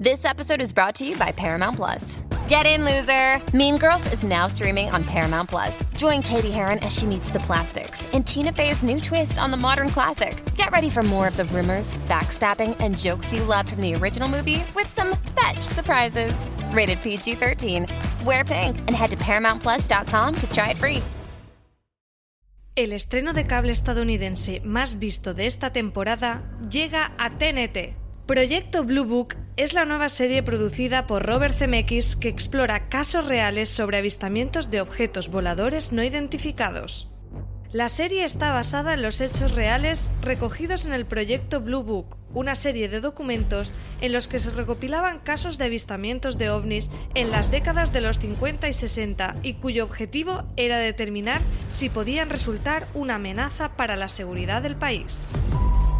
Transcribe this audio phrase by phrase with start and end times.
[0.00, 2.18] This episode is brought to you by Paramount Plus.
[2.48, 3.38] Get in, loser!
[3.54, 5.84] Mean Girls is now streaming on Paramount Plus.
[5.94, 9.58] Join Katie Heron as she meets the plastics in Tina Fey's new twist on the
[9.58, 10.42] modern classic.
[10.54, 14.26] Get ready for more of the rumors, backstabbing, and jokes you loved from the original
[14.26, 16.46] movie with some fetch surprises.
[16.72, 17.86] Rated PG 13.
[18.24, 21.02] Wear pink and head to ParamountPlus.com to try it free.
[22.74, 26.40] El estreno de cable estadounidense más visto de esta temporada
[26.70, 28.00] llega a TNT.
[28.30, 33.68] Proyecto Blue Book es la nueva serie producida por Robert Zemeckis que explora casos reales
[33.70, 37.08] sobre avistamientos de objetos voladores no identificados.
[37.72, 42.54] La serie está basada en los hechos reales recogidos en el proyecto Blue Book, una
[42.54, 47.50] serie de documentos en los que se recopilaban casos de avistamientos de ovnis en las
[47.50, 53.16] décadas de los 50 y 60 y cuyo objetivo era determinar si podían resultar una
[53.16, 55.26] amenaza para la seguridad del país.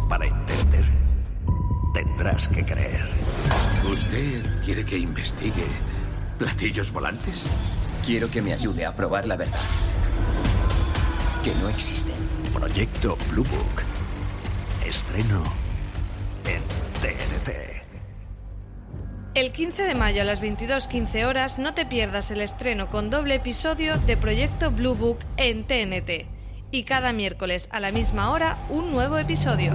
[0.07, 1.00] Para entender,
[1.93, 3.05] tendrás que creer.
[3.89, 5.65] ¿Usted quiere que investigue
[6.37, 7.45] platillos volantes?
[8.05, 9.59] Quiero que me ayude a probar la verdad.
[11.43, 12.15] Que no existen.
[12.53, 13.83] Proyecto Blue Book.
[14.85, 15.43] Estreno
[16.45, 16.61] en
[17.01, 17.81] TNT.
[19.33, 23.35] El 15 de mayo a las 22.15 horas no te pierdas el estreno con doble
[23.35, 26.27] episodio de Proyecto Blue Book en TNT.
[26.71, 29.73] Y cada miércoles a la misma hora un nuevo episodio.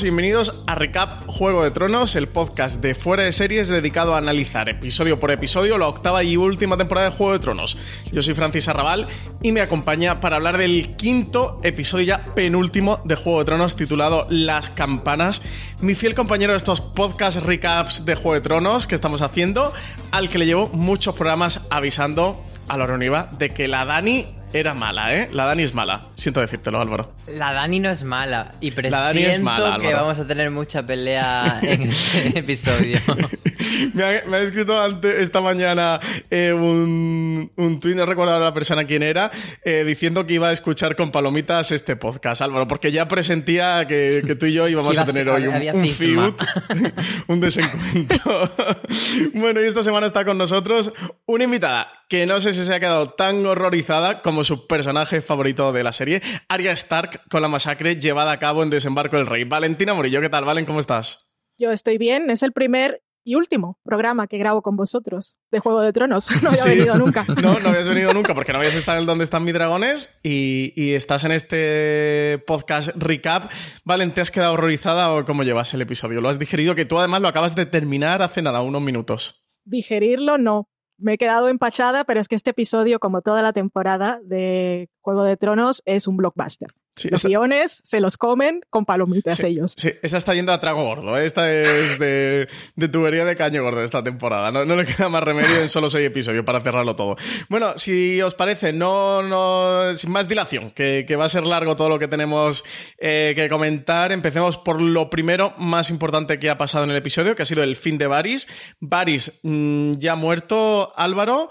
[0.00, 4.70] Bienvenidos a Recap Juego de Tronos, el podcast de fuera de series dedicado a analizar
[4.70, 7.76] episodio por episodio la octava y última temporada de Juego de Tronos.
[8.10, 9.06] Yo soy Francis Arrabal
[9.42, 14.26] y me acompaña para hablar del quinto episodio ya penúltimo de Juego de Tronos titulado
[14.30, 15.42] Las Campanas,
[15.82, 19.74] mi fiel compañero de estos podcast recaps de Juego de Tronos que estamos haciendo,
[20.10, 24.74] al que le llevo muchos programas avisando a Laura Univa de que la Dani era
[24.74, 25.28] mala, ¿eh?
[25.32, 26.02] La Dani es mala.
[26.14, 27.12] Siento decírtelo, Álvaro.
[27.36, 31.82] La Dani no es mala y presiento mala, que vamos a tener mucha pelea en
[31.82, 32.98] este episodio.
[33.94, 36.00] me, ha, me ha escrito antes, esta mañana
[36.30, 39.30] eh, un, un tuit, no recuerdo ahora la persona quién era,
[39.64, 44.22] eh, diciendo que iba a escuchar con palomitas este podcast, Álvaro, porque ya presentía que,
[44.26, 46.34] que tú y yo íbamos Iba a tener a- hoy un, feud,
[47.28, 48.50] un desencuentro.
[49.34, 50.92] bueno, y esta semana está con nosotros
[51.26, 55.72] una invitada que no sé si se ha quedado tan horrorizada como su personaje favorito
[55.72, 59.44] de la serie, Arya Stark, con la masacre llevada a cabo en Desembarco del Rey.
[59.44, 60.66] Valentina Murillo, ¿qué tal, Valen?
[60.66, 61.30] ¿Cómo estás?
[61.58, 65.80] Yo estoy bien, es el primer y último programa que grabo con vosotros de Juego
[65.80, 66.28] de Tronos.
[66.42, 66.68] No había Sí.
[66.70, 67.24] venido nunca.
[67.42, 70.72] No, no habías venido nunca porque no habías estado en Donde están mis dragones y,
[70.76, 73.50] y estás en este podcast recap.
[73.84, 76.20] Valen, ¿te has quedado horrorizada o cómo llevas el episodio?
[76.20, 76.74] ¿Lo has digerido?
[76.74, 79.44] Que tú además lo acabas de terminar hace nada, unos minutos.
[79.64, 80.68] Digerirlo no.
[80.98, 85.24] Me he quedado empachada, pero es que este episodio, como toda la temporada de Juego
[85.24, 86.68] de Tronos, es un blockbuster.
[86.94, 89.72] Sí, Los esta- guiones se los comen con palomitas Sí, ellos.
[89.78, 91.16] Sí, esta está yendo a trago gordo.
[91.18, 91.24] ¿eh?
[91.24, 94.50] Esta es de, de tubería de caño gordo esta temporada.
[94.52, 97.16] No, no le queda más remedio en solo seis episodios para cerrarlo todo.
[97.48, 101.76] Bueno, si os parece, no, no sin más dilación, que, que va a ser largo
[101.76, 102.62] todo lo que tenemos
[102.98, 107.34] eh, que comentar, empecemos por lo primero más importante que ha pasado en el episodio,
[107.34, 108.48] que ha sido el fin de Varys.
[108.80, 111.48] Varys mm, ya muerto, Álvaro,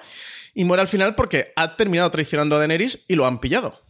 [0.53, 3.81] y muere al final porque ha terminado traicionando a Daenerys y lo han pillado.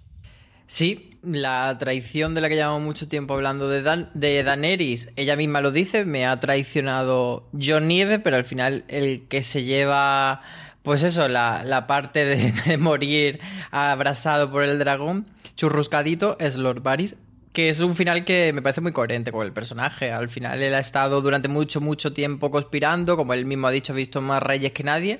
[0.67, 5.35] Sí, la traición de la que llevamos mucho tiempo hablando de, Dan de Daenerys, ella
[5.35, 10.41] misma lo dice, me ha traicionado John Nieve, pero al final el que se lleva,
[10.83, 12.25] pues eso, la, la parte
[12.65, 13.39] de, morir
[13.69, 17.15] abrasado por el dragón, churruscadito, es Lord Varys.
[17.53, 20.09] Que es un final que me parece muy coherente con el personaje.
[20.09, 23.91] Al final él ha estado durante mucho, mucho tiempo conspirando, como él mismo ha dicho,
[23.91, 25.19] ha visto más reyes que nadie.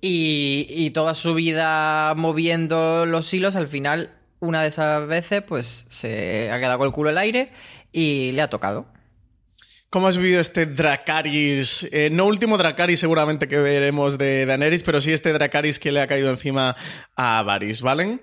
[0.00, 4.10] Y, y toda su vida moviendo los hilos, al final,
[4.42, 7.52] una de esas veces, pues se ha quedado con el culo al aire
[7.92, 8.86] y le ha tocado.
[9.88, 11.88] ¿Cómo has vivido este Dracaris?
[11.92, 16.00] Eh, no último Dracaris seguramente que veremos de Daenerys, pero sí este Dracaris que le
[16.00, 16.74] ha caído encima
[17.14, 18.20] a Varys, ¿valen?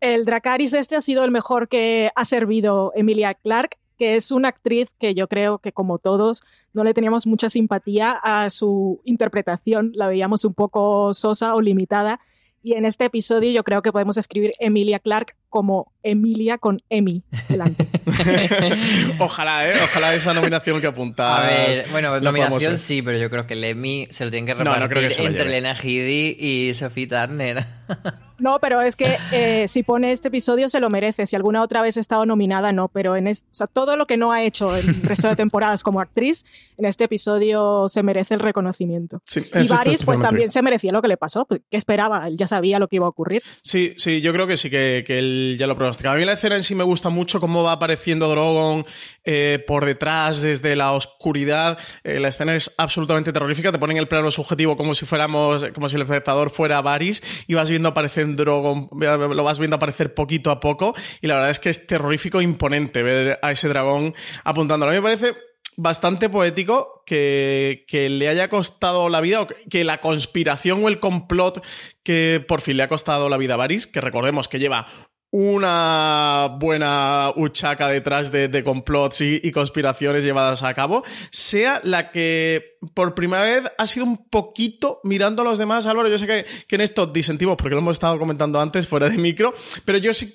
[0.00, 4.48] El Dracaris este ha sido el mejor que ha servido Emilia Clarke, que es una
[4.48, 6.42] actriz que yo creo que como todos
[6.74, 12.20] no le teníamos mucha simpatía a su interpretación, la veíamos un poco sosa o limitada.
[12.62, 17.22] Y en este episodio yo creo que podemos escribir Emilia Clark como Emilia con Emi
[17.48, 17.86] delante.
[19.18, 19.74] ojalá, ¿eh?
[19.84, 21.38] Ojalá esa nominación que apuntas.
[21.38, 24.46] A ver, bueno, la nominación sí, pero yo creo que el Emmy se lo tienen
[24.46, 25.60] que No, no repartir creo que se lo entre lleve.
[25.60, 27.64] Lena Headey y Sophie Turner.
[28.38, 31.26] No, pero es que eh, si pone este episodio se lo merece.
[31.26, 32.88] Si alguna otra vez ha estado nominada, no.
[32.88, 35.36] Pero en es- o sea, todo lo que no ha hecho en el resto de
[35.36, 36.44] temporadas como actriz,
[36.76, 39.22] en este episodio se merece el reconocimiento.
[39.26, 41.44] Sí, y Varys, pues también se merecía lo que le pasó.
[41.44, 42.26] pues, ¿Qué esperaba?
[42.26, 43.44] Él ya sabía lo que iba a ocurrir.
[43.62, 46.14] Sí, sí, yo creo que sí, que, que él ya lo pronosticaba.
[46.14, 48.84] A mí la escena en sí me gusta mucho cómo va apareciendo Drogon
[49.24, 51.78] eh, por detrás, desde la oscuridad.
[52.04, 53.72] Eh, la escena es absolutamente terrorífica.
[53.72, 57.54] Te ponen el plano subjetivo como si fuéramos, como si el espectador fuera Varys y
[57.54, 60.94] vas viendo aparecer Drogon, lo vas viendo aparecer poquito a poco.
[61.20, 64.90] Y la verdad es que es terrorífico e imponente ver a ese dragón apuntándolo.
[64.92, 65.34] A mí me parece
[65.76, 71.00] bastante poético que, le haya costado la vida, o que- que la conspiración o el
[71.00, 71.64] complot
[72.02, 74.86] que por fin le ha costado la vida a Varys, que recordemos que lleva
[75.32, 82.76] una buena huchaca detrás de, de complots y, conspiraciones llevadas a cabo, sea la que
[82.94, 85.86] por primera vez ha sido un poquito mirando a los demás.
[85.86, 89.08] Álvaro, yo sé que, que en esto disentimos, porque lo hemos estado comentando antes fuera
[89.08, 89.54] de micro,
[89.86, 90.34] pero yo sí,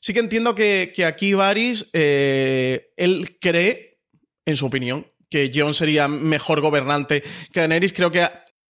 [0.00, 4.00] sí que entiendo que, que aquí Varys, eh, él cree
[4.46, 7.22] en su opinión, que Jon sería mejor gobernante
[7.52, 7.92] que Daenerys.
[7.92, 8.26] Creo que,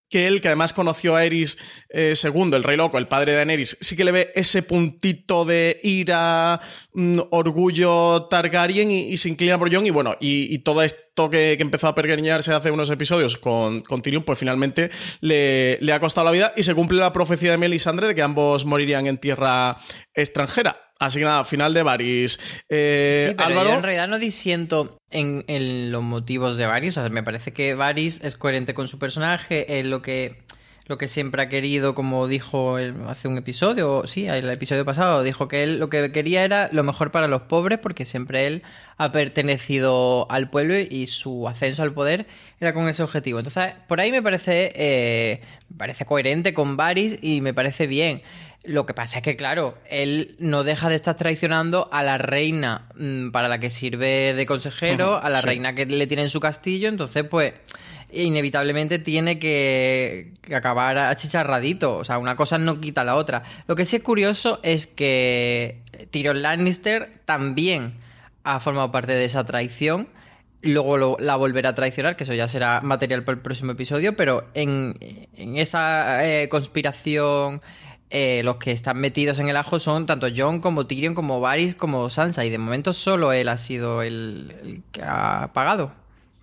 [0.08, 1.58] que él, que además conoció a Eris
[1.90, 5.44] eh, II, el rey loco, el padre de Daenerys, sí que le ve ese puntito
[5.44, 6.60] de ira,
[6.94, 9.86] mm, orgullo Targaryen y, se inclina por Jon.
[9.86, 13.82] Y bueno, y, y todo esto que, que empezó a pergeñarse hace unos episodios con,
[13.82, 17.50] con Tyrion, pues finalmente le, le ha costado la vida y se cumple la profecía
[17.50, 19.76] de Melisandre de que ambos morirían en tierra
[20.14, 20.88] extranjera.
[21.00, 22.40] Así que nada, final de Varys.
[22.68, 26.98] Eh, sí, pero Álvaro, yo en realidad no disiento en, en los motivos de Varys.
[26.98, 30.42] O sea, me parece que Varys es coherente con su personaje, es lo que,
[30.88, 35.22] lo que siempre ha querido, como dijo él hace un episodio, sí, el episodio pasado,
[35.22, 38.62] dijo que él lo que quería era lo mejor para los pobres, porque siempre él
[38.96, 42.26] ha pertenecido al pueblo y su ascenso al poder
[42.58, 43.38] era con ese objetivo.
[43.38, 48.22] Entonces, por ahí me parece, eh, me parece coherente con Varys y me parece bien.
[48.64, 52.88] Lo que pasa es que, claro, él no deja de estar traicionando a la reina
[52.96, 55.46] mm, para la que sirve de consejero, a la sí.
[55.46, 57.52] reina que le tiene en su castillo, entonces, pues,
[58.12, 61.96] inevitablemente tiene que, acabar achicharradito.
[61.96, 63.42] O sea, una cosa no quita la otra.
[63.66, 67.94] Lo que sí es curioso es que Tyrion Lannister también
[68.44, 70.08] ha formado parte de esa traición.
[70.60, 74.48] Luego la volverá a traicionar, que eso ya será material para el próximo episodio, pero
[74.54, 74.96] en,
[75.36, 77.62] esa eh, conspiración
[78.10, 81.76] eh, los que están metidos en el ajo son tanto Jon como Tyrion, como Varys,
[81.76, 85.92] como Sansa, y de momento solo él ha sido el, el que ha pagado.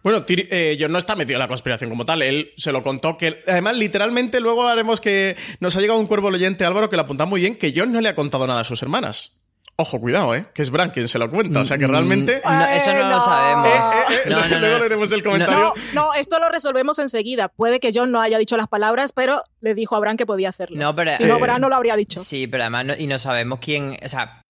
[0.05, 2.21] Bueno, Tyr- eh, Jon no está metido en la conspiración como tal.
[2.21, 3.41] Él se lo contó que.
[3.47, 5.35] Además, literalmente, luego haremos que.
[5.59, 7.99] Nos ha llegado un cuervo oyente, Álvaro, que lo apunta muy bien, que Jon no
[8.01, 9.41] le ha contado nada a sus hermanas.
[9.77, 10.45] Ojo, cuidado, ¿eh?
[10.53, 11.59] Que es Bran quien se lo cuenta.
[11.59, 12.39] O sea que Mm, realmente.
[12.45, 13.19] No, eso no, Eh, lo no.
[13.21, 13.67] sabemos.
[13.67, 13.79] Eh,
[14.13, 14.59] eh, eh, No, no, no.
[14.59, 15.73] luego leeremos el comentario.
[15.95, 17.47] No, no, esto lo resolvemos enseguida.
[17.49, 20.49] Puede que John no haya dicho las palabras, pero le dijo a Bran que podía
[20.49, 20.77] hacerlo.
[20.77, 22.19] No, pero- si no, Eh, Bran no lo habría dicho.
[22.19, 23.97] Sí, pero además, no- y no sabemos quién.
[24.05, 24.43] O sea,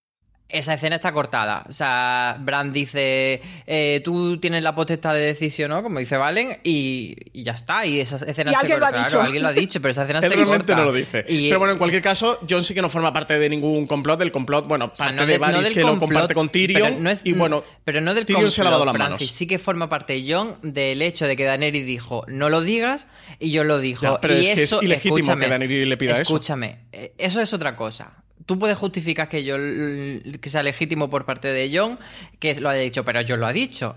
[0.47, 1.65] esa escena está cortada.
[1.67, 5.81] O sea, Bran dice: eh, Tú tienes la potestad de decisión, ¿no?
[5.83, 7.85] Como dice Valen, y, y ya está.
[7.85, 9.03] Y esa escena Y se alguien lo ha corta.
[9.03, 9.09] dicho.
[9.11, 10.75] Claro, alguien lo ha dicho, pero esa escena se corta.
[10.75, 11.25] no lo dice.
[11.27, 14.19] Y- Pero bueno, en cualquier caso, Jon sí que no forma parte de ningún complot.
[14.19, 16.49] Del complot, bueno, O sea, parte no de Varys del que lo complot, comparte con
[16.49, 16.81] Tyrion.
[16.89, 19.17] pero no es- y bueno, pero no del Tyrion se ha lavado las complot, manos.
[19.19, 19.35] Francis.
[19.37, 23.07] Sí que forma parte John del hecho de que Daenerys dijo no lo digas
[23.39, 24.03] y yo lo dijo.
[24.03, 26.21] Ya, pero y es que es eso, ilegítimo escúchame, que Daenerys le pida eso.
[26.21, 28.13] Escúchame, eh, eso es otra cosa.
[28.45, 31.97] Tú puedes justificar que yo que sea legítimo por parte de John
[32.39, 33.95] que lo haya dicho, pero yo lo ha dicho.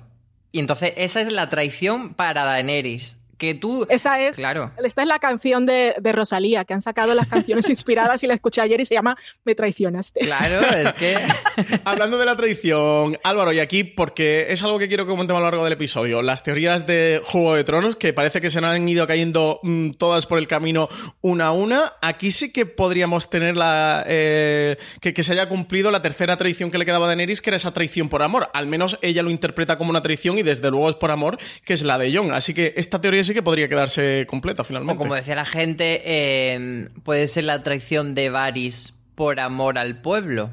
[0.52, 3.16] Y entonces esa es la traición para Daenerys.
[3.38, 3.86] Que tú.
[3.88, 4.72] Esta es, Claro.
[4.84, 8.34] esta es la canción de, de Rosalía, que han sacado las canciones inspiradas y la
[8.34, 10.20] escuché ayer y se llama Me traicionaste.
[10.20, 11.16] Claro, es que.
[11.84, 15.44] Hablando de la traición, Álvaro, y aquí, porque es algo que quiero que comentemos a
[15.44, 18.72] lo largo del episodio, las teorías de Juego de Tronos, que parece que se nos
[18.72, 20.88] han ido cayendo mm, todas por el camino
[21.20, 24.04] una a una, aquí sí que podríamos tener la...
[24.06, 27.50] eh, que, que se haya cumplido la tercera traición que le quedaba a Daenerys, que
[27.50, 28.50] era esa traición por amor.
[28.52, 31.74] Al menos ella lo interpreta como una traición y desde luego es por amor, que
[31.74, 32.32] es la de Jon.
[32.32, 34.98] Así que esta teoría sí que podría quedarse completa O finalmente.
[34.98, 40.50] como decía la gente, eh, puede ser la traición de Varys por amor al pueblo.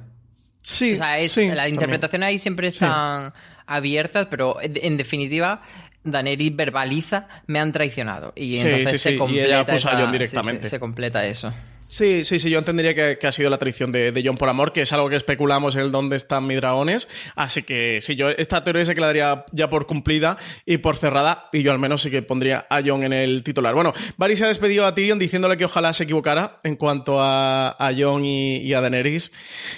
[0.61, 1.73] Sí, O sea, es, sí, las también.
[1.75, 3.33] interpretaciones ahí siempre están
[3.67, 5.61] abiertas, pero en definitiva,
[6.03, 8.33] Daenerys verbaliza, me han traicionado.
[8.35, 10.63] Y Sí, entonces sí, se sí, y completa ella acusa a esa- Jon sí, directamente.
[10.65, 11.53] sí, se completa eso.
[11.87, 14.81] Sí, sí, sí, yo entendería que, ha sido la traición de, John por amor, que
[14.81, 17.07] es algo que especulamos en el dónde están mis dragones.
[17.35, 21.63] Así que sí, yo esta teoría se quedaría ya por cumplida y por cerrada, y
[21.63, 23.73] yo al menos sí que pondría a John en el titular.
[23.73, 27.75] Bueno, Varys se ha despedido a Tyrion diciéndole que ojalá se equivocara en cuanto a,
[27.97, 29.31] John y, y a Daenerys.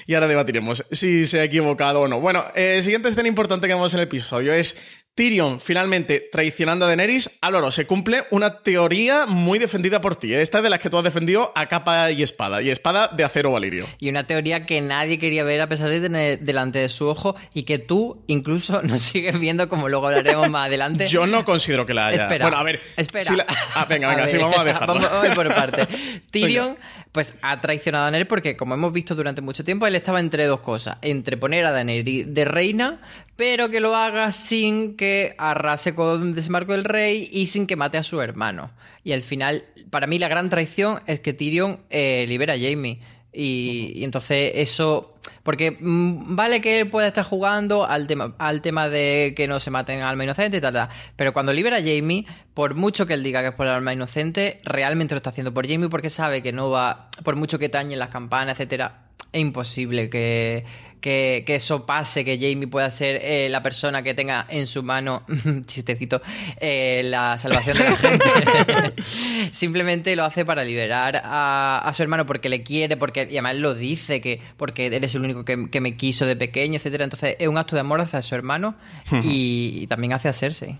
[0.06, 2.20] Y ahora debatiremos si se ha equivocado o no.
[2.20, 4.78] Bueno, eh, siguiente escena importante que vemos en el episodio es
[5.18, 7.32] Tyrion finalmente traicionando a Daenerys.
[7.42, 10.32] Álvaro, se cumple una teoría muy defendida por ti.
[10.32, 10.44] ¿eh?
[10.44, 12.62] Esta es de las que tú has defendido a capa y espada.
[12.62, 13.88] Y espada de acero valirio.
[13.98, 17.36] Y una teoría que nadie quería ver a pesar de tener delante de su ojo
[17.56, 21.08] y que tú incluso nos sigues viendo como luego hablaremos más adelante.
[21.08, 22.18] Yo no considero que la haya.
[22.22, 22.46] Espera.
[22.46, 22.80] Bueno, a ver.
[22.96, 23.26] Espera.
[23.26, 24.94] si la- Ah, venga, A venga, ver, sí, vamos a dejarlo.
[24.94, 25.88] Vamos, vamos a por parte.
[26.30, 26.78] Tyrion,
[27.12, 30.46] pues ha traicionado a Daenerys porque, como hemos visto durante mucho tiempo, él estaba entre
[30.46, 33.02] dos cosas: entre poner a Daenerys de reina,
[33.36, 35.07] pero que lo haga sin que
[35.38, 38.72] arrase con desembarco del rey y sin que mate a su hermano.
[39.04, 43.00] Y al final, para mí, la gran traición es que Tyrion eh, libera a Jaime.
[43.34, 45.14] Y, entonces eso.
[45.44, 49.60] Porque mm, vale que él pueda estar jugando al tema, al tema de que no
[49.60, 50.90] se maten al alma inocente tal, tal.
[51.16, 53.94] Pero cuando libera a Jamie, por mucho que él diga que es por el alma
[53.94, 57.10] inocente, realmente lo está haciendo por Jamie porque sabe que no va.
[57.24, 60.66] Por mucho que tañen las campanas, etcétera, es imposible que,
[61.02, 64.84] que, que eso pase, que Jamie pueda ser eh, la persona que tenga en su
[64.84, 65.24] mano,
[65.66, 66.22] chistecito,
[66.60, 69.04] eh, la salvación de la gente.
[69.52, 73.56] Simplemente lo hace para liberar a, a su hermano porque le quiere, porque y además
[73.56, 77.04] lo dice, que porque eres el único que, que me quiso de pequeño, etcétera.
[77.04, 78.76] Entonces es un acto de amor hacia su hermano
[79.24, 80.80] y, y también hacia Cersei.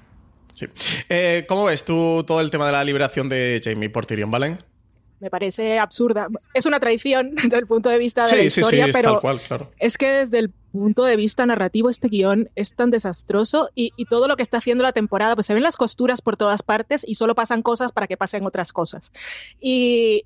[0.54, 0.66] Sí.
[1.10, 4.58] Eh, ¿Cómo ves tú todo el tema de la liberación de Jamie por Tyrion, Valen?
[5.20, 6.28] Me parece absurda.
[6.54, 8.96] Es una traición desde el punto de vista de la Sí, sí, sí, historia, es
[8.96, 9.72] pero tal cual, claro.
[9.80, 14.06] es que desde el punto de vista narrativo este guion es tan desastroso y, y
[14.06, 17.04] todo lo que está haciendo la temporada, pues se ven las costuras por todas partes
[17.08, 19.12] y solo pasan cosas para que pasen otras cosas.
[19.60, 20.26] Y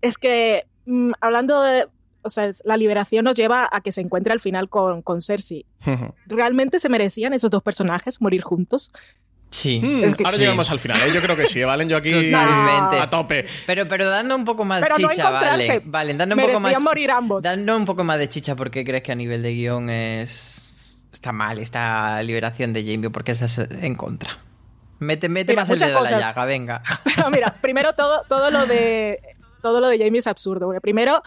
[0.00, 1.88] es que mm, hablando de...
[2.22, 5.64] O sea, la liberación nos lleva a que se encuentre al final con, con Cersei.
[6.26, 8.92] ¿Realmente se merecían esos dos personajes morir juntos?
[9.50, 9.80] Sí.
[9.80, 10.42] Mm, Es que ahora sí.
[10.42, 11.12] llegamos al final, ¿eh?
[11.12, 13.00] yo creo que sí, Valen, yo aquí Totalmente.
[13.00, 13.46] a tope.
[13.66, 15.82] Pero, pero dando un poco más de Pero no chicha, vale.
[15.84, 16.80] Vale, dando un poco más.
[16.80, 17.42] Morir ambos.
[17.44, 20.74] Dando un poco más de chicha, porque crees que a nivel de guion es.
[21.12, 24.38] Está mal esta liberación de Jamie, porque estás en contra.
[25.00, 26.82] Mete, mete Mira, más el dedo a la llaga, venga.
[27.16, 29.18] No, mira, primero todo, todo lo de
[29.62, 30.66] todo lo de Jamie es absurdo.
[30.66, 31.22] porque primero,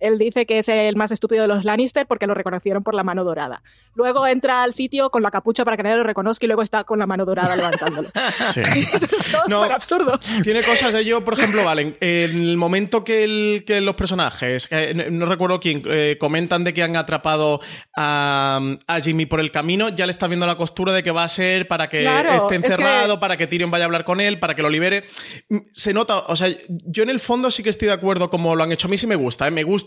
[0.00, 3.02] él dice que es el más estúpido de los Lannister porque lo reconocieron por la
[3.02, 3.62] mano dorada.
[3.94, 6.84] Luego entra al sitio con la capucha para que nadie lo reconozca y luego está
[6.84, 8.08] con la mano dorada levantándolo.
[8.52, 8.60] Sí.
[8.92, 9.56] Eso es todo No.
[9.60, 10.20] súper absurdo.
[10.42, 14.68] Tiene cosas de ello, por ejemplo, Valen, en el momento que, el- que los personajes,
[14.70, 17.60] eh, no, recuerdo quién, eh, comentan de que han atrapado
[17.96, 21.24] a, a Jimmy por el camino, ya le está viendo la costura de que va
[21.24, 24.04] a ser para que Claro, esté es que- encerrado, para que Tyrion vaya a hablar
[24.04, 25.04] con él, para que lo libere.
[25.48, 28.54] Mm, Se nota, o sea, yo en el fondo sí que estoy de acuerdo como
[28.56, 28.86] lo han hecho.
[28.88, 29.50] A mí sí me gusta, ¿eh?
[29.50, 29.85] me gusta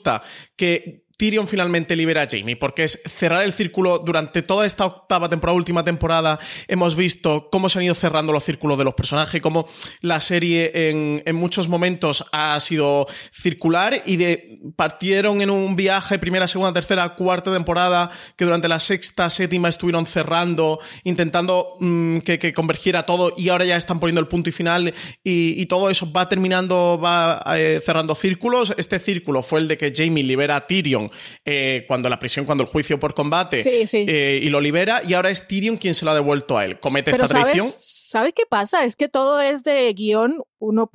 [0.56, 5.28] que Tyrion finalmente libera a Jamie, porque es cerrar el círculo durante toda esta octava
[5.28, 9.42] temporada, última temporada, hemos visto cómo se han ido cerrando los círculos de los personajes,
[9.42, 9.68] cómo
[10.00, 16.20] la serie en, en muchos momentos ha sido circular y de partieron en un viaje,
[16.20, 22.54] primera, segunda, tercera, cuarta temporada, que durante la sexta, séptima estuvieron cerrando, intentando mm, que,
[22.54, 26.10] convergiera todo y ahora ya están poniendo el punto y final y, y todo eso
[26.10, 28.74] va terminando, va eh, cerrando círculos.
[28.78, 31.09] Este círculo fue el de que Jamie libera a Tyrion
[31.46, 34.06] eh, cuando la prisión, cuando el juicio por combate Sí, sí.
[34.08, 36.80] eh, y lo libera y ahora es Tyrion quien se lo ha devuelto a él.
[36.80, 37.68] Comete Pero esta traición.
[37.68, 38.84] ¿sabes, ¿sabes qué pasa?
[38.86, 40.90] Es que todo es de guion 1.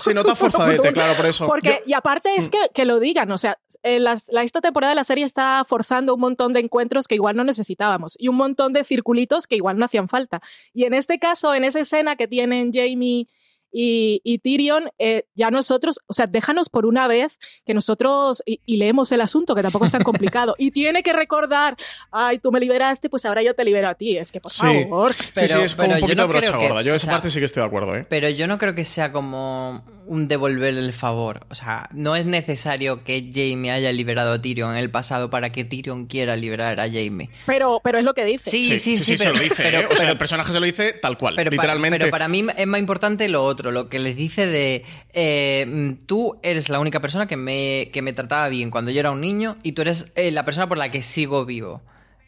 [0.00, 1.46] Se nota forzadete, claro, por eso.
[1.46, 1.88] Porque, Yo- Mm.
[1.90, 4.96] y aparte es que, que lo digan, o sea, eh, las- la, esta temporada de
[4.96, 8.72] la serie está forzando un montón de encuentros que igual no necesitábamos y un montón
[8.72, 10.40] de circulitos que igual no hacían falta.
[10.74, 13.26] Y en este caso, en esa escena que tienen Jamie
[13.72, 18.60] y, y Tyrion, eh, ya nosotros, o sea, déjanos por una vez que nosotros y,
[18.66, 20.54] y leemos el asunto, que tampoco es tan complicado.
[20.58, 21.76] y tiene que recordar,
[22.10, 24.16] ay, tú me liberaste, pues ahora yo te libero a ti.
[24.16, 24.60] Es que, por Sí.
[24.84, 25.12] favor.
[25.14, 26.82] sí, sí, es como un yo no brocha gorda.
[26.82, 28.06] Yo o esa sea, parte sí que estoy de acuerdo, ¿eh?
[28.08, 31.46] Pero yo no creo que sea como un devolver el favor.
[31.48, 35.50] O sea, no es necesario que Jamie haya liberado a Tyrion en el pasado para
[35.52, 37.30] que Tyrion quiera liberar a Jamie.
[37.46, 38.50] Pero, pero es lo que dice.
[38.50, 39.84] Sí, sí, sí, se pero, lo dice, pero- ¿eh?
[39.86, 41.98] O sea, pero- el personaje se lo dice tal cual, pero para- literalmente.
[41.98, 46.04] pero para mí es más importante lo otro, lo que les dice de eh, mm,
[46.06, 49.20] tú eres la única persona que me, que me trataba bien cuando yo era un
[49.22, 51.80] niño y tú eres eh, la persona por la que sigo vivo.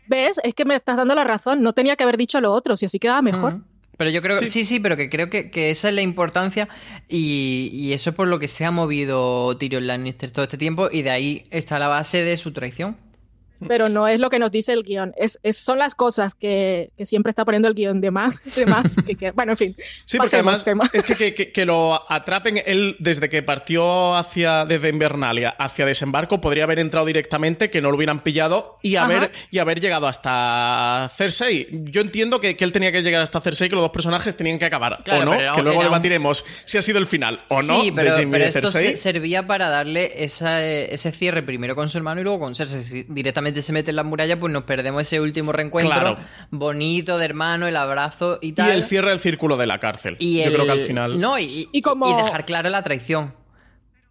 [0.06, 0.40] ¿Ves?
[0.44, 1.62] Es que me estás dando la razón.
[1.62, 3.60] No tenía que haber dicho lo otro, si así quedaba mejor.
[3.96, 6.68] Pero yo creo que sí, sí, pero que creo que, que esa es la importancia
[7.08, 10.88] y, y eso es por lo que se ha movido Tyrion Lannister todo este tiempo
[10.90, 12.96] y de ahí está la base de su traición.
[13.68, 15.12] Pero no es lo que nos dice el guion.
[15.16, 18.66] Es, es- son las cosas que, que siempre está poniendo el guion de más, de
[18.66, 19.76] más que, que- bueno, en fin.
[20.04, 25.48] Sí, porque además es que, que- lo atrapen él desde que partió hacia desde Invernalia
[25.58, 29.06] hacia desembarco podría haber entrado directamente, que no lo hubieran pillado y Ajá.
[29.06, 31.68] haber, y haber llegado hasta Cersei.
[31.90, 34.58] Yo entiendo que, que él tenía que llegar hasta Cersei, que los dos personajes tenían
[34.58, 37.38] que acabar, Claro, o no, pero que luego era debatiremos si ha sido el final
[37.48, 38.90] o no sí, pero, de Jaime pero esto Cersei.
[38.90, 42.82] se- servía para darle esa- ese cierre primero con su hermano y luego con Cersei.
[42.82, 43.04] Si
[43.54, 46.18] directamente se mete en las murallas, pues nos perdemos ese último reencuentro Claro.
[46.50, 48.70] bonito de hermano, el abrazo y y tal.
[48.70, 50.16] el cierre del círculo de la cárcel.
[50.18, 51.20] Y Yo el- creo que al final.
[51.20, 53.34] No, y, Y como- y dejar clara la traición.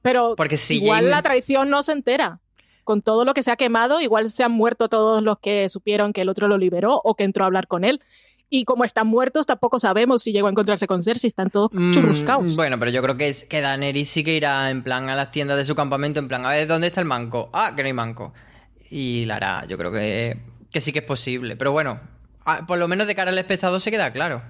[0.01, 2.39] Pero Porque si igual la traición no se entera.
[2.83, 6.11] Con todo lo que se ha quemado, igual se han muerto todos los que supieron
[6.11, 8.01] que el otro lo liberó o que entró a hablar con él.
[8.49, 11.91] Y como están muertos, tampoco sabemos si llegó a encontrarse con Cersei, están todos Mm,
[11.93, 12.55] churruscaos.
[12.57, 15.31] Bueno, pero yo creo que, es, que Daenerys sí que irá en plan a las
[15.31, 17.49] tiendas de su campamento, en plan, a ver, ¿dónde está el manco?
[17.53, 18.33] Ah, que no hay manco.
[18.95, 20.37] Y la hará, yo creo que,
[20.71, 21.55] que sí que es posible.
[21.55, 21.99] Pero bueno,
[22.67, 24.43] por lo menos de cara al espectador se queda claro.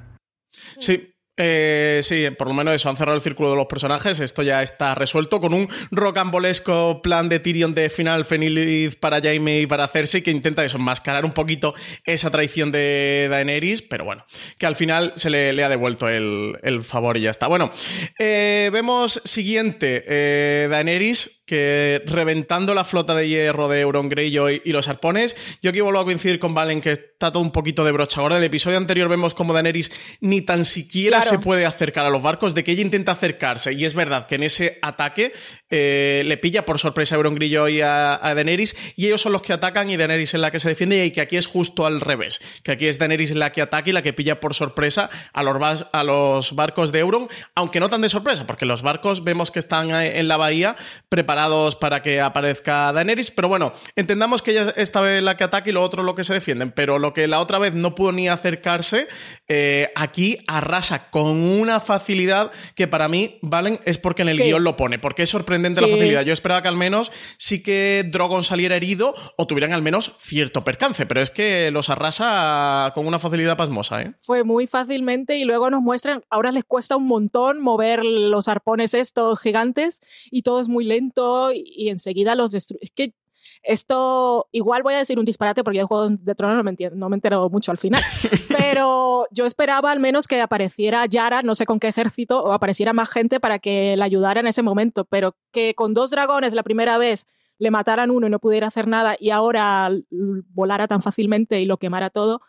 [0.80, 1.14] Sí.
[1.38, 4.62] eh, sí, por lo menos eso, han cerrado el círculo de los personajes, esto ya
[4.62, 9.88] está resuelto con un rocambolesco plan de Tyrion de final feliz para Jaime y para
[9.88, 11.74] Cersei que intenta eso, enmascarar un poquito
[12.06, 14.26] esa traición de Daenerys, pero bueno,
[14.60, 17.48] que al final se le, le ha devuelto el, el favor y ya está.
[17.48, 17.72] Bueno,
[18.20, 24.72] eh, vemos siguiente, eh, Daenerys que reventando la flota de hierro de Euron Greyjoy y
[24.72, 27.92] los arpones, yo aquí vuelvo a coincidir con Valen que está todo un poquito de
[27.92, 28.38] brocha gorda.
[28.38, 31.30] En el episodio anterior vemos como Daenerys ni tan siquiera Claro.
[31.32, 33.74] se puede acercar a los barcos, de que ella intenta acercarse.
[33.74, 35.34] Y es verdad que en ese ataque
[35.70, 39.34] eh, le pilla por sorpresa a Euron Greyjoy y a, a Daenerys, y ellos son
[39.34, 41.86] los que atacan y Daenerys es la que se defiende, y que aquí es justo
[41.86, 42.42] al revés.
[42.64, 45.86] Que aquí es Daenerys la que ataca y la que pilla por sorpresa a los,
[45.92, 49.60] a los barcos de Euron, aunque no tan de sorpresa, porque los barcos vemos que
[49.60, 50.78] están eh, en la bahía
[51.10, 51.33] preparados
[51.80, 55.70] para que aparezca Daenerys, pero bueno, entendamos que ella es esta vez la que ataca
[55.70, 58.12] y lo otro lo que se defienden, pero lo que la otra vez no pudo
[58.12, 59.08] ni acercarse,
[59.48, 64.44] eh, aquí arrasa con una facilidad que para mí, Valen, es porque en el Sí.
[64.44, 66.24] guion lo pone, porque es sorprendente la facilidad.
[66.24, 70.64] Yo esperaba que al menos sí que Drogon saliera herido o tuvieran al menos cierto
[70.64, 74.14] percance, pero es que los arrasa con una facilidad pasmosa, ¿eh?
[74.20, 78.94] Fue muy fácilmente y luego nos muestran, ahora les cuesta un montón mover los arpones
[78.94, 82.84] estos gigantes y todo es muy lento y, y enseguida los destruye.
[82.84, 83.14] Es que
[83.62, 86.72] esto, igual voy a decir un disparate porque yo de Juego de Tronos no me,
[86.72, 88.02] entiendo, no me he enterado mucho al final,
[88.50, 92.94] pero yo esperaba al menos que apareciera Yara, no sé con qué ejército, o apareciera
[92.94, 96.64] más gente para que la ayudara en ese momento, pero que con dos dragones la
[96.64, 97.26] primera vez
[97.60, 101.78] le mataran uno y no pudiera hacer nada y ahora volara tan fácilmente y lo
[101.78, 102.42] quemara todo,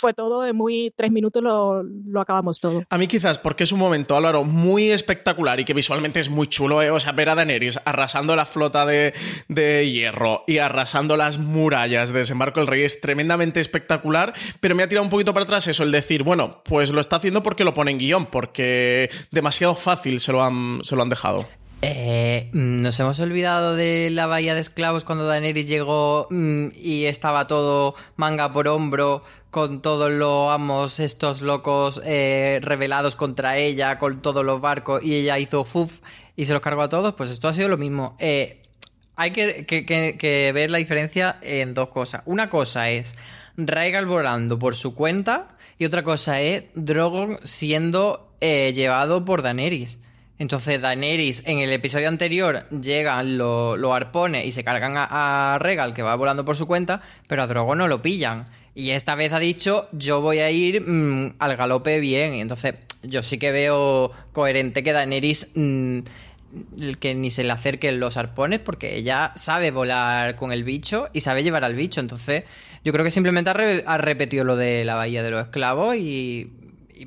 [0.00, 2.82] fue todo en muy tres minutos lo, lo acabamos todo.
[2.88, 6.46] A mí quizás porque es un momento, Álvaro, muy espectacular y que visualmente es muy
[6.46, 6.90] chulo, ¿eh?
[6.90, 9.14] O sea, ver a Daenerys arrasando la flota de,
[9.48, 14.82] de hierro y arrasando las murallas de Desembarco del Rey es tremendamente espectacular, pero me
[14.82, 17.64] ha tirado un poquito para atrás eso, el decir, bueno, pues lo está haciendo porque
[17.64, 21.46] lo pone en guion, porque demasiado fácil se lo han, se lo han dejado.
[21.82, 27.06] Eh, mm, nos hemos olvidado de la bahía de esclavos cuando Daenerys llegó mm, y
[27.06, 33.98] estaba todo manga por hombro con todos los amos estos locos eh, rebelados contra ella,
[33.98, 36.00] con todos los barcos y ella hizo fuf
[36.36, 37.14] y se los cargó a todos.
[37.14, 38.14] Pues esto ha sido lo mismo.
[38.18, 38.62] Eh,
[39.16, 42.22] hay que, ver la diferencia en dos cosas.
[42.26, 43.14] Una cosa es
[43.56, 49.98] Rhaegal volando por su cuenta y otra cosa es Drogon siendo eh, llevado por Daenerys.
[50.40, 55.92] Entonces Daenerys en el episodio anterior llegan lo- los arpones y se cargan a, Regal
[55.94, 58.46] que va volando por su cuenta, pero a Drogon no lo pillan.
[58.74, 62.32] Y esta vez ha dicho yo voy a ir mm, al galope bien.
[62.34, 65.98] Y entonces yo sí que veo coherente que Daenerys mm,
[66.98, 71.20] que ni se le acerquen los arpones porque ella sabe volar con el bicho y
[71.20, 72.00] sabe llevar al bicho.
[72.00, 72.44] Entonces,
[72.82, 75.96] yo creo que simplemente ha, re- ha repetido lo de la bahía de los esclavos
[75.96, 76.50] y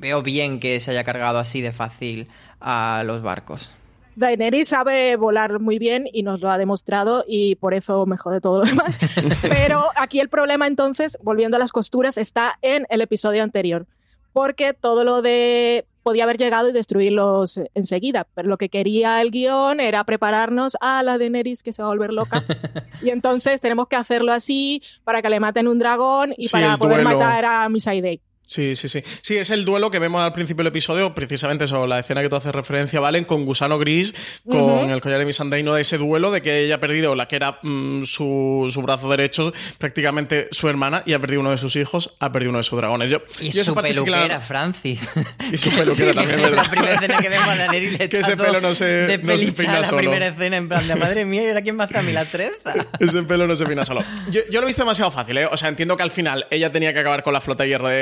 [0.00, 2.28] veo bien que se haya cargado así de fácil
[2.64, 3.70] a los barcos.
[4.16, 8.40] Daenerys sabe volar muy bien y nos lo ha demostrado y por eso me jode
[8.40, 8.98] todo lo demás.
[9.42, 13.86] Pero aquí el problema entonces, volviendo a las costuras, está en el episodio anterior.
[14.32, 19.30] Porque todo lo de podía haber llegado y destruirlos enseguida, pero lo que quería el
[19.30, 22.44] guion era prepararnos a la Daenerys que se va a volver loca.
[23.02, 26.76] y entonces tenemos que hacerlo así para que le maten un dragón y Sí, para
[26.76, 27.18] poder duelo.
[27.18, 28.20] matar a Miss Day.
[28.46, 29.02] Sí, sí, sí.
[29.22, 32.28] Sí, es el duelo que vemos al principio del episodio, precisamente eso, la escena que
[32.28, 34.14] tú haces referencia, Valen, con Gusano Gris,
[34.48, 37.36] con el collar de Misandeino de ese duelo de que ella ha perdido la que
[37.36, 41.76] era mm, su, su brazo derecho, prácticamente su hermana, y ha perdido uno de sus
[41.76, 43.10] hijos, ha perdido uno de sus dragones.
[43.10, 45.10] Yo, Y yo su parte sí la- peluquera, Francis.
[45.52, 46.56] Y su peluquera también, ¿verdad?
[46.64, 49.52] La primera escena que vemos a Daenerys le Que ese pelo no se- no se
[49.52, 49.98] peina la solo.
[49.98, 52.12] primera escena en plan de madre mía, ¿y ahora quién va a hacer a mí
[52.12, 52.74] la trenza?
[53.00, 54.02] Ese pelo no se pina solo.
[54.30, 55.46] Yo, yo lo he visto demasiado fácil, ¿eh?
[55.46, 57.88] O sea, entiendo que al final ella tenía que acabar con la flota de hierro
[57.88, 57.94] de,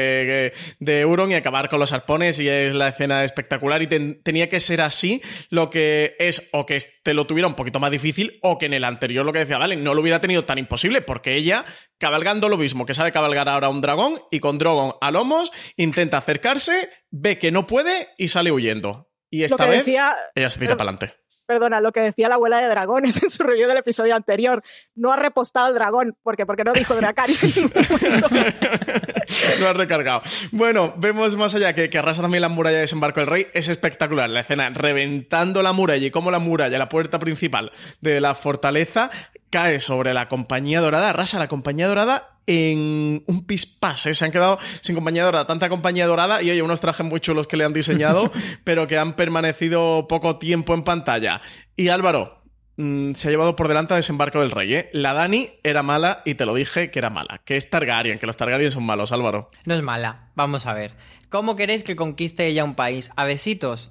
[0.79, 4.49] de Euron y acabar con los arpones y es la escena espectacular y ten- tenía
[4.49, 8.39] que ser así lo que es o que te lo tuviera un poquito más difícil
[8.43, 11.01] o que en el anterior lo que decía Valen no lo hubiera tenido tan imposible
[11.03, 11.65] porque ella
[11.99, 16.19] cabalgando lo mismo que sabe cabalgar ahora un dragón y con Drogon a lomos intenta
[16.19, 19.11] acercarse, ve que no puede y sale huyendo.
[19.31, 21.22] Y esta vez decía- ella se tira para adelante.
[21.47, 24.63] Perdona, lo que decía la abuela de dragones en su review del episodio anterior.
[24.95, 26.17] No ha repostado el dragón.
[26.23, 26.47] ¿Por qué?
[26.47, 27.53] Porque no dijo Dracarys en.
[29.61, 30.23] Lo has recargado.
[30.51, 33.47] Bueno, vemos más allá que, que arrasa también la muralla de desembarco del rey.
[33.55, 38.21] Es espectacular la escena reventando la muralla y cómo la muralla, la puerta principal de
[38.21, 39.11] la fortaleza,
[39.53, 44.07] cae sobre la compañía dorada, arrasa la compañía dorada en un pispás.
[44.07, 44.15] ¿eh?
[44.15, 47.47] Se han quedado sin compañía dorada, tanta compañía dorada y oye, unos trajes muy chulos
[47.47, 48.33] que le han diseñado,
[48.65, 51.43] pero que han permanecido poco tiempo en pantalla.
[51.77, 52.43] Y Álvaro,
[52.79, 54.91] mm, se ha llevado por delante a desembarco del rey, ¿eh?
[54.95, 57.43] La Dani era mala y te lo dije que era mala.
[57.45, 59.51] Que es Targaryen, que los Targaryen son malos, Álvaro.
[59.67, 60.31] No es mala.
[60.35, 60.95] Vamos a ver.
[61.29, 63.11] ¿Cómo queréis que conquiste ella un país?
[63.17, 63.91] ¿A besitos?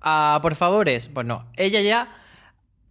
[0.00, 1.08] ¿A por favores?
[1.08, 1.46] Pues no.
[1.56, 2.08] Ella ya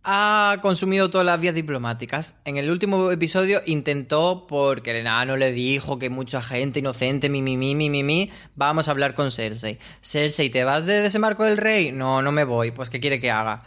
[0.06, 2.36] ha consumido todas las vías diplomáticas.
[2.46, 7.42] En el último episodio intentó, porque el enano le dijo que mucha gente inocente, mi,
[7.42, 9.80] mi, mi, mi, mi, mi, vamos a hablar con Cersei.
[10.02, 11.92] Cersei, ¿te vas de desembarco del rey?
[11.92, 12.72] No, no me voy.
[12.72, 13.64] Pues, ¿qué quiere que haga?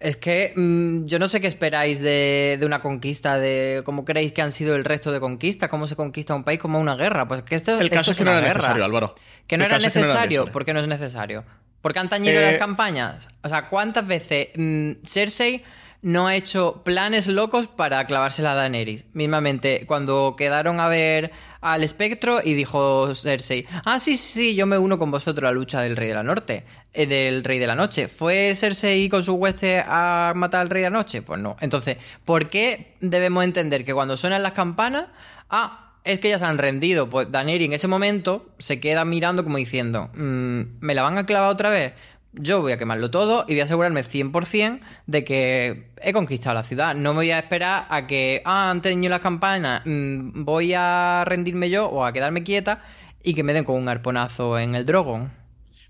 [0.00, 4.30] Es que mm, yo no sé qué esperáis de, de una conquista, de cómo creéis
[4.32, 7.26] que han sido el resto de conquistas, cómo se conquista un país como una guerra.
[7.26, 8.54] Pues que esto, El esto caso es que no era guerra.
[8.54, 9.14] necesario, Álvaro.
[9.46, 10.42] Que no El era que no era necesario.
[10.42, 10.52] necesario.
[10.52, 11.44] ¿Por qué no es necesario?
[11.80, 13.28] Porque han tañido Eh, las campañas.
[13.42, 15.62] O sea, ¿cuántas veces mm, Cersei
[16.00, 19.04] no ha hecho planes locos para clavársela a Daenerys?
[19.14, 24.66] Mismamente, cuando quedaron a ver al espectro y dijo Cersei, ah, sí, sí, sí, yo
[24.66, 27.58] me uno con vosotros a la lucha del Rey de la Norte, eh, del Rey
[27.58, 28.06] de la Noche.
[28.08, 31.22] ¿Fue Cersei con su hueste a matar al Rey de la Noche?
[31.22, 31.56] Pues no.
[31.60, 35.06] Entonces, ¿por qué debemos entender que cuando suenan las campanas,
[35.50, 37.08] ah, es que ya se han rendido.
[37.10, 41.26] Pues Daneri en ese momento se queda mirando como diciendo, "Mm, ¿me la van a
[41.26, 41.92] clavar otra vez?
[42.32, 46.64] Yo voy a quemarlo todo y voy a asegurarme 100% de que he conquistado la
[46.64, 46.94] ciudad.
[46.94, 51.24] No me voy a esperar a que, ah, han tenido las campanas, mm, voy a
[51.26, 52.82] rendirme yo o a quedarme quieta
[53.22, 55.37] y que me den con un arponazo en el Drogon.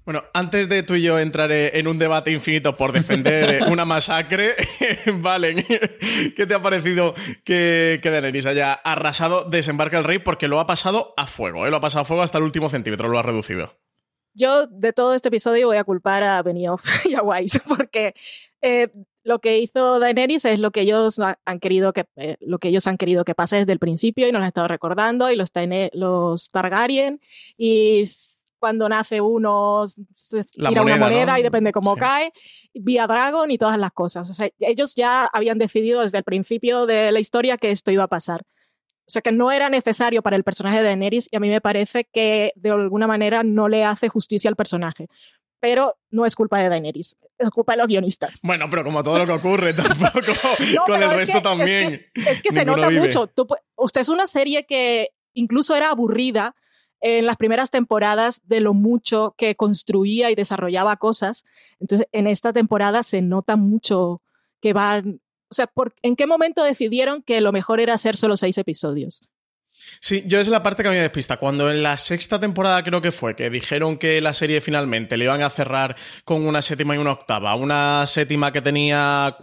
[0.09, 3.85] Bueno, antes de tú y yo entrar en un debate infinito por defender eh, una
[3.85, 4.55] masacre,
[5.21, 5.63] Valen,
[6.35, 7.13] ¿qué te ha parecido
[7.45, 10.19] que, que Daenerys haya arrasado desembarca el rey?
[10.19, 11.71] Porque lo ha pasado a fuego, ¿eh?
[11.71, 13.77] lo ha pasado a fuego hasta el último centímetro, lo ha reducido.
[14.33, 18.15] Yo de todo este episodio voy a culpar a Benioff y a Wise porque
[18.63, 18.89] eh,
[19.25, 22.69] lo que hizo Daenerys es lo que ellos ha- han querido que eh, lo que
[22.69, 25.37] ellos han querido que pase desde el principio y nos lo han estado recordando y
[25.37, 25.53] los,
[25.93, 27.21] los Targaryen
[27.59, 28.05] y
[28.59, 31.39] cuando nace uno se tira una moneda, moneda ¿no?
[31.39, 32.01] y depende cómo Sí.
[32.01, 32.33] cae
[32.75, 34.29] vía Dragon y todas las cosas.
[34.31, 38.05] O sea, ellos ya habían decidido desde el principio de la historia que esto iba
[38.05, 38.43] a pasar.
[39.07, 41.61] O sea que no era necesario para el personaje de Daenerys y a mí me
[41.63, 45.09] parece que de alguna manera no le hace justicia al personaje.
[45.61, 48.39] Pero no es culpa de Daenerys, es culpa de los guionistas.
[48.45, 50.21] Bueno, pero como todo lo que ocurre, tampoco
[50.75, 51.95] No, con el es resto que- también.
[52.15, 53.01] Es que, es que se nota vive.
[53.01, 53.27] mucho.
[53.29, 56.55] Tú usted es una serie que incluso era aburrida
[57.01, 61.45] en las primeras temporadas de lo mucho que construía y desarrollaba cosas.
[61.81, 64.23] Entonces, en esta temporada se nota mucho
[64.61, 65.21] que van...
[65.51, 69.23] O sea, ¿por- ¿en qué momento decidieron que lo mejor era hacer solo seis episodios?
[70.01, 71.39] Sí, yo es la parte que a mí me despista.
[71.39, 75.25] Cuando en la sexta temporada creo que fue, que dijeron que la serie finalmente le
[75.25, 77.55] iban a cerrar con una séptima y una octava.
[77.55, 79.37] Una séptima que tenía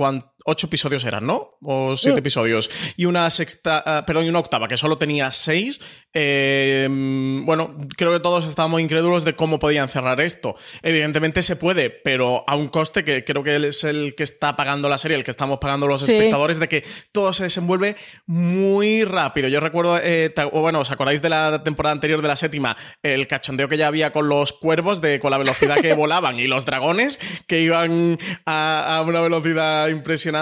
[0.48, 1.58] ocho episodios eran, ¿no?
[1.62, 2.20] O siete Mm.
[2.20, 2.70] episodios.
[2.96, 5.82] Y una sexta, ah, perdón, y una octava que solo tenía seis.
[6.14, 10.56] Eh, mm, bueno, creo que todos estábamos incrédulos de cómo podían cerrar esto.
[10.84, 14.88] Evidentemente se puede, pero a un coste que creo que es el que está pagando
[14.88, 16.14] la serie, el que estamos pagando los Sí.
[16.14, 17.96] espectadores, de que todo se desenvuelve
[18.28, 19.48] muy rápido.
[19.50, 22.78] Yo recuerdo, eh, bueno, ¿os acordáis de la temporada anterior de la séptima?
[23.02, 26.46] El cachondeo que ya había con los cuervos, de, con la velocidad que volaban, y
[26.48, 30.35] los dragones que iban a, a una velocidad impresionante.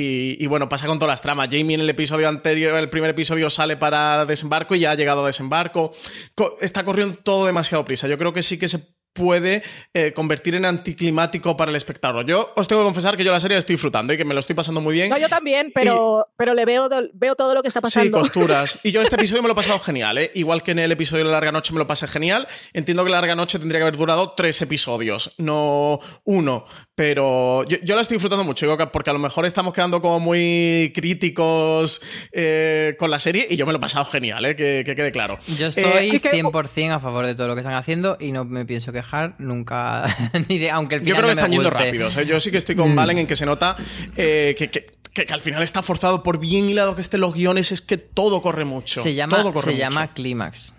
[0.00, 1.48] Y, bueno, pasa con todas las tramas.
[1.50, 5.24] Jamie en el episodio anterior, el primer episodio sale para desembarco y ya ha llegado
[5.24, 5.90] a desembarco.
[6.36, 8.06] Co- está corriendo todo demasiado prisa.
[8.06, 8.78] Yo creo que sí que se
[9.18, 12.24] puede eh, convertir en anticlimático para el espectador.
[12.24, 14.32] Yo os tengo que confesar que yo la serie la estoy disfrutando y que me
[14.34, 15.10] lo estoy pasando muy bien.
[15.10, 18.06] No, yo también, pero, pero le veo, veo todo lo que está pasando.
[18.06, 18.78] Sí, costuras.
[18.84, 20.30] Y yo este episodio me lo he pasado genial, ¿eh?
[20.34, 22.46] Igual que en el episodio de la Larga Noche me lo pasé genial.
[22.72, 26.64] Entiendo que la Larga Noche tendría que haber durado tres episodios, no uno.
[26.94, 30.92] Pero yo, yo la estoy disfrutando mucho, porque a lo mejor estamos quedando como muy
[30.94, 32.00] críticos
[32.32, 34.56] eh, con la serie y yo me lo he pasado genial, ¿eh?
[34.56, 35.38] que, que quede claro.
[35.58, 38.32] Yo Eh, estoy sí que- 100% a favor de todo lo que están haciendo y
[38.32, 39.07] no me pienso quejar
[39.38, 40.04] nunca,
[40.48, 42.20] ni de, aunque el Yo final creo que no me están yendo.
[42.20, 42.26] ¿eh?
[42.26, 43.76] Yo sí que estoy con Valen en que se nota
[44.16, 47.34] eh, que, que- que- que al final está forzado por bien hilado que estén los
[47.34, 49.02] guiones, es que todo corre mucho.
[49.02, 49.80] Se llama, todo corre se mucho.
[49.80, 50.76] llama Clímax.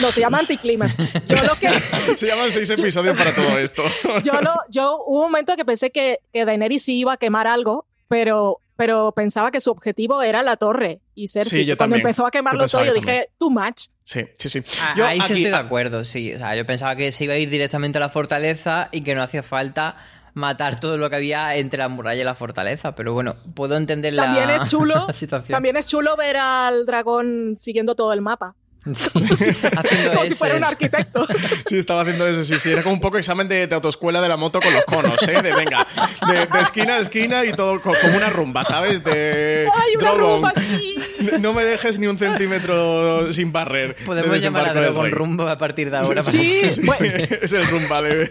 [0.00, 0.96] No, se llama anticlímax.
[1.26, 1.72] Yo lo que.
[2.16, 3.82] Se llaman seis episodios para todo esto.
[4.22, 7.46] Yo, lo, yo hubo un momento que pensé que, que Daenerys sí iba a quemar
[7.48, 11.60] algo, pero, pero pensaba que su objetivo era la torre y Cersei.
[11.60, 12.06] Sí, yo Cuando también.
[12.06, 13.88] empezó a quemarlo todo, yo dije, too much.
[14.02, 14.62] Sí, sí, sí.
[14.80, 16.32] Ah, Yo Ahí sí estoy de acuerdo, sí.
[16.32, 19.14] O sea, yo pensaba que se iba a ir directamente a la fortaleza y que
[19.14, 19.98] no hacía falta
[20.32, 22.94] matar todo lo que había entre la muralla y la fortaleza.
[22.94, 24.94] Pero bueno, puedo entender la, También es chulo.
[25.08, 25.54] la situación.
[25.54, 28.54] También es chulo ver al dragón siguiendo todo el mapa.
[28.94, 29.10] Sí,
[29.76, 30.68] haciendo Como si fuera un Ss.
[30.70, 31.26] arquitecto.
[31.66, 32.70] Sí, estaba haciendo eso, sí, sí.
[32.72, 35.42] Era como un poco examen de, de autoescuela de la moto con los conos, ¿eh?
[35.42, 35.86] De venga,
[36.28, 39.04] de, de esquina a esquina y todo co- como una rumba, ¿sabes?
[39.04, 40.96] De ¡Ay, una rumba así!
[41.38, 43.96] No me dejes ni un centímetro sin barrer.
[43.96, 46.08] de Podemos llamar a Drogon rumbo a partir de ahora.
[46.08, 47.24] para- Sí, Sí, bueno.
[47.42, 48.30] es el rumba de,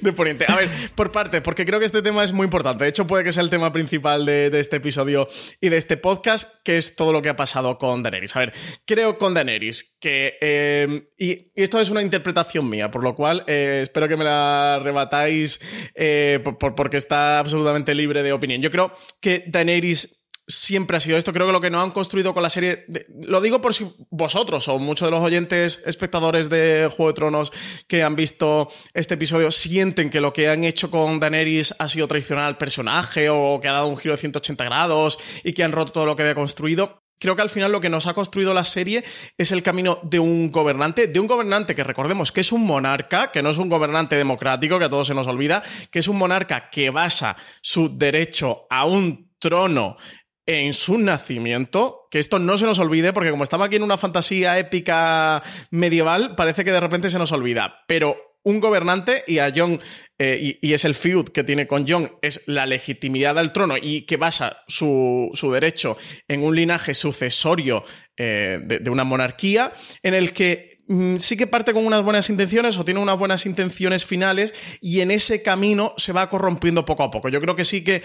[0.00, 0.44] de Poniente.
[0.48, 2.84] A ver, por parte, porque creo que este tema es muy importante.
[2.84, 5.28] De hecho, puede que sea el tema principal de, de este episodio
[5.60, 8.34] y de este podcast, que es todo lo que ha pasado con Daenerys.
[8.36, 8.52] A ver,
[8.94, 10.34] creo con Daenerys que...
[10.40, 14.80] eh, y, esto es una interpretación mía, por lo cual eh, espero que me la
[14.82, 15.60] rebatáis
[15.94, 18.60] eh, por- por- porque está absolutamente libre de opinión.
[18.60, 21.32] Yo creo que Daenerys siempre ha sido esto.
[21.32, 22.84] Creo que lo que no han construido con la serie.
[23.24, 27.52] lo digo por si vosotros o muchos de los oyentes, espectadores de Juego de Tronos
[27.86, 32.08] que han visto este episodio, sienten que lo que han hecho con Daenerys ha sido
[32.08, 35.70] traicionar al personaje o que ha dado un giro de 180 grados y que han
[35.70, 37.00] roto todo lo que había construido.
[37.20, 39.04] Creo que al final lo que nos ha construido la serie
[39.36, 43.30] es el camino de un gobernante, de un gobernante que recordemos que es un monarca,
[43.30, 46.16] que no es un gobernante democrático, que a todos se nos olvida, que es un
[46.16, 49.98] monarca que basa su derecho a un trono
[50.46, 53.98] en su nacimiento, que esto no se nos olvide, porque como estaba aquí en una
[53.98, 59.52] fantasía épica medieval, parece que de repente se nos olvida, pero un gobernante y a
[59.54, 59.80] Jon,
[60.18, 64.02] eh, y, es el feud que tiene con Jon, es la legitimidad del trono y
[64.02, 65.96] que basa su, su derecho
[66.28, 67.84] en un linaje sucesorio
[68.16, 69.72] eh, de, de una monarquía,
[70.02, 73.46] en el que mm, sí que parte con unas buenas intenciones o tiene unas buenas
[73.46, 77.28] intenciones finales y en ese camino se va corrompiendo poco a poco.
[77.28, 78.02] Yo creo que sí que,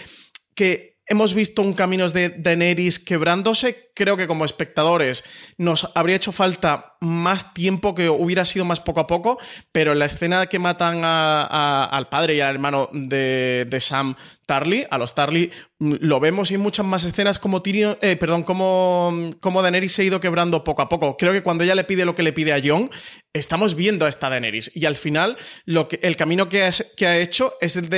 [0.54, 3.92] que hemos visto un camino de Daenerys quebrándose.
[3.94, 5.24] Creo que como espectadores
[5.58, 9.38] nos habría hecho falta más tiempo, que hubiera sido más poco a poco,
[9.72, 14.16] pero en la escena que matan a- al padre y al hermano de, Sam
[14.46, 18.16] Tarly, a los Tarly, mm, lo vemos y en muchas más escenas como Tyrion, eh,
[18.16, 21.18] perdón, como, como Daenerys se ha ido quebrando poco a poco.
[21.18, 22.90] Creo que cuando ella le pide lo que le pide a Jon,
[23.34, 24.72] estamos viendo a esta Daenerys.
[24.76, 27.90] Y al final, el camino que ha, hecho es el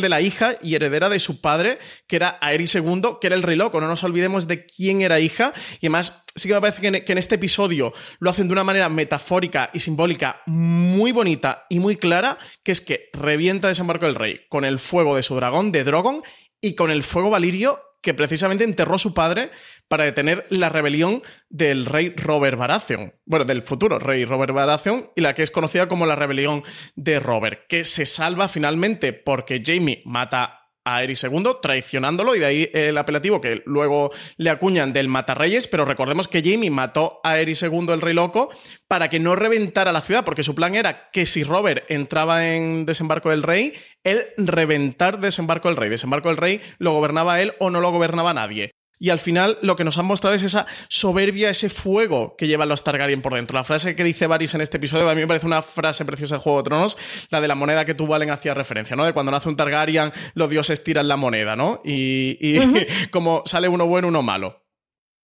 [0.00, 3.42] de la hija y heredera de su padre, que era Aerys II, que era el
[3.42, 3.80] rey loco.
[3.80, 5.52] No nos olvidemos de quién era hija.
[5.80, 8.52] Y además, sí que me parece que en, que en este episodio lo hacen de
[8.52, 14.06] una manera metafórica y simbólica muy bonita y muy clara, que es que revienta Desembarco
[14.06, 16.22] del Rey con el fuego de su dragón, de Drogon,
[16.60, 19.50] y con el fuego valirio que precisamente enterró su padre
[19.88, 23.14] para detener la rebelión del rey Robert Baratheon.
[23.24, 26.62] Bueno, del futuro rey Robert Baratheon y la que es conocida como la rebelión
[26.94, 32.46] de Robert, que se salva finalmente porque Jamie mata a Aerys II, traicionándolo, y de
[32.46, 37.32] ahí el apelativo que luego le acuñan del Matarreyes, pero recordemos que Jamie mató a
[37.32, 38.50] Aerys II, el rey loco,
[38.86, 42.86] para que no reventara la ciudad, porque su plan era que si Robert entraba en
[42.86, 43.72] Desembarco del Rey,
[44.04, 45.90] él reventar Desembarco del Rey.
[45.90, 48.72] Desembarco del Rey lo gobernaba él o no lo gobernaba nadie.
[48.98, 52.68] Y al final lo que nos han mostrado es esa soberbia, ese fuego que llevan
[52.68, 53.56] los Targaryen por dentro.
[53.56, 56.36] La frase que dice Varys en este episodio a mí me parece una frase preciosa
[56.36, 56.96] de Juego de Tronos,
[57.30, 59.04] la de la moneda que tú valen hacía referencia, ¿no?
[59.04, 61.80] De cuando nace un Targaryen, los dioses tiran la moneda, ¿no?
[61.84, 64.64] Y, y como sale uno bueno, uno malo.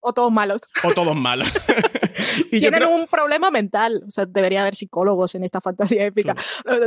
[0.00, 0.62] O todos malos.
[0.82, 1.52] O todos malos.
[2.50, 2.90] y yo Tienen creo...
[2.94, 4.02] un problema mental.
[4.06, 6.34] O sea, debería haber psicólogos en esta fantasía épica.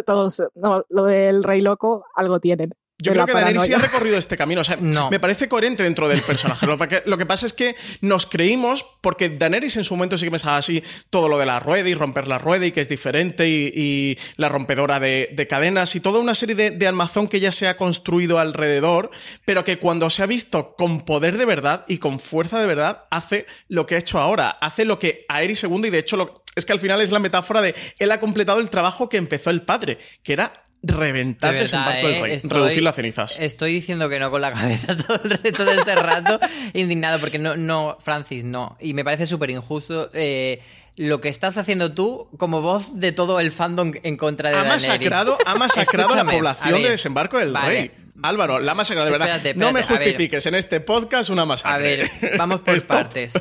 [0.06, 2.74] Todos, no, lo del rey loco, algo tienen.
[3.04, 4.62] Yo creo que Daenerys sí ha recorrido este camino.
[4.62, 5.10] O sea, No.
[5.10, 6.66] me parece coherente dentro del personaje.
[6.66, 10.26] Lo que, lo que pasa es que nos creímos, porque Daenerys en su momento sí
[10.26, 12.90] que pensaba así todo lo de la rueda y romper la rueda y que es
[12.90, 17.28] diferente y, y la rompedora de, de cadenas y toda una serie de, de armazón
[17.28, 19.12] que ya se ha construido alrededor,
[19.46, 23.06] pero que cuando se ha visto con poder de verdad y con fuerza de verdad,
[23.12, 24.50] hace lo que ha hecho ahora.
[24.50, 27.18] Hace lo que Aerys II y de hecho lo- es que al final es la
[27.20, 30.54] metáfora de él ha completado el trabajo que empezó el padre, que era
[30.84, 32.22] reventar el verdad, desembarco del ¿eh?
[32.22, 33.40] rey, Estoy- reducirlo a cenizas.
[33.40, 36.40] Estoy diciendo que no con la cabeza todo el resto de este rato,
[36.74, 38.78] indignado, porque no, no, Francis, no.
[38.82, 40.62] Y me parece súper injusto eh,
[40.98, 44.64] lo que estás haciendo tú como voz de todo el fandom en contra de ha
[44.64, 44.88] Daenerys.
[44.88, 47.68] masacrado, ha masacrado a la población a ver, de desembarco del vale.
[47.68, 47.92] rey.
[48.22, 49.36] Álvaro, la ha masacrado, de verdad.
[49.38, 49.86] Espérate, no me a ver.
[49.98, 52.10] justifiques en este podcast una A masacre.
[52.22, 53.34] ver, vamos por partes.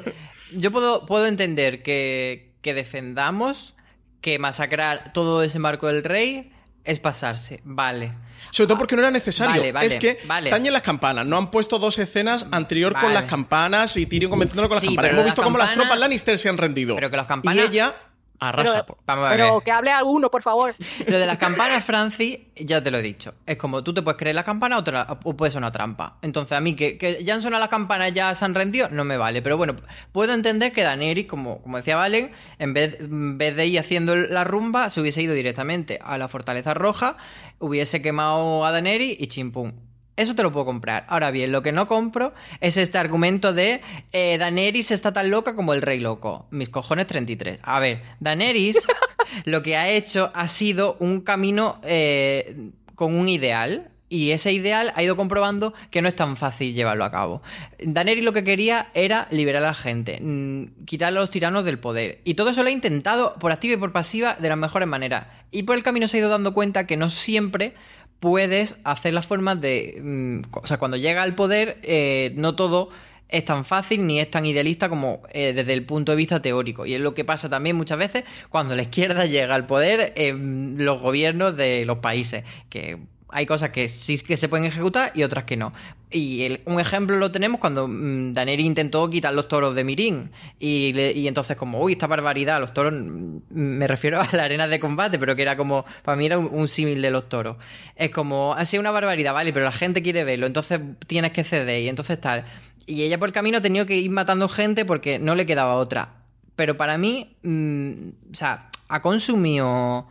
[0.52, 3.74] Yo puedo, puedo entender que, que defendamos
[4.20, 6.51] que masacrar todo desembarco del rey
[6.84, 7.60] es pasarse.
[7.64, 8.12] Vale.
[8.50, 9.52] Sobre todo porque no era necesario.
[9.60, 10.50] Vale, vale, es que vale.
[10.50, 11.24] tañen las campanas.
[11.26, 14.88] No han puesto dos escenas anterior con las campanas y Tyrion convenciéndolo con las Sí,
[14.88, 15.10] campanas.
[15.12, 16.94] Hemos las visto cómo las tropas Lannister se han rendido.
[16.96, 17.94] Pero que las campanas- Y ella
[18.48, 18.84] arrasa.
[18.86, 19.64] Pero- Vamos a Pero ver.
[19.64, 20.74] que hable alguno, por favor.
[21.06, 23.34] Lo de las campanas, Francis, ya te lo he dicho.
[23.46, 26.18] Es como tú te puedes creer las campanas o, o puede ser una trampa.
[26.22, 29.04] Entonces, a mí que, que ya han sonado las campanas, ya se han rendido, no
[29.04, 29.42] me vale.
[29.42, 29.74] Pero bueno,
[30.12, 34.14] puedo entender que Daenerys, como, como decía Valen, en vez, en vez de ir haciendo
[34.16, 37.16] la rumba, se hubiese ido directamente a la Fortaleza Roja,
[37.58, 39.72] hubiese quemado a Daenerys y chimpum.
[40.16, 41.06] Eso te lo puedo comprar.
[41.08, 43.80] Ahora bien, lo que no compro es este argumento de
[44.12, 46.46] eh, Daenerys está tan loca como el rey loco.
[46.50, 47.60] Mis cojones 33.
[47.62, 48.76] A ver, Daenerys
[49.44, 53.88] lo que ha hecho ha sido un camino eh, con un ideal.
[54.10, 57.40] Y ese ideal ha ido comprobando que no es tan fácil llevarlo a cabo.
[57.78, 61.78] Daenerys lo que quería era liberar a la gente, mm, quitar a los tiranos del
[61.78, 62.20] poder.
[62.24, 65.28] Y todo eso lo ha intentado por activa y por pasiva de las mejores maneras.
[65.50, 67.72] Y por el camino se ha ido dando cuenta que no siempre
[68.22, 69.98] puedes hacer las formas de...
[70.00, 72.90] mm, o sea, cuando llega al poder, eh, no todo
[73.28, 76.86] es tan fácil ni es tan idealista como eh, desde el punto de vista teórico.
[76.86, 80.76] Y es lo que pasa también muchas veces cuando la izquierda llega al poder en
[80.84, 82.98] los gobiernos de los países, que
[83.32, 85.72] hay cosas que sí que se pueden ejecutar y otras que no.
[86.10, 90.30] Y un ejemplo lo tenemos cuando mm, Daenerys intentó quitar los toros de Mirín.
[90.60, 94.78] Y, entonces como, uy, esta barbaridad, los toros, mm, me refiero a la arena de
[94.78, 97.56] combate, pero que era como, para mí era un, símil de los toros.
[97.96, 101.42] Es como, ha sido una barbaridad, vale, pero la gente quiere verlo, entonces tienes que
[101.42, 102.44] ceder y entonces tal.
[102.86, 105.76] Y ella por el camino ha tenido que ir matando gente porque no le quedaba
[105.76, 106.16] otra.
[106.54, 110.06] Pero para mí, mm, o sea, ha consumido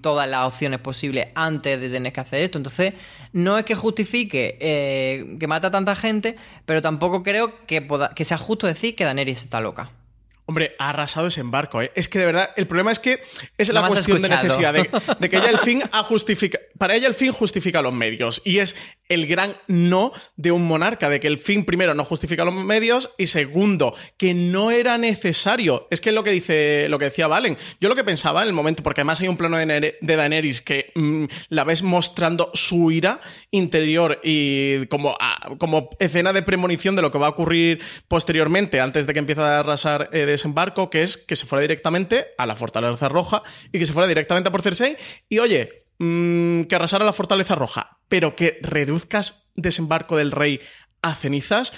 [0.00, 2.58] todas las opciones posibles antes de tener que hacer esto.
[2.58, 2.94] Entonces,
[3.32, 8.24] no es que justifique eh, que mata a tanta gente, pero tampoco creo que, que
[8.24, 9.90] sea justo decir que Daenerys está loca.
[10.48, 11.90] Hombre, ha arrasado ese embarco, ¿eh?
[11.96, 13.20] Es que de verdad, el problema es que
[13.58, 17.08] es la cuestión de necesidad, de, de que ella el fin ha justifica, para ella
[17.08, 18.42] el fin justifica los medios.
[18.44, 18.76] Y es
[19.08, 23.10] el gran no de un monarca, de que el fin primero no justifica los medios
[23.18, 25.88] y segundo, que no era necesario.
[25.90, 27.58] Es que es lo que dice, lo que decía Valen.
[27.80, 30.60] Yo lo que pensaba en el momento, porque además hay un plano de, de Daenerys
[30.60, 36.94] que mm, la ves mostrando su ira interior y como, ah, como escena de premonición
[36.94, 40.88] de lo que va a ocurrir posteriormente, antes de que empiece a arrasar eh, desembarco,
[40.90, 44.48] que es que se fuera directamente a la Fortaleza Roja y que se fuera directamente
[44.48, 44.96] a por Cersei.
[45.28, 50.60] Y oye, mm, que arrasara la Fortaleza Roja, pero que reduzcas desembarco del rey
[51.02, 51.72] a cenizas,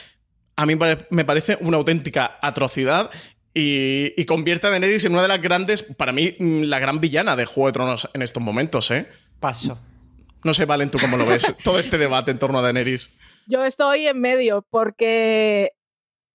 [0.56, 3.10] a mí me pare- me parece una auténtica atrocidad.
[3.54, 7.00] Y, y convierte a Daenerys en una de las grandes, para mí, mm, la gran
[7.00, 9.08] villana de Juego de Tronos en estos momentos, ¿eh?
[9.40, 9.78] Paso.
[10.44, 13.10] No sé, Valen, tú cómo lo ves, todo este debate en torno a Daenerys.
[13.48, 15.72] Yo estoy en medio porque,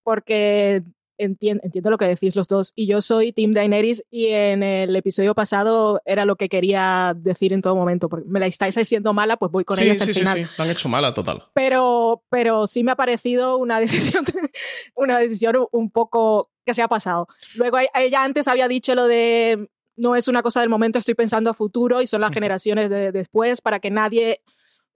[0.03, 0.81] porque
[1.17, 4.95] entien- entiendo lo que decís los dos y yo soy Team Daenerys y en el
[4.95, 8.10] episodio pasado era lo que quería decir en todo momento.
[8.10, 10.19] Porque me la estáis haciendo mala, pues voy con sí, ella hasta sí, el sí,
[10.21, 10.38] final.
[10.38, 11.43] sí, lo han hecho mala, total.
[11.54, 14.23] Pero, pero sí me ha parecido una decisión,
[14.95, 17.28] una decisión un poco que se ha pasado.
[17.56, 21.13] Luego e- ella antes había dicho lo de no es una cosa del momento, estoy
[21.13, 24.41] pensando a futuro y son las generaciones de después para que nadie,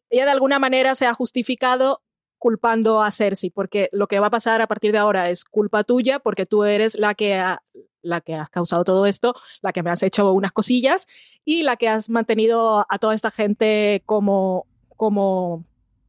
[0.10, 2.02] ella de alguna manera se ha justificado
[2.38, 5.84] culpando a Cersei, porque lo que va a pasar a partir de ahora es culpa
[5.84, 7.64] tuya, porque tú eres la que ha,
[8.02, 11.08] la que has causado todo esto, la que me has hecho unas cosillas
[11.46, 15.64] y la que has mantenido a toda esta gente como como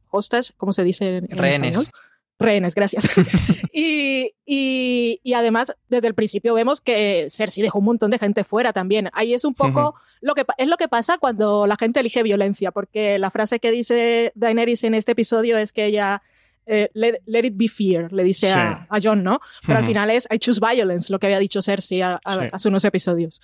[0.09, 1.77] hostas, ¿cómo se dice en, en Rehenes.
[1.77, 2.08] español?
[2.39, 3.03] Rehenes, gracias.
[3.73, 8.43] y, y, y además, desde el principio vemos que Cersei dejó un montón de gente
[8.43, 9.09] fuera también.
[9.13, 12.71] Ahí es un poco lo que es lo que pasa cuando la gente elige violencia,
[12.71, 16.21] porque la frase que dice Daenerys en este episodio es que ella
[16.65, 18.53] eh, let, let it be fear, le dice Sí.
[18.53, 19.39] a, a John, ¿no?
[19.65, 22.39] Pero al final es I choose violence, lo que había dicho Cersei a- a- Sí.
[22.51, 23.41] hace unos episodios.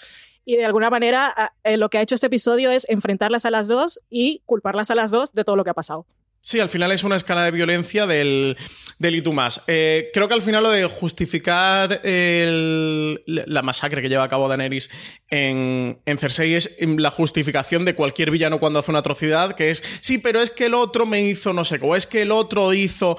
[0.47, 3.67] y de alguna manera eh, lo que ha hecho este episodio es enfrentarlas a las
[3.67, 6.05] dos y culparlas a las dos de todo lo que ha pasado.
[6.45, 8.55] Sí, al final es una escala de violencia del,
[8.99, 9.63] del y tú más.
[9.65, 14.47] Eh, creo que al final lo de justificar el- la masacre que lleva a cabo
[14.47, 14.91] Daenerys
[15.31, 19.83] en, en Cersei es la justificación de cualquier villano cuando hace una atrocidad, que es,
[20.01, 22.31] sí, pero es que el otro me hizo no sé qué, o es que el
[22.31, 23.17] otro hizo...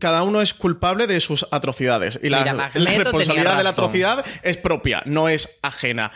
[0.00, 2.18] Cada uno es culpable de sus atrocidades.
[2.22, 6.10] Y la, Mira, la Magneto responsabilidad de la atrocidad es propia, no es ajena.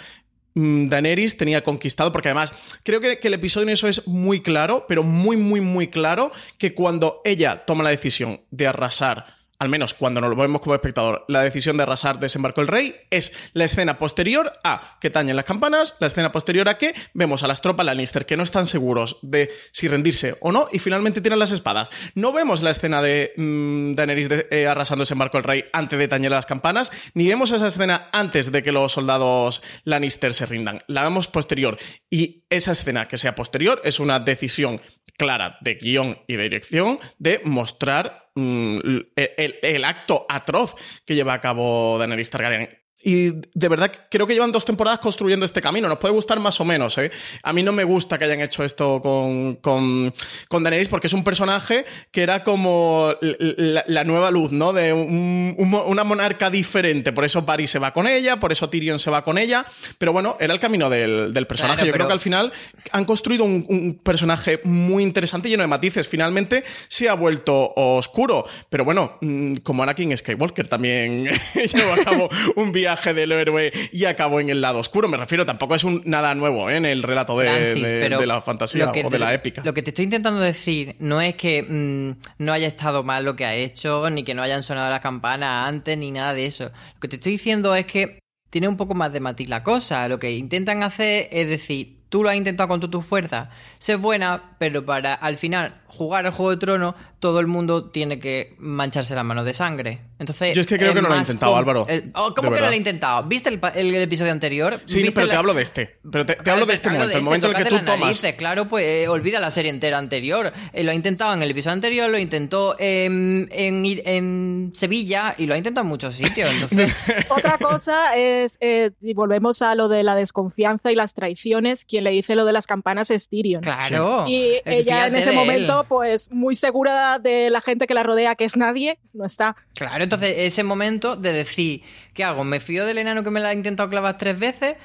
[0.54, 4.40] Mm, Daenerys tenía conquistado, porque además creo que, que el episodio en eso es muy
[4.40, 9.68] claro, pero muy, muy, muy claro, que cuando ella toma la decisión de arrasar, al
[9.68, 13.32] menos cuando nos lo vemos como espectador, la decisión de arrasar desembarco el rey, es
[13.54, 17.48] la escena posterior a que tañen las campanas, la escena posterior a que vemos a
[17.48, 21.38] las tropas Lannister que no están seguros de si rendirse o no y finalmente tiran
[21.40, 21.90] las espadas.
[22.14, 26.08] No vemos la escena de mm, Daenerys de- eh, arrasando desembarco el rey antes de
[26.08, 30.80] tañer las campanas, ni vemos esa escena antes de que los soldados Lannister se rindan.
[30.86, 31.78] La vemos posterior.
[32.10, 34.80] Y esa escena que sea posterior es una decisión
[35.16, 40.74] clara de guion y de dirección de mostrar el, el- el acto atroz
[41.04, 42.68] que lleva a cabo Daenerys Targaryen.
[43.00, 45.88] Y de verdad creo que llevan dos temporadas construyendo este camino.
[45.88, 46.98] Nos puede gustar más o menos.
[46.98, 47.12] ¿eh?
[47.44, 50.12] A mí no me gusta que hayan hecho esto con, con,
[50.48, 54.72] con Daenerys porque es un personaje que era como la, la nueva luz, ¿no?
[54.72, 57.12] De un- un mo- una monarca diferente.
[57.12, 59.64] Por eso Varys se va con ella, por eso Tyrion se va con ella.
[59.98, 61.76] Pero bueno, era el camino del, del personaje.
[61.82, 62.52] Claro, Yo creo que al final
[62.90, 66.08] han construido un, un personaje muy interesante, lleno de matices.
[66.08, 68.44] Finalmente se ha vuelto oscuro.
[68.68, 74.04] Pero bueno, mm, como Anakin Skywalker también llevó a cabo un viaje del héroe y
[74.06, 75.08] acabó en el lado oscuro.
[75.08, 76.76] Me refiero, tampoco es un, nada nuevo ¿eh?
[76.76, 79.62] en el relato de, Francis, de- pero de la fantasía que o de la épica.
[79.64, 83.36] Lo que te estoy intentando decir no es que mm, no haya estado mal lo
[83.36, 86.64] que ha hecho, ni que no hayan sonado las campanas antes, ni nada de eso.
[86.94, 88.18] Lo que te estoy diciendo es que
[88.50, 90.08] tiene un poco más de matiz la cosa.
[90.08, 93.98] Lo que intentan hacer es decir, tú lo has intentado con todas tus fuerzas, ser
[93.98, 98.54] buena, pero para al final jugar al Juego de Tronos, todo el mundo tiene que
[98.58, 100.00] mancharse las manos de sangre.
[100.18, 101.82] Entonces, Yo es que creo que no lo ha más intentado, Álvaro.
[101.82, 103.22] oh, De ¿Cómo que no lo ha intentado?
[103.24, 104.80] ¿Viste el, pa- el- el episodio anterior?
[104.84, 105.98] Sí, ¿Viste pero te hablo de este.
[106.10, 107.62] Pero te, te Claro, hablo de te este hablo momento, el este, momento en el
[107.64, 108.20] que tú tomas.
[108.36, 110.52] claro, pues eh, olvida la serie entera anterior.
[110.72, 115.46] Eh, lo ha intentado en el episodio anterior, lo intentó en, en, en Sevilla y
[115.46, 116.50] lo ha intentado en muchos sitios.
[116.52, 116.92] Entonces,
[117.28, 122.04] Otra cosa es, eh, y volvemos a lo de la desconfianza y las traiciones, quien
[122.04, 123.62] le dice lo de las campanas es Tyrion.
[123.62, 124.24] claro.
[124.26, 125.86] Y ella en ese momento, él.
[125.88, 129.54] pues muy segura de la gente que la rodea, que es nadie, no está.
[129.74, 131.82] Claro, entonces ese momento de decir,
[132.14, 132.42] ¿qué hago?
[132.44, 134.76] ¿Me fío del enano que me la ha intentado clavar tres veces?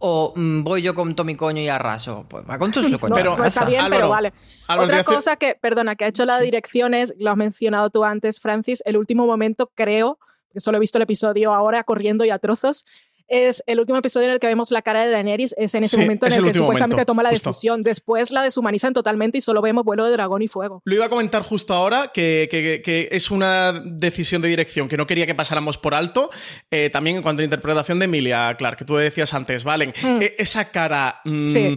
[0.00, 2.24] ¿O mm, voy yo con todo mi coño y arraso?
[2.28, 3.10] Pues va con tu su coño.
[3.10, 4.32] No, Pero- no está bien, Álvaro, pero vale.
[4.68, 8.04] Álvaro, Otra cosa que, perdona, que ha hecho la dirección es, lo has mencionado tú
[8.04, 10.18] antes, Francis, el último momento, creo,
[10.52, 12.86] que solo he visto el episodio ahora corriendo y a trozos,
[13.28, 15.96] es el último episodio en el que vemos la cara de Daenerys, es en ese
[15.96, 17.50] Sí, momento en el, el que supuestamente momento, toma la justo.
[17.50, 17.82] decisión.
[17.82, 20.82] Después la deshumanizan totalmente y solo vemos vuelo de dragón y fuego.
[20.84, 24.96] Lo iba a comentar justo ahora, que, que- que es una decisión de dirección que
[24.96, 26.30] no quería que pasáramos por alto.
[26.70, 29.92] Eh, también en cuanto a la interpretación de Emilia Clark, que tú decías antes, Valen,
[30.02, 30.22] Mm.
[30.22, 31.76] e- esa cara mm, Sí.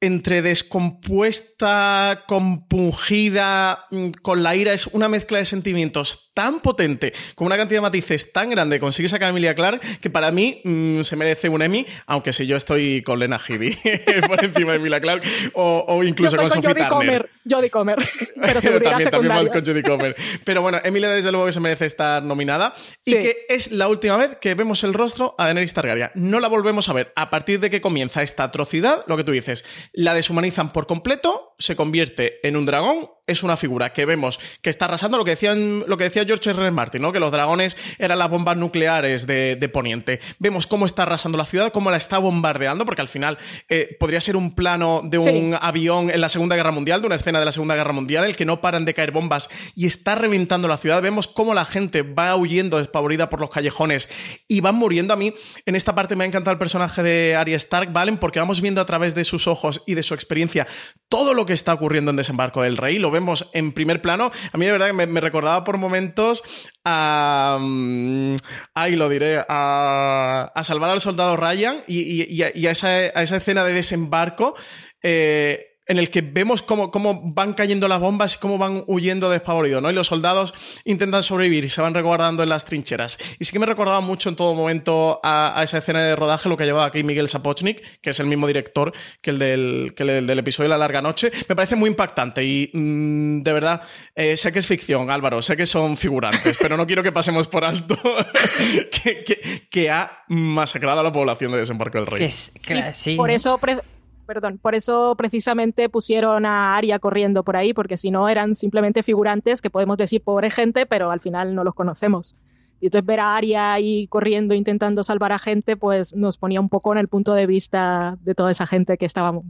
[0.00, 7.46] entre descompuesta, compungida, mm, con la ira, es una mezcla de sentimientos tan potente, con
[7.46, 11.02] una cantidad de matices tan grande, consigue sacar a Emilia Clark, que para mí mm,
[11.02, 13.76] se merece un Emmy, aunque si yo estoy con Lena Headey
[14.26, 15.22] por encima de Emilia Clark,
[15.54, 17.06] o, o incluso Yo con estoy Sophie con Jodie.
[17.06, 17.96] Comer, Jodie Comer,
[18.40, 19.34] pero seguridad también, también secundaria.
[19.34, 20.16] vamos con Judy Comer.
[20.44, 22.72] Pero bueno, Emilia desde luego que se merece estar nominada
[23.04, 26.10] y que es la última vez que vemos el rostro a Daenerys Targaryen.
[26.14, 27.12] No la volvemos a ver.
[27.16, 31.51] A partir de que comienza esta atrocidad, lo que tú dices, la deshumanizan por completo,
[31.62, 35.30] se convierte en un dragón, es una figura que vemos que está arrasando lo que,
[35.30, 36.60] decían, lo que decía George R.
[36.60, 36.70] R.
[36.72, 37.12] Martin, ¿no?
[37.12, 40.20] que los dragones eran las bombas nucleares de, de Poniente.
[40.40, 43.38] Vemos cómo está arrasando la ciudad, cómo la está bombardeando, porque al final
[43.68, 45.28] eh, podría ser un plano de Sí.
[45.28, 48.24] un avión en la Segunda Guerra Mundial, de una escena de la Segunda Guerra Mundial,
[48.24, 51.00] en el que no paran de caer bombas y está reventando la ciudad.
[51.00, 54.10] Vemos cómo la gente va huyendo despavorida por los callejones
[54.48, 55.14] y van muriendo.
[55.14, 55.32] A mí,
[55.64, 58.18] en esta parte me ha encantado el personaje de Arya Stark, ¿valen?
[58.18, 60.66] Porque vamos viendo a través de sus ojos y de su experiencia
[61.08, 62.98] todo lo que está ocurriendo en Desembarco del Rey.
[62.98, 64.30] Lo vemos en primer plano.
[64.52, 66.42] A mí, de verdad, me, me recordaba por momentos
[66.84, 67.58] a.
[67.60, 68.34] mm,
[68.74, 69.44] ahí lo diré.
[69.48, 74.54] A, salvar al soldado Ryan y a esa, a esa escena de desembarco.
[75.02, 79.30] eh, en el que vemos cómo, cómo van cayendo las bombas y cómo van huyendo
[79.30, 79.90] despavoridos, ¿no?
[79.90, 83.18] Y los soldados intentan sobrevivir y se van resguardando en las trincheras.
[83.38, 86.48] Y sí que me recordaba mucho en todo momento a, a esa escena de rodaje
[86.48, 89.92] lo que ha llevado aquí Miguel Sapochnik, que es el mismo director que el del,
[89.96, 91.30] que el del episodio La Larga Noche.
[91.48, 93.82] Me parece muy impactante y mm, de verdad,
[94.16, 97.46] eh, sé que es ficción, Álvaro, sé que son figurantes, pero no quiero que pasemos
[97.48, 97.96] por alto
[99.02, 102.24] que, que- que ha masacrado a la población de Desembarco del Rey.
[102.24, 103.16] Es- claro, sí.
[103.16, 103.78] Por eso, pre-
[104.26, 109.02] perdón, por eso precisamente pusieron a Aria corriendo por ahí, porque si no eran simplemente
[109.02, 112.36] figurantes que podemos decir pobre gente, pero al final no los conocemos.
[112.80, 116.68] Y entonces ver a Aria ahí corriendo intentando salvar a gente, pues nos ponía un
[116.68, 119.44] poco en el punto de vista de toda esa gente que estaba mu-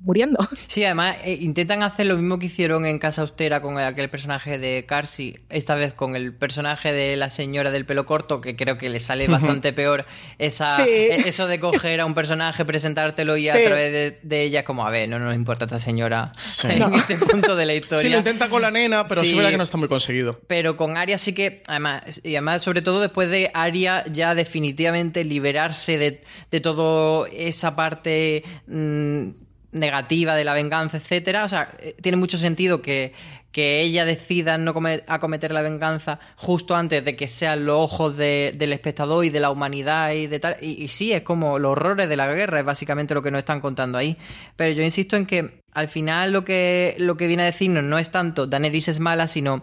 [0.00, 0.38] muriendo.
[0.68, 4.58] Sí, además eh, intentan hacer lo mismo que hicieron en Casa Austera con aquel personaje
[4.58, 8.76] de Carsi, esta vez con el personaje de la señora del pelo corto, que creo
[8.76, 10.04] que le sale bastante peor
[10.38, 10.82] esa, Sí.
[10.86, 14.86] eh, eso de coger a un personaje, presentártelo y a través de, de ella como,
[14.86, 16.68] a ver, no nos importa esta señora Sí.
[16.70, 18.02] en este punto de la historia.
[18.06, 19.32] Sí, lo intenta con la nena, pero sí, Sí.
[19.32, 20.40] es verdad que no está muy conseguido.
[20.46, 25.24] Pero con Arya sí que, además, y además, sobre todo después de Arya ya definitivamente
[25.24, 29.28] liberarse de, de toda esa parte mm,
[29.72, 31.44] negativa de la venganza, etcétera.
[31.44, 33.12] O sea, eh, tiene mucho sentido que,
[33.52, 38.16] que ella decida no come- acometer la venganza justo antes de que sean los ojos
[38.16, 40.56] de- del espectador y de la humanidad y de tal.
[40.60, 43.40] Y, y sí, es como los horrores de la guerra, es básicamente lo que nos
[43.40, 44.16] están contando ahí.
[44.56, 47.98] Pero yo insisto en que al final lo que, lo que viene a decirnos no
[47.98, 49.62] es tanto Daenerys es mala, sino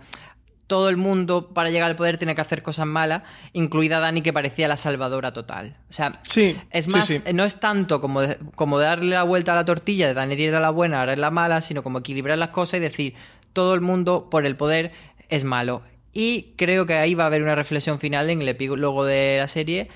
[0.73, 3.21] todo el mundo para llegar al poder tiene que hacer cosas malas,
[3.53, 5.75] incluida Dani que parecía la salvadora total.
[5.87, 7.21] O sea, Sí, es más, sí.
[7.31, 10.59] no es tanto como, de- como darle la vuelta a la tortilla de Daenerys era
[10.59, 13.13] la buena, ahora es la mala, sino como equilibrar las cosas y decir,
[13.53, 14.91] todo el mundo por el poder
[15.29, 15.83] es malo.
[16.11, 19.47] Y creo que ahí va a haber una reflexión final en el epílogo de la
[19.47, 19.89] serie.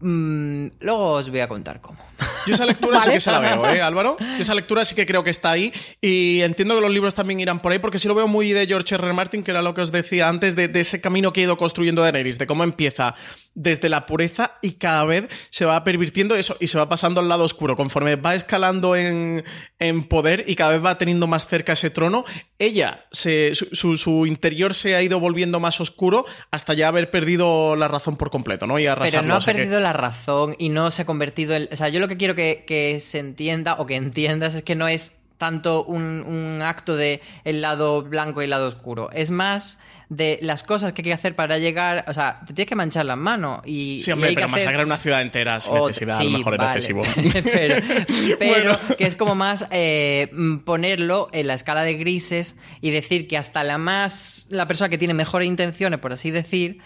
[0.00, 1.98] Mm, luego os voy a contar cómo.
[2.46, 4.16] Yo esa lectura sí que se la veo, ¿eh, Álvaro?
[4.18, 7.38] Yo esa lectura sí que creo que está ahí y entiendo que los libros también
[7.40, 9.04] irán por ahí porque sí lo veo muy de George R.
[9.04, 9.12] R.
[9.14, 11.56] Martin, que era lo que os decía antes, de, de ese camino que ha ido
[11.58, 13.14] construyendo Daenerys, de cómo empieza
[13.54, 17.28] desde la pureza y cada vez se va pervirtiendo eso y se va pasando al
[17.28, 17.76] lado oscuro.
[17.76, 19.44] Conforme va escalando en,
[19.78, 22.24] en poder y cada vez va teniendo más cerca ese trono,
[22.58, 27.88] ella, se, su, interior se ha ido volviendo más oscuro hasta ya haber perdido la
[27.88, 28.78] razón por completo, ¿no?
[28.78, 29.28] Y Pero arrasarlo.
[29.28, 31.68] no ha que- perdido la razón y no se ha convertido en...
[31.72, 34.74] O sea, yo lo que quiero que, que se entienda o que entiendas es que
[34.74, 39.10] no es tanto un, un acto de el lado blanco y el lado oscuro.
[39.12, 39.78] Es más
[40.10, 42.04] de las cosas que hay que hacer para llegar...
[42.08, 44.00] O sea, te tienes que manchar las manos y...
[44.00, 46.18] Sí, y hombre, hay que pero hacer- masacrar una ciudad entera sin Ot- necesidad, a
[46.20, 46.70] sí, lo mejor vale.
[46.78, 47.02] excesivo.
[47.52, 47.76] pero
[48.38, 48.78] pero Bueno.
[48.98, 50.28] que es como más eh,
[50.66, 54.46] ponerlo en la escala de grises y decir que hasta la más.
[54.50, 56.80] la persona que tiene mejores intenciones, por así decir,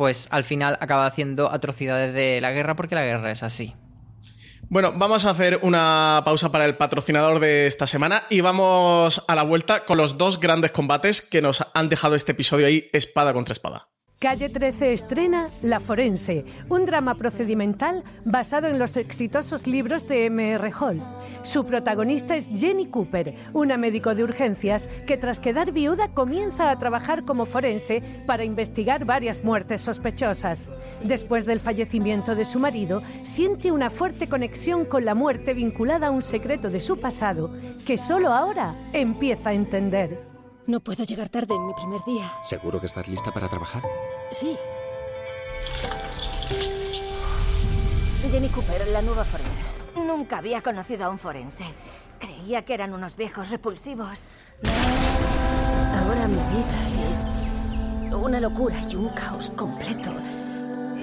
[0.00, 3.74] pues al final acaba haciendo atrocidades de la guerra porque la guerra es así.
[4.70, 9.34] Bueno, vamos a hacer una pausa para el patrocinador de esta semana y vamos a
[9.34, 13.34] la vuelta con los dos grandes combates que nos han dejado este episodio ahí espada
[13.34, 13.90] contra espada.
[14.18, 20.72] Calle 13 estrena La Forense, un drama procedimental basado en los exitosos libros de M.R.
[20.80, 21.02] Hall.
[21.42, 26.78] Su protagonista es Jenny Cooper, una médico de urgencias que tras quedar viuda comienza a
[26.78, 30.68] trabajar como forense para investigar varias muertes sospechosas.
[31.02, 36.10] Después del fallecimiento de su marido, siente una fuerte conexión con la muerte vinculada a
[36.10, 37.50] un secreto de su pasado
[37.86, 40.22] que solo ahora empieza a entender.
[40.66, 42.30] No puedo llegar tarde en mi primer día.
[42.44, 43.82] ¿Seguro que estás lista para trabajar?
[44.30, 44.56] Sí.
[48.28, 49.62] Jenny Cooper, la nueva forense.
[49.96, 51.64] Nunca había conocido a un forense.
[52.18, 54.28] Creía que eran unos viejos repulsivos.
[55.94, 57.30] Ahora mi vida es
[58.14, 60.12] una locura y un caos completo.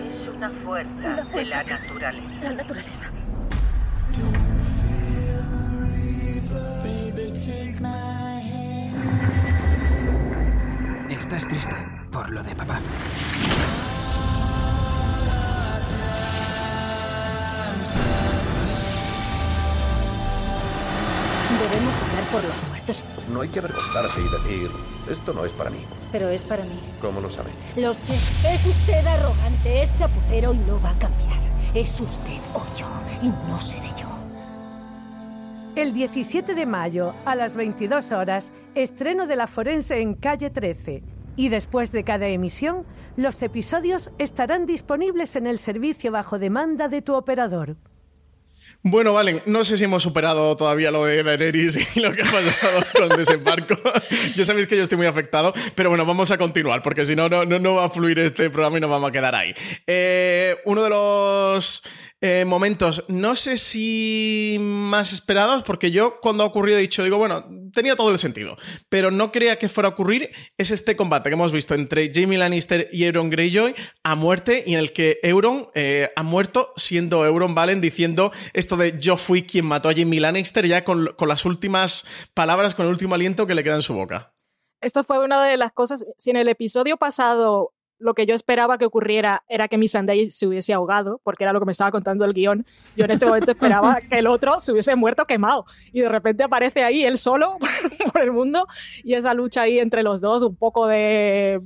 [0.08, 2.40] Es una fuerza, de la naturaleza.
[2.42, 3.12] La naturaleza.
[11.10, 11.76] Estás triste
[12.12, 12.80] por lo de papá.
[21.60, 24.72] Debemos hablar por los muertos, No hay que avergonzarse y decir,
[25.10, 25.80] esto no es para mí.
[26.12, 26.80] pero es para mí.
[27.02, 27.50] ¿Cómo lo sabe?
[27.76, 28.14] Lo sé.
[28.48, 31.38] Es usted arrogante, es chapucero y no va a cambiar.
[31.74, 32.88] Es usted o yo,
[33.22, 34.08] y no seré yo.
[35.76, 41.04] El 17 de mayo, a las 22 horas, estreno de La Forense en Calle 13.
[41.36, 42.84] Y después de cada emisión,
[43.18, 47.76] los episodios estarán disponibles en el servicio bajo demanda de tu operador.
[48.84, 52.32] Bueno, Valen, no sé si hemos superado todavía lo de Daenerys y lo que ha
[52.32, 53.76] pasado con desembarco.
[54.36, 57.28] ya sabéis que yo estoy muy afectado, pero bueno, vamos a continuar, porque si no,
[57.28, 59.54] no, no va a fluir este programa y nos vamos a quedar ahí.
[59.88, 61.84] Eh, uno de los
[62.20, 67.18] eh, momentos, no sé si más esperados, porque yo cuando ha ocurrido he dicho, digo,
[67.18, 68.58] bueno, tenía todo el sentido,
[68.90, 72.40] pero no creía que fuera a ocurrir, es este combate que hemos visto entre Jamie
[72.40, 77.24] Lannister y Euron Greyjoy a muerte y en el que Euron eh, ha muerto siendo
[77.24, 81.28] Euron Valen diciendo esto de yo fui quien mató a Jamie Lannister ya con, con
[81.28, 84.34] las últimas palabras, con el último aliento que le queda en su boca.
[84.82, 88.78] Esto fue una de las cosas, si en el episodio pasado lo que yo esperaba
[88.78, 91.92] que ocurriera era que mi Sunday se hubiese ahogado, porque era lo que me estaba
[91.92, 92.66] contando el guion.
[92.96, 95.66] Yo en este momento esperaba que el otro se hubiese muerto quemado.
[95.92, 97.58] Y de repente aparece ahí él solo
[98.14, 98.68] por el mundo
[99.04, 101.60] y esa lucha ahí entre los dos, un poco de.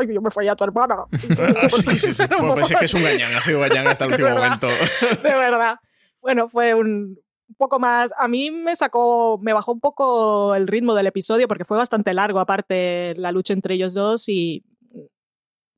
[0.00, 1.04] ¡Ay, yo me fui a tu hermana!
[1.68, 2.22] sí, sí, sí.
[2.28, 4.68] Bueno, pues es que es un gañán, ha sido gañán hasta el último momento.
[4.68, 5.76] de verdad.
[6.20, 7.18] Bueno, fue un,
[7.58, 8.12] poco más.
[8.18, 12.14] A mí me sacó, me bajó un poco el ritmo del episodio porque fue bastante
[12.14, 14.64] largo, aparte la lucha entre ellos dos y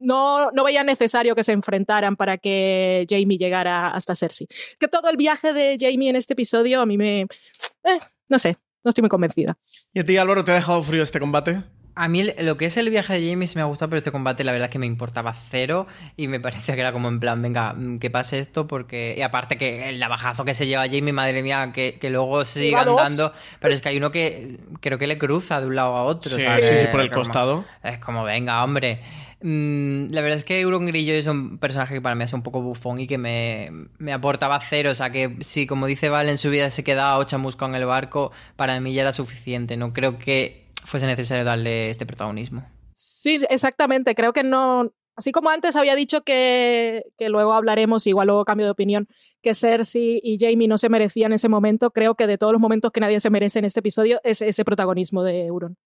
[0.05, 4.47] no, no veía necesario que se enfrentaran para que Jamie llegara hasta Cersei.
[4.79, 7.23] Que todo el viaje de Jamie en este episodio a mí me...
[7.23, 7.99] Eh,
[8.29, 9.57] no sé, no estoy muy convencida.
[9.93, 11.63] ¿Y a ti, Álvaro, te ha dejado frío este combate?
[11.97, 14.11] A mí lo que es el viaje de Jamie sí me ha gustado, pero este
[14.11, 15.87] combate la verdad es que me importaba cero
[16.17, 19.15] y me parecía que era como en plan, venga, mm, que pase esto porque...
[19.17, 22.83] Y aparte que el navajazo que se lleva Jamie, madre mía, que, que luego siga
[22.83, 26.03] andando, pero es que hay uno que creo que le cruza de un lado a
[26.03, 26.31] otro.
[26.31, 27.65] Sí, sí, sí, por el costado.
[27.83, 29.01] Es como, venga, hombre.
[29.47, 32.43] Mm, la verdad es que Euron Grillo es un personaje que para mí es un
[32.43, 33.71] poco bufón y que me,
[34.11, 34.91] aportaba cero.
[34.91, 37.75] O sea, que si, como dice Val, en su vida se quedaba ocho chamusca en
[37.75, 39.77] el barco, para mí ya era suficiente.
[39.77, 42.65] No creo que fuese necesario darle este protagonismo.
[42.95, 44.15] Sí, exactamente.
[44.15, 44.95] Creo que no.
[45.15, 49.09] Así como antes había dicho que, que luego hablaremos, igual luego cambio de opinión,
[49.43, 52.93] que Cersei y Jamie no se merecían ese momento, creo que de todos los momentos
[52.93, 55.77] que nadie se merece en este episodio es ese protagonismo de Euron.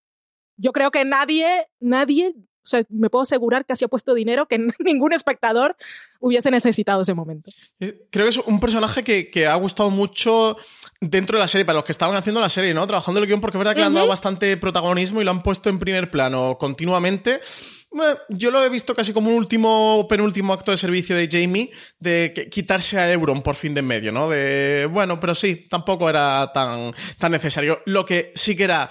[0.56, 2.34] Yo creo que nadie, nadie
[2.68, 5.76] sea, me puedo asegurar que así ha puesto dinero que ningún espectador
[6.20, 7.50] hubiese necesitado ese momento.
[7.78, 10.56] Creo que es un personaje que, ha gustado mucho
[11.00, 12.86] dentro de la serie, para los que estaban haciendo la serie, ¿no?
[12.86, 15.42] Trabajando el guion, porque es verdad que le han dado bastante protagonismo y lo han
[15.42, 17.40] puesto en primer plano continuamente.
[18.28, 22.48] yo lo he visto casi como un último penúltimo acto de servicio de Jamie de
[22.50, 24.28] quitarse a Euron por fin de en medio, ¿no?
[24.28, 27.80] De bueno, pero sí, tampoco era tan, tan necesario.
[27.86, 28.90] Lo que sí que era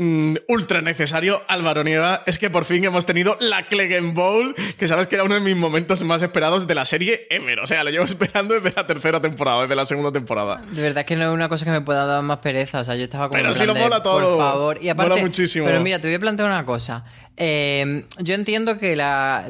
[0.00, 4.86] Mm, ultra necesario, Álvaro Nieva, es que por fin hemos tenido la Clegane Bowl, que
[4.86, 7.58] sabes que era uno de mis momentos más esperados de la serie ever.
[7.58, 10.62] O sea, lo llevo esperando desde la tercera temporada, desde la segunda temporada.
[10.70, 12.78] De verdad que no es una cosa que me pueda dar más pereza.
[12.78, 13.42] O sea, yo estaba como.
[13.42, 14.36] Pero si lo mola todo.
[14.36, 14.78] Por favor.
[14.80, 15.66] Y aparte, mola muchísimo.
[15.66, 17.04] Pero mira, te voy a plantear una cosa.
[17.36, 19.48] Eh, yo entiendo que la,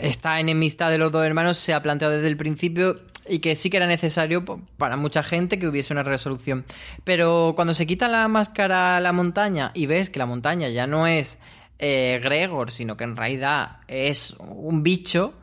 [0.00, 2.96] esta enemistad de los dos hermanos se ha planteado desde el principio
[3.30, 4.44] y que sí que era necesario
[4.76, 6.64] para mucha gente que hubiese una resolución.
[7.04, 10.86] Pero cuando se quita la máscara a la montaña y ves que la montaña ya
[10.86, 11.38] no es
[11.78, 15.34] eh, Gregor, sino que en realidad es un bicho,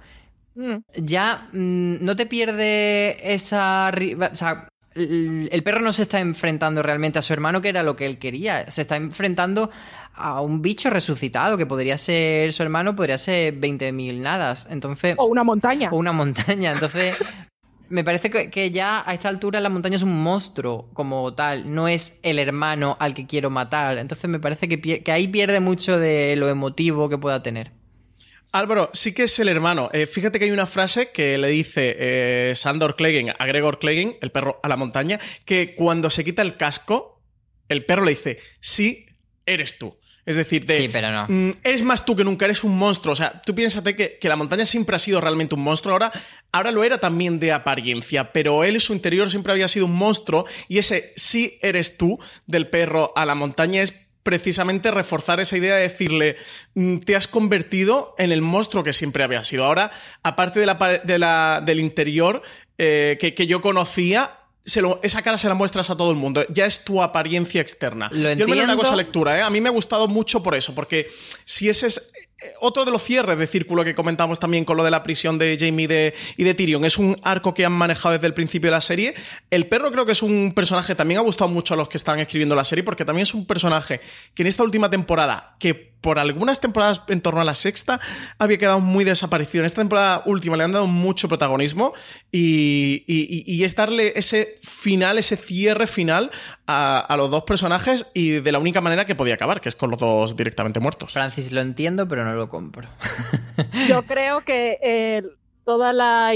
[0.55, 0.75] mm.
[0.95, 3.91] ya mm, no te pierde esa...
[4.31, 4.67] O sea,
[4.97, 8.17] el perro no se está enfrentando realmente a su hermano, que era lo que él
[8.17, 8.69] quería.
[8.69, 9.69] Se está enfrentando
[10.15, 14.67] a un bicho resucitado, que podría ser su hermano, podría ser 20.000 nadas.
[14.69, 15.89] Entonces, o una montaña.
[15.91, 16.71] O una montaña.
[16.71, 17.15] Entonces,
[17.89, 21.87] me parece que, ya a esta altura la montaña es un monstruo como tal, no
[21.87, 23.97] es el hermano al que quiero matar.
[23.97, 27.71] Entonces me parece que, ahí pierde mucho de lo emotivo que pueda tener.
[28.51, 29.89] Álvaro, sí que es el hermano.
[29.93, 34.17] Eh, fíjate que hay una frase que le dice eh, Sandor Clegane a Gregor Clegane,
[34.21, 37.21] el perro a la montaña, que cuando se quita el casco,
[37.67, 39.05] el perro le dice, sí,
[39.45, 39.96] eres tú.
[40.27, 41.25] Es decir, sí, pero no.
[41.29, 43.13] Mm, eres más tú que nunca, eres un monstruo.
[43.13, 45.93] O sea, tú piénsate que, que, la montaña siempre ha sido realmente un monstruo.
[45.93, 46.11] Ahora,
[46.51, 49.93] ahora lo era también de apariencia, pero él en su interior siempre había sido un
[49.93, 50.45] monstruo.
[50.67, 53.93] Y ese sí eres tú del perro a la montaña es
[54.27, 56.35] precisamente reforzar esa idea de decirle,
[56.73, 59.63] mm, te has convertido en el monstruo que siempre había sido.
[59.63, 59.91] Ahora,
[60.23, 62.41] aparte de la, del interior
[62.77, 64.35] eh, que, que yo conocía,
[65.01, 66.45] esa cara se la muestras a todo el mundo.
[66.49, 68.09] Ya es tu apariencia externa.
[68.11, 69.41] Lo Yo me una cosa lectura, ¿eh?
[69.41, 71.07] A mí me ha gustado mucho por eso, porque
[71.45, 74.83] si ese es eh, otro de los cierres de círculo que comentamos también con lo
[74.83, 78.27] de la prisión de Jamie y de Tyrion es un arco que han manejado desde
[78.27, 79.15] el principio de la serie.
[79.49, 82.19] El perro creo que es un personaje también ha gustado mucho a los que están
[82.19, 84.01] escribiendo la serie porque también es un personaje
[84.35, 87.99] que en esta última temporada que por algunas temporadas en torno a la sexta
[88.37, 89.61] había quedado muy desaparecido.
[89.61, 91.93] En esta temporada última le han dado mucho protagonismo
[92.31, 96.31] y, es darle ese final, ese cierre final
[96.67, 99.91] a, los dos personajes y de la única manera que podía acabar, que es con
[99.91, 101.13] los dos directamente muertos.
[101.13, 102.87] Francis, lo entiendo, pero no lo compro.
[103.87, 105.23] Yo creo que eh,
[105.65, 106.33] toda la...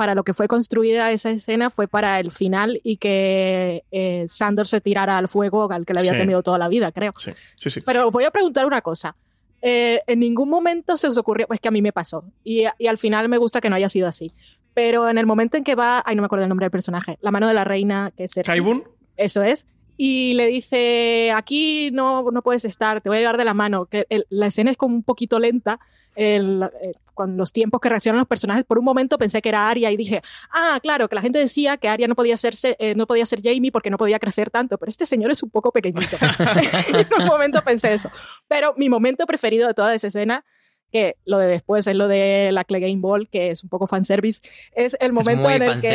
[0.00, 4.66] para lo que fue construida esa escena fue para el final y que eh, Sandor
[4.66, 6.18] se tirara al fuego al que le había Sí.
[6.18, 7.12] temido toda la vida, creo.
[7.18, 7.82] Sí, sí, sí.
[7.84, 9.14] Pero voy a preguntar una cosa.
[9.60, 12.86] Eh, en ningún momento se os ocurrió, pues que a mí me pasó, y, y
[12.86, 14.32] al final me gusta que no haya sido así.
[14.72, 17.18] Pero en el momento en que va, ay, no me acuerdo el nombre del personaje,
[17.20, 18.54] la mano de la reina, que es Cersei.
[18.54, 18.84] Kaibun.
[19.18, 19.66] Eso es.
[20.02, 23.84] Y le dice, aquí no, no puedes estar, te voy a llevar de la mano.
[23.84, 25.78] Que el- la escena es como un poquito lenta,
[26.16, 28.64] el- eh, con los tiempos que reaccionan los personajes.
[28.64, 30.22] Por un momento pensé que era Arya y dije,
[30.52, 33.42] ah, claro, que la gente decía que Arya no podía ser, eh, no podía ser
[33.42, 36.16] Jamie porque no podía crecer tanto, pero este señor es un poco pequeñito.
[36.94, 38.10] en un momento pensé eso.
[38.48, 40.46] Pero mi momento preferido de toda esa escena
[40.90, 43.86] que lo de después es lo de la Clay Game Ball, que es un poco
[43.86, 44.40] fanservice,
[44.72, 45.88] es el momento muy en, el que,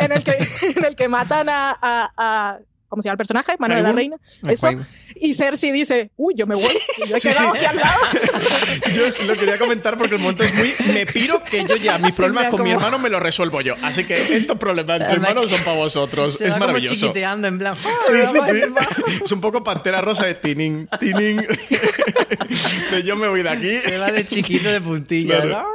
[0.00, 0.32] en, el que,
[0.78, 2.58] en el que matan a, a- a-
[2.92, 3.52] ¿cómo se llama el personaje?
[3.58, 4.16] Mano de la reina.
[4.46, 4.68] A Eso.
[5.16, 6.64] Y Cersei dice, uy, yo me voy.
[7.04, 7.56] Y yo he Sí, quedado sí.
[7.58, 7.98] aquí al lado.
[8.94, 10.74] Yo lo quería comentar porque el momento es muy.
[10.92, 13.74] Me piro que yo ya mis Sí, problemas con mi hermano me los resuelvo yo.
[13.82, 16.34] Así que estos problemas entre Además hermanos son para vosotros.
[16.36, 16.94] Se es va como maravilloso.
[16.94, 17.74] chiquiteando en plan.
[17.76, 18.60] Sí, sí, sí.
[19.24, 21.46] Es un poco pantera rosa de tining, tining.
[22.90, 23.76] De yo me voy de aquí.
[23.76, 25.40] Se va de chiquito de puntilla.
[25.40, 25.66] Claro.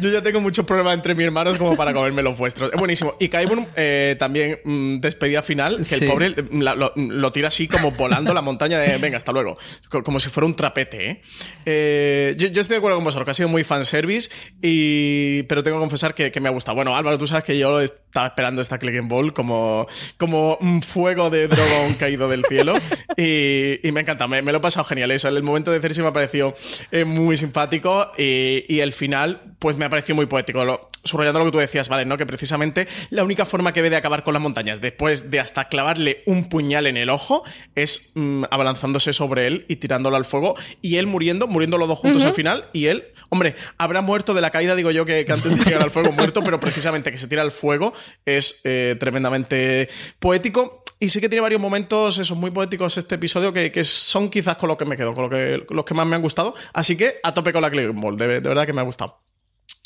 [0.00, 2.72] Yo ya tengo muchos problemas entre mis hermanos como para comerme los vuestros.
[2.72, 3.14] Es buenísimo.
[3.20, 6.04] Y Kaibun eh, también mm, despedida final, que Sí.
[6.04, 9.56] el pobre lo, tira así como volando la montaña de venga, hasta luego.
[9.88, 11.22] Co- Como si fuera un trapete, ¿eh?
[11.66, 14.30] Eh, yo, estoy de acuerdo con vosotros, que ha sido muy fanservice,
[14.62, 16.74] y, pero tengo que confesar que, me ha gustado.
[16.76, 19.86] Bueno, Álvaro, tú sabes que yo estaba esperando esta Click and Ball como,
[20.18, 22.74] como un fuego de dragón caído del cielo,
[23.16, 25.10] y, me encanta, me, me lo he pasado genial.
[25.10, 26.54] Eso, el momento de Cersei me ha parecido
[26.90, 30.64] eh, muy simpático, y, y el final, pues me ha parecido muy poético.
[30.64, 32.04] Lo- subrayando lo que tú decías, ¿vale?
[32.04, 32.16] ¿No?
[32.16, 35.68] Que precisamente la única forma que ve de acabar con las montañas, después de hasta
[35.68, 37.44] clavarle un puñal en el ojo,
[37.74, 41.98] es mm, abalanzándose sobre él y tirándolo al fuego, y él muriendo, muriendo los dos
[41.98, 45.32] juntos al final, y él, hombre, habrá muerto de la caída, digo yo, que, que
[45.32, 47.92] antes de llegar al fuego muerto, pero precisamente que se tira al fuego
[48.24, 49.88] es eh, tremendamente
[50.18, 50.82] poético.
[51.00, 54.56] Y sí que tiene varios momentos, esos muy poéticos este episodio, que, que son quizás
[54.56, 56.54] con lo que me quedo, con lo que, los que más me han gustado.
[56.72, 59.20] Así que a tope con la Click Ball, de, de verdad que me ha gustado.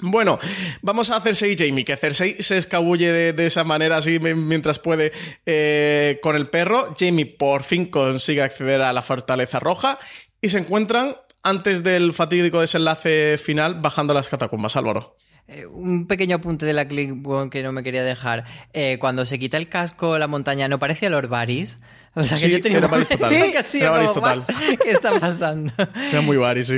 [0.00, 0.38] Bueno,
[0.80, 4.78] vamos a Cersei y Jamie, que Cersei se escabulle de, esa manera así mi- mientras
[4.78, 5.12] puede
[5.44, 6.94] eh, con el perro.
[6.98, 9.98] Jamie por fin consigue acceder a la fortaleza roja
[10.40, 15.16] y se encuentran antes del fatídico desenlace final bajando las catacumbas, Álvaro.
[15.48, 18.44] Eh, Un pequeño apunte de la click bueno, que no me quería dejar.
[18.74, 21.80] Eh, cuando se quita el casco, la montaña no parecía Lord Varys.
[22.18, 23.64] O sea que Sí, yo tenía era momento total.
[23.64, 24.38] sido Era total.
[24.40, 24.78] "What?
[24.82, 25.72] ¿Qué está pasando?
[26.10, 26.76] Era muy Varys, sí.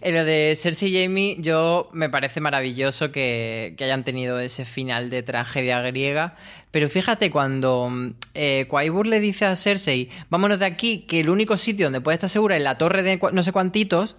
[0.00, 4.64] En lo de Cersei y Jamie, yo me parece maravilloso que, que hayan tenido ese
[4.64, 6.36] final de tragedia griega.
[6.70, 7.90] Pero fíjate, cuando
[8.34, 12.16] eh, Quaibur le dice a Cersei, vámonos de aquí, que el único sitio donde puede
[12.16, 14.16] estar segura es la torre de no sé cuantitos,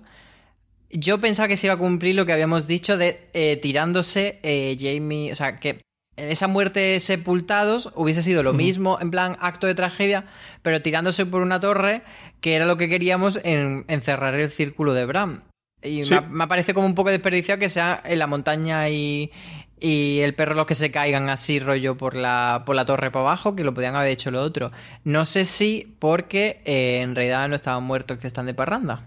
[0.89, 4.78] yo pensaba que se iba a cumplir lo que habíamos dicho de eh, tirándose eh,
[4.80, 5.82] Jamie, o sea, que
[6.18, 10.26] en esa muerte sepultados hubiese sido lo mismo, en plan acto de tragedia,
[10.61, 12.01] pero tirándose por una torre,
[12.41, 15.43] que era lo que queríamos en encerrar el círculo de Bram.
[15.84, 16.15] Y Sí.
[16.15, 19.32] me, me parece como un poco desperdiciado que sea en la montaña y,
[19.80, 23.22] y el perro los que se caigan así rollo por la, por la torre para
[23.26, 24.72] abajo, que lo podían haber hecho lo otro.
[25.03, 29.03] No sé si porque eh, en realidad no estaban muertos que están de parranda.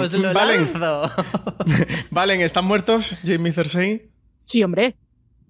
[0.00, 1.10] Os lo Valen, lanzo.
[2.10, 4.10] Valen, ¿están muertos Jamie Cersei?
[4.44, 4.96] Sí, hombre.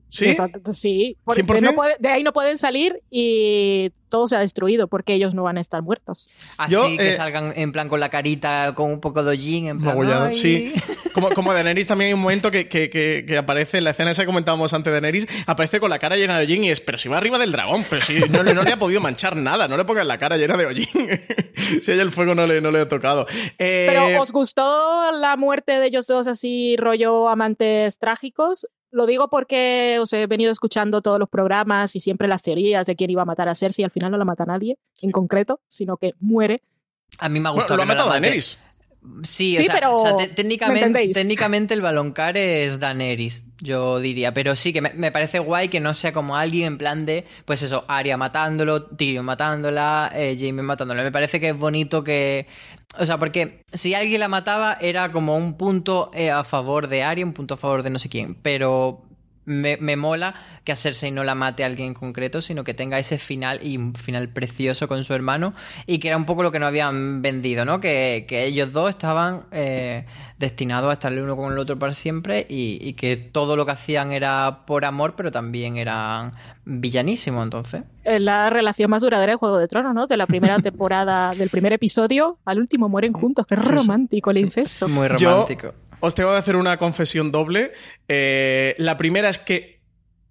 [0.08, 0.26] ¿Sí?
[0.26, 1.16] Exacto, sí.
[1.24, 1.60] Porque 100%?
[1.62, 5.42] no puede- de ahí no pueden salir y todo se ha destruido porque ellos no
[5.42, 6.30] van a estar muertos.
[6.56, 9.66] Así Yo, que eh, salgan en plan con la carita, con un poco de hollín,
[9.66, 10.32] en plan.
[10.32, 10.72] Sí.
[11.12, 14.10] Como, como Daenerys también hay un momento que, que- que- que aparece en la escena
[14.12, 16.80] esa que comentábamos antes de Daenerys, aparece con la cara llena de hollín y es,
[16.80, 19.34] pero si va arriba del dragón, pero si no, le- no le ha podido manchar
[19.34, 20.86] nada, no le pongas la cara llena de hollín.
[21.82, 23.26] si a ella el fuego no le, no le ha tocado.
[23.58, 28.66] Eh, Pero ¿os gustó la muerte de ellos dos así, rollo amantes trágicos?
[28.90, 32.96] Lo digo porque os he venido escuchando todos los programas y siempre las teorías de
[32.96, 35.60] quién iba a matar a Cersei y al final no la mata nadie en concreto,
[35.68, 36.62] sino que muere.
[37.18, 37.76] A mí me ha bueno, gustado.
[37.76, 38.20] lo ha que no la matado.
[38.20, 38.62] Daenerys.
[39.22, 40.34] Sí, Sí, o sea, pero o sea, te- ¿me
[41.12, 44.32] técnicamente, el baloncar es Daenerys, yo diría.
[44.34, 47.24] Pero sí, que me, me parece guay que no sea como alguien en plan de,
[47.44, 51.02] pues eso, Arya matándolo, Tyrion matándola, eh, Jaime matándola.
[51.02, 52.46] Me parece que es bonito que...
[52.98, 57.02] O sea, porque si alguien la mataba era como un punto eh, a favor de
[57.02, 58.34] Arya, un punto a favor de no sé quién.
[58.42, 59.02] Pero
[59.46, 60.34] me, me mola
[60.64, 63.60] que a Cersei no la mate a alguien en concreto, sino que tenga ese final
[63.62, 65.54] y un final precioso con su hermano
[65.86, 67.80] y que era un poco lo que no habían vendido, ¿no?
[67.80, 70.04] Que, que ellos dos estaban eh,
[70.38, 73.64] destinados a estar el uno con el otro para siempre y, y que todo lo
[73.64, 76.32] que hacían era por amor, pero también eran
[76.64, 77.82] villanísimos, entonces.
[78.04, 80.06] Es la relación más duradera de Juego de Tronos, ¿no?
[80.06, 83.46] De la primera temporada, del primer episodio al último mueren juntos.
[83.46, 84.88] Qué romántico el incesto.
[84.88, 85.72] Muy Yo- romántico.
[86.00, 87.72] Os tengo que hacer una confesión doble.
[88.08, 89.76] Eh, la primera es que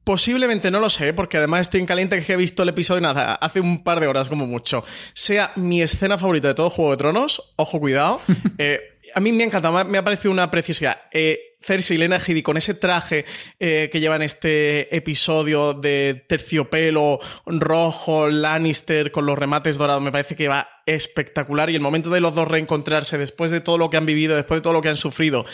[0.05, 3.34] posiblemente no lo sé, porque además estoy en caliente que he visto el episodio nada,
[3.34, 4.86] hace un par de horas como mucho.
[5.13, 8.22] Sea mi escena favorita de todo Juego de Tronos, ojo, cuidado.
[8.57, 8.80] Eh,
[9.13, 10.97] a mí me ha encantado, me ha parecido una preciosidad.
[11.11, 13.26] Eh, Cersei y Lena con ese traje
[13.59, 20.11] eh, que lleva en este episodio de terciopelo rojo, Lannister con los remates dorados, me
[20.11, 21.70] parece que va espectacular.
[21.70, 24.59] Y el momento de los dos reencontrarse después de todo lo que han vivido, después
[24.59, 25.45] de todo lo que han sufrido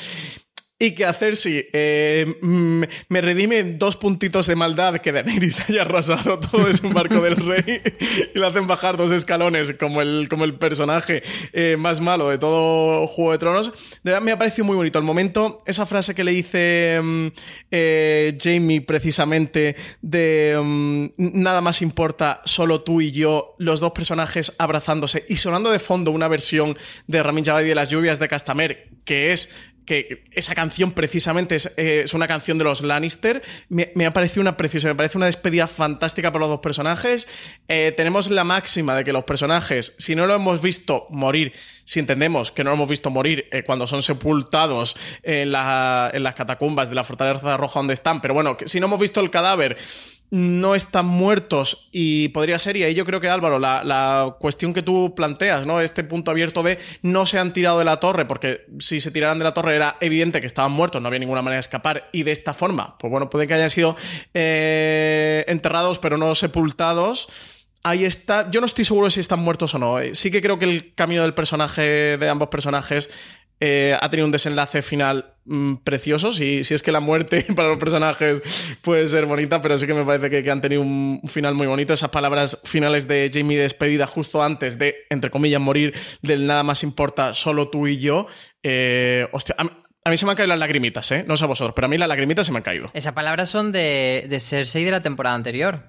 [0.81, 5.83] y que hacer sí eh, mm, me redime dos puntitos de maldad que Daenerys haya
[5.83, 7.81] arrasado todo ese barco del rey
[8.33, 11.21] y le hacen bajar dos escalones como el, como el personaje
[11.53, 13.67] eh, más malo de todo Juego de Tronos.
[14.03, 17.27] De verdad me ha parecido muy bonito el momento, esa frase que le dice mm,
[17.69, 24.55] eh, Jamie precisamente de mm, nada más importa, solo tú y yo, los dos personajes
[24.57, 26.75] abrazándose y sonando de fondo una versión
[27.05, 29.49] de Ramin Javadi de las lluvias de Castamer que es
[29.85, 33.41] que esa canción precisamente es, eh, es una canción de los Lannister.
[33.69, 37.27] Me, me, ha parecido una preciosa, me parece una despedida fantástica para los dos personajes.
[37.67, 41.53] Eh, tenemos la máxima de que los personajes, si no lo hemos visto morir,
[41.83, 46.23] si entendemos que no lo hemos visto morir eh, cuando son sepultados en, la, en,
[46.23, 49.29] las catacumbas de la Fortaleza Roja donde están, pero bueno, si no hemos visto el
[49.29, 49.77] cadáver
[50.31, 54.73] no están muertos y podría ser, y ahí yo creo que Álvaro, la, la, cuestión
[54.73, 55.81] que tú planteas, ¿no?
[55.81, 59.39] Este punto abierto de no se han tirado de la torre, porque si se tiraran
[59.39, 62.23] de la torre era evidente que estaban muertos, no había ninguna manera de escapar, y
[62.23, 63.95] de esta forma, pues bueno, puede que hayan sido
[64.33, 67.27] eh, enterrados pero no sepultados.
[67.83, 68.51] Ahí está.
[68.51, 69.97] Yo no estoy seguro si están muertos o no.
[70.13, 73.09] Sí que creo que el camino del personaje, de ambos personajes,
[73.59, 76.31] eh, ha tenido un desenlace final mmm, precioso.
[76.31, 78.41] Si, si, es que la muerte para los personajes
[78.81, 81.67] puede ser bonita, pero sí que me parece que, que, han tenido un final muy
[81.67, 81.93] bonito.
[81.93, 86.83] Esas palabras finales de Jamie despedida justo antes de, entre comillas, morir del nada más
[86.83, 88.27] importa, solo tú y yo.
[88.63, 91.23] Eh, hostia, a, a mí se me han caído las lagrimitas, ¿eh?
[91.27, 92.89] No sé a vosotros, pero a mí las lagrimitas se me han caído.
[92.93, 95.83] Esas palabras son de, de Cersei de la temporada anterior.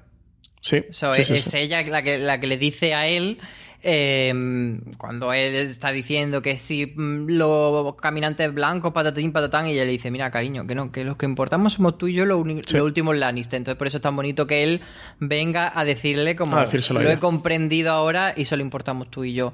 [0.61, 0.85] Sí.
[0.91, 1.59] So, sí, es, sí, es sí.
[1.59, 3.39] ella la que, la que le dice a él.
[3.85, 9.85] Eh, cuando él está diciendo que si mm, los caminantes blancos, patatín, patatán, y ella
[9.85, 12.47] le dice, mira, cariño, que no, que los que importamos somos tú y yo, los,
[12.67, 12.77] Sí.
[12.77, 13.57] los últimos Lannister.
[13.57, 14.81] Entonces, por eso es tan bonito que él
[15.19, 19.53] venga a decirle como, A lo he comprendido ahora y solo importamos tú y yo.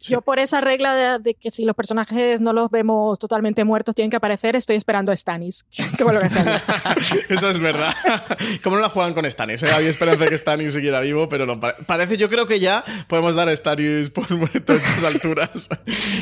[0.00, 3.94] Yo por esa regla de, de, que si los personajes no los vemos totalmente muertos
[3.94, 5.64] tienen que aparecer, estoy esperando a Stannis.
[5.96, 6.96] que vuelva a.
[7.28, 7.94] Eso es verdad.
[8.62, 9.62] ¿Cómo no la juegan con Stannis?
[9.62, 9.70] ¿eh?
[9.70, 11.58] Había esperanza de que Stannis siguiera vivo, pero no.
[11.60, 15.50] Parece, yo creo que ya podemos dar a Stannis por muerto a estas alturas.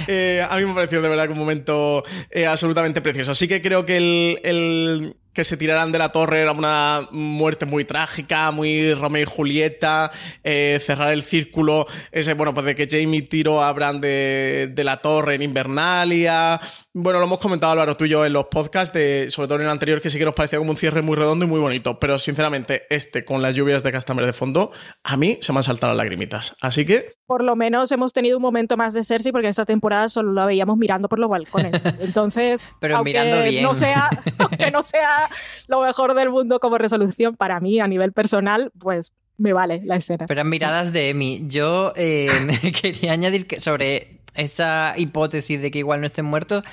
[0.07, 3.35] Eh, a mí me pareció de verdad un momento eh, absolutamente precioso.
[3.35, 7.67] Sí que creo que el, el que se tiraran de la torre era una muerte
[7.67, 10.11] muy trágica, muy Romeo y Julieta,
[10.43, 14.83] eh, cerrar el círculo, ese, bueno, pues de que Jamie tiró a Bran de, de,
[14.83, 16.59] la torre en Invernalia.
[16.95, 19.67] Bueno, lo hemos comentado Álvaro tú y yo en los podcasts, de, sobre todo en
[19.67, 21.99] el anterior, que sí que nos parecía como un cierre muy redondo y muy bonito,
[21.99, 24.73] pero sinceramente este con las lluvias de Castamer de fondo,
[25.05, 26.57] a mí se me han saltado las lagrimitas.
[26.63, 27.13] Así que...
[27.27, 30.33] Por lo menos hemos tenido un momento más de Cersei porque en esta temporada solo
[30.33, 31.85] la veíamos mirando por los balcones.
[32.01, 33.63] Entonces, pero aunque mirando bien.
[33.63, 34.09] No sea,
[34.39, 35.26] aunque no sea
[35.67, 39.97] lo mejor del mundo como resolución para mí a nivel personal, pues me vale la
[39.97, 40.27] escena.
[40.27, 41.45] Pero miradas de Emi.
[41.47, 42.29] Yo eh,
[42.81, 46.65] quería añadir que sobre esa hipótesis de que igual no estén muertos,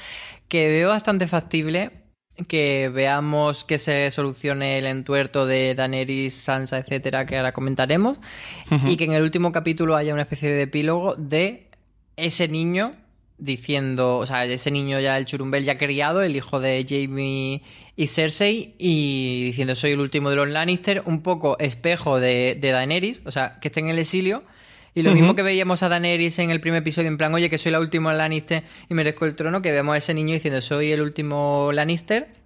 [0.48, 2.04] que veo bastante factible
[2.48, 8.18] que veamos que se solucione el entuerto de Daenerys, Sansa, etcétera, que ahora comentaremos,
[8.72, 8.92] uh -huh.
[8.92, 11.68] y que en el último capítulo haya una especie de epílogo de
[12.18, 12.94] ese niño
[13.38, 17.62] diciendo, o sea, ese niño ya, el churumbel ya criado, el hijo de Jamie
[17.96, 22.72] y Cersei, y diciendo soy el último de los Lannister, un poco espejo de, de
[22.72, 24.44] Daenerys, o sea, que esté en el exilio.
[24.96, 25.16] Y lo uh -huh.
[25.16, 27.80] mismo que veíamos a Daenerys en el primer episodio, en plan, oye, que soy la
[27.80, 31.72] última Lannister y merezco el trono, que vemos a ese niño diciendo soy el último
[31.74, 32.44] Lannister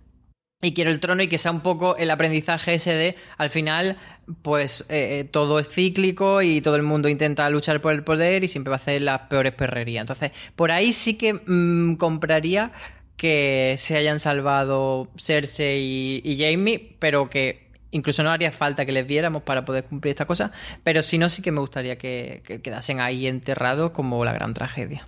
[0.61, 3.97] y quiero el trono y que sea un poco el aprendizaje ese de al final
[4.41, 8.47] pues eh, todo es cíclico y todo el mundo intenta luchar por el poder y
[8.47, 12.71] siempre va a hacer las peores perrerías entonces por ahí sí que mmm, compraría
[13.17, 19.07] que se hayan salvado Cersei y, Jamie pero que incluso no haría falta que les
[19.07, 20.51] viéramos para poder cumplir esta cosa
[20.83, 25.07] pero si no sí que me gustaría que quedasen ahí enterrados como la gran tragedia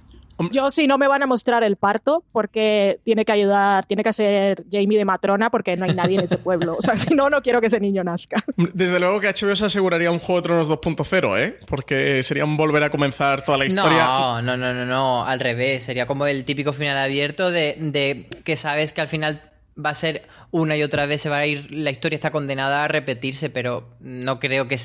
[0.52, 4.10] yo sí no me van a mostrar el parto porque tiene que ayudar, tiene que
[4.10, 6.76] hacer Jamie de matrona porque no hay nadie en ese pueblo.
[6.78, 8.44] O sea, si no, no quiero que ese niño nazca.
[8.56, 11.60] Desde luego que HBO se aseguraría un Juego de Tronos 2.0, ¿eh?
[11.68, 14.04] Porque sería un volver a comenzar toda la historia.
[14.04, 15.84] No, no, no, no, no, al revés.
[15.84, 19.42] Sería como el típico final abierto de, de que sabes que al final
[19.84, 22.84] va a ser una y otra vez se va a ir, la historia está condenada
[22.84, 24.78] a repetirse, pero no creo que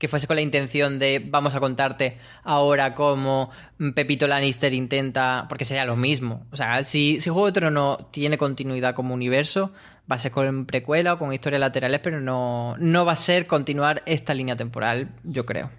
[0.00, 3.50] que fuese con la intención de vamos a contarte ahora cómo
[3.94, 6.46] Pepito Lannister intenta, porque sería lo mismo.
[6.50, 9.72] O sea, si, si Juego de Tronos tiene continuidad como universo,
[10.10, 13.46] va a ser con precuela o con historias laterales, pero no, no va a ser
[13.46, 15.70] continuar esta línea temporal, yo creo.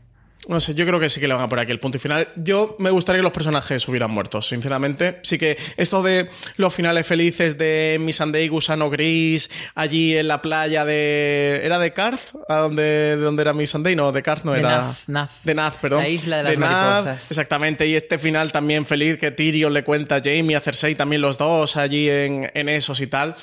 [0.48, 2.00] No sé, yo creo que sí que le van a poner aquí el punto y
[2.00, 2.28] final.
[2.36, 5.20] Yo me gustaría que los personajes hubieran muerto, sinceramente.
[5.22, 10.84] Sí que esto de los finales felices de Missandei, Gusano Gris, allí en la playa
[10.84, 11.62] de.
[11.64, 12.34] ¿Era de Karth?
[12.50, 13.96] ¿A dónde, ¿De dónde era Missandei?
[13.96, 14.78] No, de Karth no De era.
[14.82, 15.44] Naz, Naz.
[15.44, 16.02] De Naz, perdón.
[16.02, 16.70] La isla de las Naz,
[17.06, 17.32] mariposas.
[17.32, 17.86] exactamente.
[17.88, 21.38] Y este final también feliz que Tyrion le cuenta a Jamie, a Cersei, también los
[21.38, 23.36] dos allí en, en esos y tal.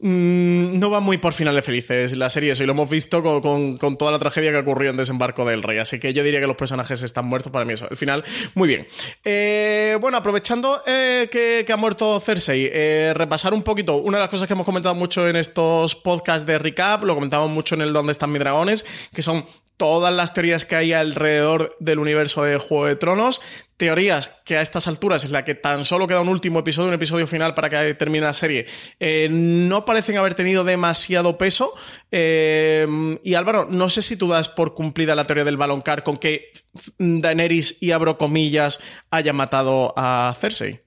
[0.00, 3.78] Mm, no va muy por finales felices la serie, eso, y lo hemos visto con,
[3.78, 5.78] con- toda la tragedia que ocurrió en Desembarco del Rey.
[5.78, 7.74] Así que yo diría que los personajes están muertos para mí.
[7.74, 8.24] Eso, el final,
[8.54, 8.86] muy bien.
[9.24, 14.22] Eh, bueno, aprovechando eh, que, que ha muerto Cersei, eh, repasar un poquito una de
[14.22, 17.82] las cosas que hemos comentado mucho en estos podcasts de recap, lo comentamos mucho en
[17.82, 18.84] el Dónde están mis dragones,
[19.14, 19.44] que son
[19.76, 23.40] todas las teorías que hay alrededor del universo de Juego de Tronos.
[23.76, 26.94] Teorías que a estas alturas, en la que tan solo queda un último episodio, un
[26.94, 28.66] episodio final para que termine la serie,
[29.00, 31.74] eh, no parecen haber tenido demasiado peso.
[32.10, 32.86] Eh,
[33.22, 36.52] y Álvaro, no sé si tú das por cumplida la teoría del baloncar con que
[36.98, 40.83] Daenerys, y abro comillas, haya matado a Cersei.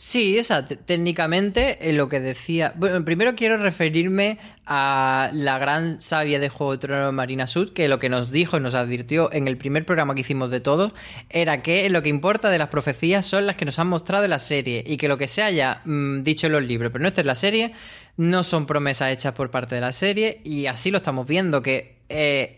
[0.00, 2.72] Sí, te- técnicamente eh, lo que decía.
[2.76, 7.88] Bueno, primero quiero referirme a la gran sabia de Juego de Tronos Marina Sud, que
[7.88, 10.92] lo que nos dijo y nos advirtió en el primer programa que hicimos de todos
[11.30, 14.30] era que lo que importa de las profecías son las que nos han mostrado en
[14.30, 17.08] la serie y que lo que se haya mm, dicho en los libros, pero no
[17.08, 17.72] está en la serie,
[18.16, 21.96] no son promesas hechas por parte de la serie y así lo estamos viendo, que
[22.08, 22.57] eh,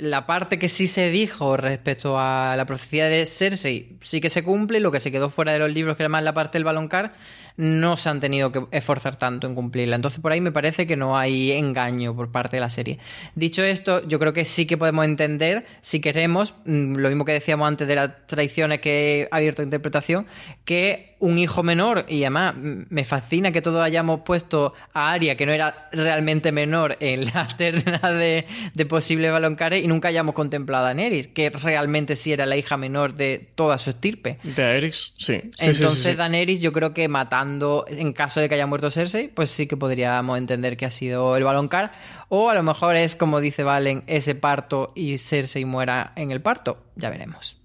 [0.00, 4.42] la parte que sí se dijo respecto a la profecía de Cersei sí que se
[4.42, 6.64] cumple, lo que se quedó fuera de los libros, que era más la parte del
[6.64, 7.12] baloncar,
[7.60, 9.96] no se han tenido que esforzar tanto en cumplirla.
[9.96, 12.98] Entonces por ahí me parece que no hay engaño por parte de la serie.
[13.34, 17.32] Dicho esto, yo creo que sí que podemos entender, si queremos, mm, lo mismo que
[17.32, 20.26] decíamos antes de las traiciones que he abierto a interpretación,
[20.64, 25.36] que un hijo menor, y además mm, me fascina que todos hayamos puesto a Aria,
[25.36, 30.34] que no era realmente menor, en la terna de, de posibles baloncares, y nunca hayamos
[30.34, 34.38] contemplado a Neris, que realmente sí era la hija menor de toda su estirpe.
[34.42, 35.30] De Aerys, sí.
[35.30, 36.14] Sí, sí, sí, Entonces, sí.
[36.14, 37.49] Daenerys, yo creo que matando,
[37.88, 41.36] en caso de que haya muerto Cersei, pues sí que podríamos entender que ha sido
[41.36, 41.92] el baloncar.
[42.28, 46.40] O a lo mejor es, como dice Valen, ese parto y Cersei muera en el
[46.40, 46.78] parto.
[46.96, 47.56] Ya veremos.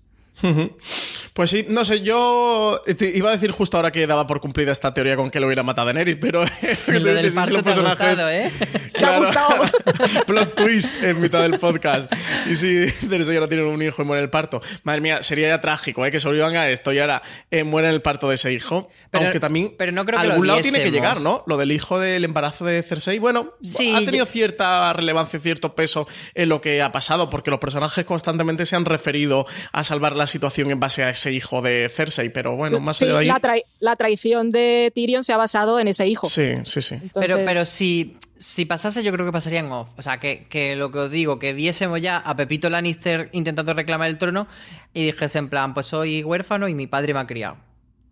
[1.36, 4.72] Pues sí, no sé, yo te- iba a decir justo ahora que daba por cumplida
[4.72, 6.46] esta teoría con que lo hubiera matado a Daenerys, pero
[6.88, 8.50] Lo del si parto los te ha gustado, ¿eh?
[8.94, 9.30] Claro.
[10.28, 12.10] Plot twist en mitad del podcast.
[12.50, 14.62] Y si Cersei ahora tiene un hijo y muere en el parto.
[14.84, 16.12] Madre mía, sería ya trágico, ¿eh?
[16.12, 17.22] Que sobrevivan a esto y ahora
[17.52, 18.88] eh, muere en el parto de ese hijo.
[19.12, 21.44] Pero- Aunque también pero no creo que lo algún lado tiene que llegar, ¿no?
[21.48, 25.76] Lo del hijo del embarazo de Cersei, bueno, Sí, ha tenido yo- cierta relevancia, cierto
[25.76, 30.16] peso en lo que ha pasado, porque los personajes constantemente se han referido a salvar
[30.16, 33.20] la situación en base a ese hijo de Cersei, pero bueno, más Sí, allá de
[33.20, 33.28] ahí.
[33.28, 36.28] la, trai- la traición de Tyrion se ha basado en ese hijo.
[36.28, 36.96] Sí, sí, sí.
[36.96, 39.90] Entonces- Pero, pero si, si pasase, yo creo que pasaría en off.
[39.98, 43.74] O sea, que, que lo que os digo, que viésemos ya a Pepito Lannister intentando
[43.74, 44.48] reclamar el trono
[44.94, 47.58] y dijese en plan, pues soy huérfano y mi padre me ha criado.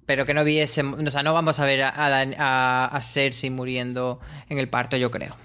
[0.06, 4.20] Pero que no viésemos, o sea, no vamos a ver a, a, a- Cersei muriendo
[4.50, 5.36] en el parto, yo creo.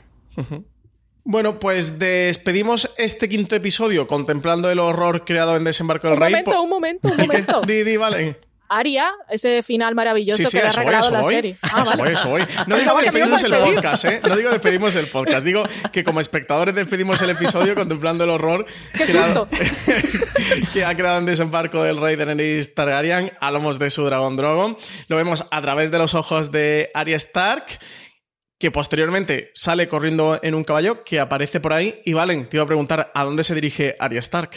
[1.30, 6.30] Bueno, pues despedimos este quinto episodio contemplando el horror creado en Desembarco del Un Rey.
[6.32, 7.60] momento, por- un momento, un momento.
[7.66, 8.40] Di, di, vale.
[8.70, 11.34] Aria, ese final maravilloso Sí, sí, que le ha regalado eso la voy.
[11.34, 11.56] serie.
[11.60, 12.12] Ah, Eso vale.
[12.14, 12.42] eso voy.
[12.66, 14.20] No digo que despedimos el podcast, ¿eh?
[14.26, 15.44] No digo despedimos el podcast.
[15.46, 18.64] Digo que como espectadores despedimos el episodio contemplando el horror
[18.94, 19.64] ¡Qué creado- susto!
[20.72, 24.78] que ha creado en Desembarco del Rey Daenerys Targaryen a lomos de su dragón Drogon.
[25.08, 27.64] Lo vemos a través de los ojos de Arya Stark,
[28.58, 32.02] que posteriormente sale corriendo en un caballo que aparece por ahí.
[32.04, 34.50] Y Valen, te iba a preguntar, ¿a dónde se dirige Arya Stark?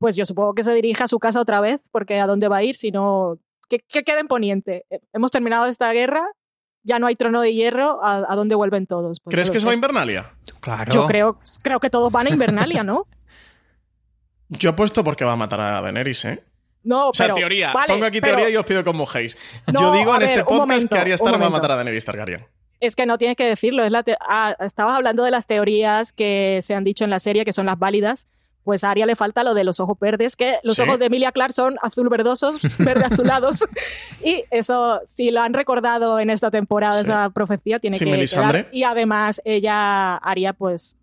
[0.00, 2.58] Pues yo supongo que se dirige a su casa otra vez, porque ¿a dónde va
[2.58, 3.38] a ir si no...?
[3.68, 4.86] ¿Qué, qué queda en Poniente?
[4.90, 6.24] Eh, Hemos terminado esta guerra,
[6.82, 9.20] ya no hay trono de hierro, ¿a, a dónde vuelven todos?
[9.20, 9.74] Pues ¿Crees que se va a.
[9.74, 10.34] Invernalia?
[10.60, 10.92] Claro.
[10.92, 13.06] Yo creo, creo que todos van a Invernalia, ¿no?
[14.48, 16.42] Yo apuesto porque va a matar a Daenerys, ¿eh?
[16.88, 17.72] No, O sea, pero, teoría.
[17.72, 19.36] vale, Pongo aquí pero teoría y os pido que os mojéis.
[19.72, 21.70] No, Yo digo en este ver, un podcast momento, que Arya Stark va a matar
[21.72, 22.46] a Daenerys Targaryen.
[22.80, 23.84] Es que no tienes que decirlo.
[23.84, 27.44] Es la ah, estabas hablando de las teorías que se han dicho en la serie,
[27.44, 28.26] que son las válidas.
[28.64, 30.82] Pues a Arya le falta lo de los ojos verdes, que los Sí.
[30.82, 33.64] ojos de Emilia Clarke son azul verdosos, verde azulados.
[34.24, 37.02] y eso, si lo han recordado en esta temporada, Sí.
[37.10, 38.68] esa profecía tiene Sí, que quedar.
[38.72, 40.96] Y además, ella, Arya, pues,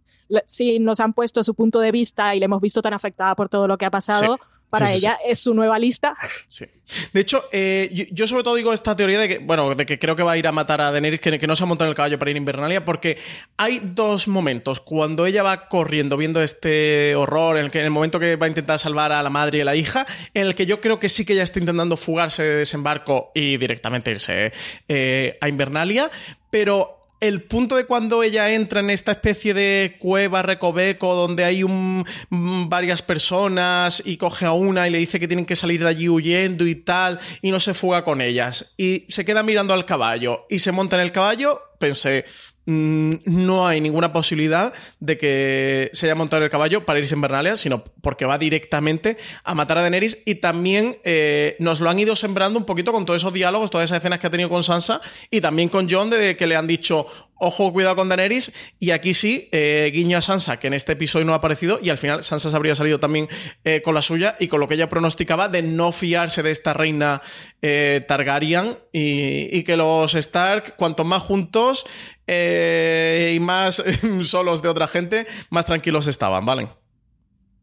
[0.45, 3.49] si nos han puesto su punto de vista y le hemos visto tan afectada por
[3.49, 4.39] todo lo que ha pasado.
[4.79, 6.15] Para Sí, sí, ella es su nueva lista.
[6.47, 6.65] Sí.
[7.11, 9.97] De hecho, eh, yo, yo sobre todo digo esta teoría de que, bueno, de que
[9.97, 11.87] creo que va a ir a matar a Daenerys, que, que no se ha montado
[11.87, 13.17] en el caballo para ir a Invernalia, porque
[13.57, 14.79] hay dos momentos.
[14.79, 18.45] Cuando ella va corriendo, viendo este horror, en el, que, en el momento que va
[18.45, 20.99] a intentar salvar a la madre y a la hija, en el que yo creo
[20.99, 24.53] que sí que ella está intentando fugarse de desembarco y directamente irse
[24.87, 26.11] eh, a Invernalia,
[26.51, 31.63] pero el punto de cuando ella entra en esta especie de cueva recoveco donde hay
[31.63, 35.81] un, mm, varias personas y coge a una y le dice que tienen que salir
[35.81, 38.73] de allí huyendo y tal y no se fuga con ellas.
[38.77, 42.25] Y se queda mirando al caballo y se monta en el caballo, pensé,
[42.65, 47.17] no hay ninguna posibilidad de que se haya montado en el caballo para irse a
[47.17, 50.23] Invernalia, sino porque va directamente a matar a Daenerys.
[50.25, 53.85] Y también eh, nos lo han ido sembrando un poquito con todos esos diálogos, todas
[53.89, 56.67] esas escenas que ha tenido con Sansa y también con John de que le han
[56.67, 60.93] dicho ojo, cuidado con Daenerys y aquí sí, eh, guiño a Sansa, que en este
[60.93, 63.27] episodio no ha aparecido y al final Sansa se habría salido también
[63.63, 66.73] eh, con la suya y con lo que ella pronosticaba de no fiarse de esta
[66.73, 67.21] reina
[67.61, 71.85] eh, Targaryen y, y que los Stark, cuanto más juntos
[72.27, 73.83] eh, y más
[74.21, 76.69] solos de otra gente, más tranquilos estaban, ¿vale?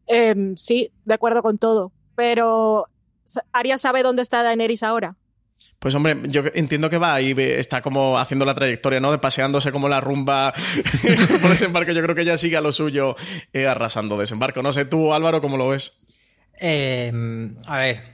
[0.07, 1.91] Em, sí, de acuerdo con todo.
[2.15, 2.87] Pero
[3.51, 5.15] Arya sabe dónde está Daenerys ahora.
[5.79, 9.11] Pues hombre, yo entiendo que va ve- está como haciendo la trayectoria, ¿no?
[9.11, 10.53] De paseándose como la rumba
[11.41, 11.91] por desembarco.
[11.91, 13.15] Yo creo que ella sigue a lo suyo
[13.51, 14.61] eh, arrasando desembarco.
[14.63, 16.01] No sé, tú, Álvaro, ¿cómo lo ves?
[16.59, 17.11] Eh,
[17.67, 18.13] a ver.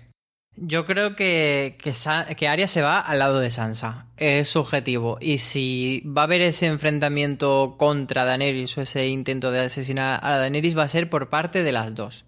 [0.62, 1.94] Yo creo que, que,
[2.36, 4.08] que se va al lado de Sansa.
[4.18, 5.18] Es su objetivo.
[5.22, 10.38] Y si va a haber ese enfrentamiento contra Daenerys o ese intento de asesinar a
[10.38, 12.26] Daenerys, va a ser por parte de las dos.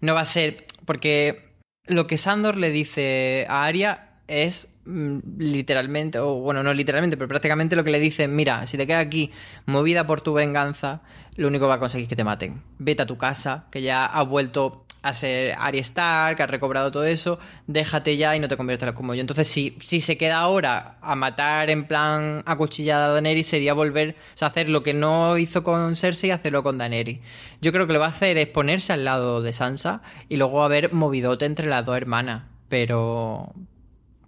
[0.00, 0.64] No va a ser.
[0.86, 1.56] Porque
[1.86, 7.28] lo que Sandor le dice a Arya es mm, literalmente, o bueno, no literalmente, pero
[7.28, 9.30] prácticamente lo que le dice: Mira, si te quedas aquí
[9.66, 11.02] movida por tu venganza,
[11.36, 12.62] lo único que va a conseguir es que te maten.
[12.78, 17.04] Vete a tu casa, que ya has vuelto a ser Arya Stark, has recobrado todo
[17.04, 19.20] eso, déjate ya y no te conviertas como yo.
[19.20, 24.16] Entonces, si, si se queda ahora a matar en plan acuchillada a Daenerys, sería volver
[24.34, 27.20] o sea, hacer lo que no hizo con Cersei, hacerlo con Daenerys.
[27.60, 30.00] Yo creo que lo va a hacer es ponerse al lado de Sansa
[30.30, 32.44] y luego haber movidote entre las dos hermanas.
[32.70, 33.52] Pero.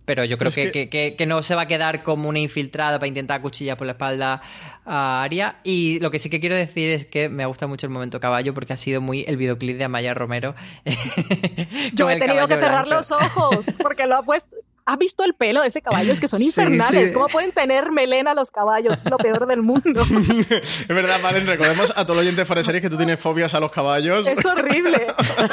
[0.06, 2.28] Pero yo creo Es que, que- que- que- que no se va a quedar como
[2.30, 4.40] una infiltrada para intentar cuchillar por la espalda
[4.86, 5.56] a Aria.
[5.64, 8.54] Y lo que sí que quiero decir es que me gusta mucho el momento caballo
[8.54, 10.54] porque ha sido muy el videoclip de Amaya Romero.
[11.92, 12.94] Yo he tenido que cerrar blanco.
[13.00, 14.56] los ojos porque lo ha puesto.
[14.88, 16.12] ¿Has visto el pelo de ese caballo?
[16.12, 17.08] Es que son infernales.
[17.08, 17.14] sí.
[17.14, 19.04] ¿Cómo pueden tener melena los caballos?
[19.04, 20.02] Es lo peor del mundo.
[20.50, 23.18] Es verdad, Valen, recordemos a todo el oyente de fuera de series que tú tienes
[23.18, 24.26] fobias a los caballos.
[24.28, 25.08] Es horrible.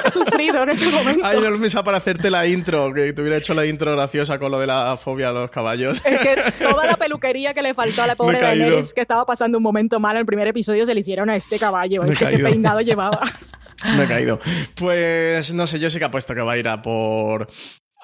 [0.06, 1.22] He sufrido en ese momento.
[1.26, 4.38] Ay, no lo pensaba para hacerte la intro, que te hubiera hecho la intro graciosa
[4.38, 6.02] con lo de la fobia a los caballos.
[6.06, 8.40] Es que toda la peluquería que le faltó a la pobre.
[8.40, 11.36] Daenerys, que estaba pasando un momento mal en el primer episodio, se le hicieron a
[11.36, 12.04] este caballo.
[12.04, 13.20] Es que qué peinado llevaba.
[13.98, 14.40] Me he caído.
[14.76, 17.48] Pues no sé, yo sí que apuesto que va a ir a por.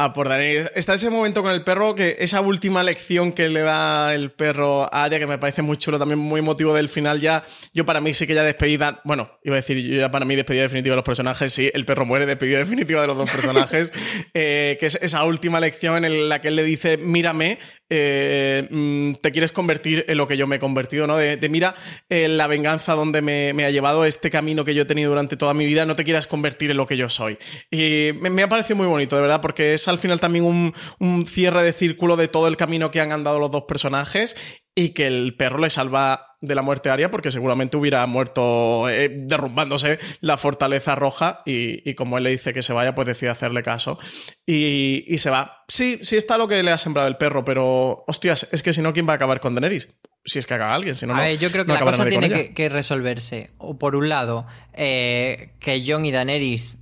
[0.01, 0.71] A por Daenerys.
[0.75, 4.83] Está ese momento con el perro, que esa última lección que le da el perro
[4.83, 7.43] a Arya, que me parece muy chulo, también muy emotivo del final ya.
[7.73, 10.37] Yo para mí sí que ya despedida, bueno, iba a decir, yo ya para mí
[10.37, 13.91] despedida definitiva de los personajes, sí, el perro muere, despedida definitiva de los dos personajes,
[14.33, 19.15] eh, que es esa última lección en la que él le dice, mírame, eh, mm,
[19.15, 21.17] te quieres convertir en lo que yo me he convertido, ¿no?
[21.17, 21.75] De, de mira
[22.07, 25.35] eh, la venganza donde me, me ha llevado este camino que yo he tenido durante
[25.35, 27.37] toda mi vida, no te quieras convertir en lo que yo soy.
[27.69, 30.73] Y me, me ha parecido muy bonito, de verdad, porque es al final también un,
[30.99, 34.35] un cierre de círculo de todo el camino que han andado los dos personajes
[34.75, 38.89] y que el perro le salva de la muerte a Arya porque seguramente hubiera muerto
[38.89, 43.07] eh, derrumbándose la fortaleza roja y, y como él le dice que se vaya, pues
[43.07, 43.99] decide hacerle caso
[44.45, 45.63] y, y se va.
[45.67, 48.81] Sí, sí está lo que le ha sembrado el perro, pero hostias, es que si
[48.81, 49.89] no, ¿quién va a acabar con Daenerys?
[50.23, 52.05] Si es que haga alguien, si no, a ver, yo creo que no la cosa
[52.05, 53.51] tiene que, que resolverse.
[53.57, 56.78] O por un lado, eh, que Jon y Daenerys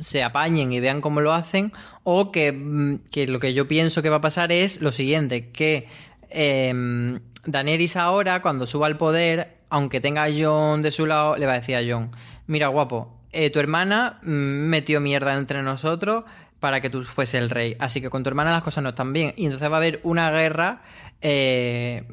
[0.00, 1.72] se apañen y vean cómo lo hacen,
[2.04, 5.50] o que, mm, que lo que yo pienso que va a pasar es lo siguiente,
[5.50, 5.88] que
[6.30, 11.46] eh, Daenerys ahora, cuando suba al poder, aunque tenga a Jon de su lado, le
[11.46, 12.10] va a decir a Jon,
[12.46, 16.24] mira guapo, eh, tu hermana mm, metió mierda entre nosotros
[16.60, 17.76] para que tú fuese el rey.
[17.78, 19.32] Así que con tu hermana las cosas no están bien.
[19.36, 20.82] Y entonces va a haber una guerra,
[21.20, 22.04] eh,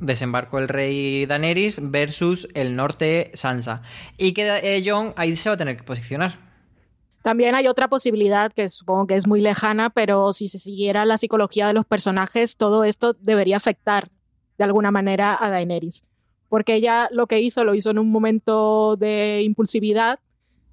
[0.00, 3.82] desembarco el rey Daenerys versus el norte Sansa.
[4.16, 6.38] Y que eh, Jon ahí se va a tener que posicionar.
[7.24, 11.16] También hay otra posibilidad que supongo que es muy lejana, pero si se siguiera la
[11.16, 14.10] psicología de los personajes, todo esto debería afectar
[14.58, 16.04] de alguna manera a Daenerys.
[16.50, 20.18] Porque ella lo que hizo lo hizo en un momento de impulsividad.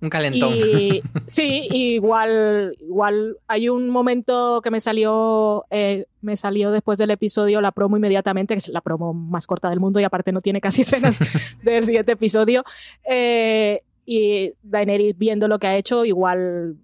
[0.01, 0.53] Un calentón.
[0.57, 7.11] Y sí, igual, igual hay un momento que me salió, eh, me salió después del
[7.11, 10.41] episodio la promo inmediatamente, que es la promo más corta del mundo y aparte no
[10.41, 11.17] tiene casi escenas
[11.63, 12.65] del siguiente episodio.
[13.09, 16.77] Eh, y Daenerys viendo lo que ha hecho, igual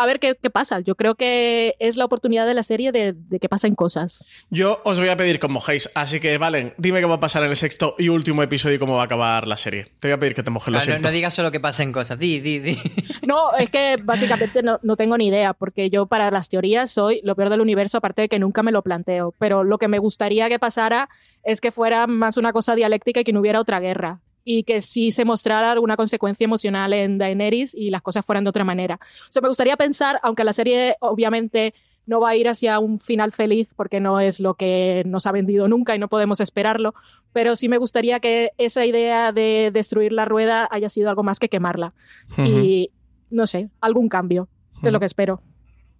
[0.00, 0.80] a ver qué, qué pasa.
[0.80, 4.24] Yo creo que es la oportunidad de la serie de, de que pasen cosas.
[4.48, 7.20] Yo os voy a pedir que os mojéis, así que Valen, dime qué va a
[7.20, 9.88] pasar en el sexto y último episodio y cómo va a acabar la serie.
[10.00, 11.92] Te voy a pedir que te mojes, lo Ah, no, no digas solo que pasen
[11.92, 12.18] cosas.
[12.18, 12.78] Di, di, di.
[13.26, 17.20] No, es que básicamente no, no tengo ni idea, porque yo para las teorías soy
[17.22, 19.34] lo peor del universo, aparte de que nunca me lo planteo.
[19.38, 21.10] Pero lo que me gustaría que pasara
[21.44, 24.20] es que fuera más una cosa dialéctica y que no hubiera otra guerra.
[24.44, 28.50] Y que sí se mostrara alguna consecuencia emocional en Daenerys y las cosas fueran de
[28.50, 28.98] otra manera.
[29.02, 31.74] O sea, me gustaría pensar, aunque la serie obviamente
[32.06, 35.32] no va a ir hacia un final feliz porque no es lo que nos ha
[35.32, 36.94] vendido nunca y no podemos esperarlo,
[37.32, 41.38] pero sí me gustaría que esa idea de destruir la rueda haya sido algo más
[41.38, 41.94] que quemarla.
[42.36, 42.90] Y
[43.30, 44.48] no sé, algún cambio
[44.82, 45.42] es lo que espero.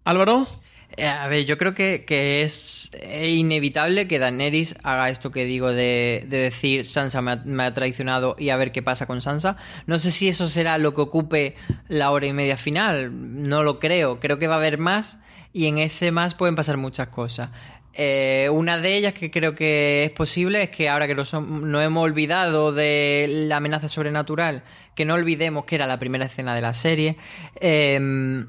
[0.05, 0.49] Álvaro.
[0.97, 5.45] Eh, A ver, yo creo que, que es eh, inevitable que Daenerys haga esto que
[5.45, 9.57] digo de, de decir Sansa me ha, traicionado y a ver qué pasa con Sansa.
[9.87, 11.55] No sé si eso será lo que ocupe
[11.89, 14.21] la hora y media final, no lo creo.
[14.21, 15.19] Creo que va a haber más
[15.53, 17.51] y en ese más pueden pasar muchas cosas.
[17.93, 22.05] Eh, una de ellas que creo que es posible es que ahora que no hemos
[22.05, 24.63] olvidado de la amenaza sobrenatural,
[24.95, 27.17] que no olvidemos que era la primera escena de la serie.
[27.61, 28.47] em,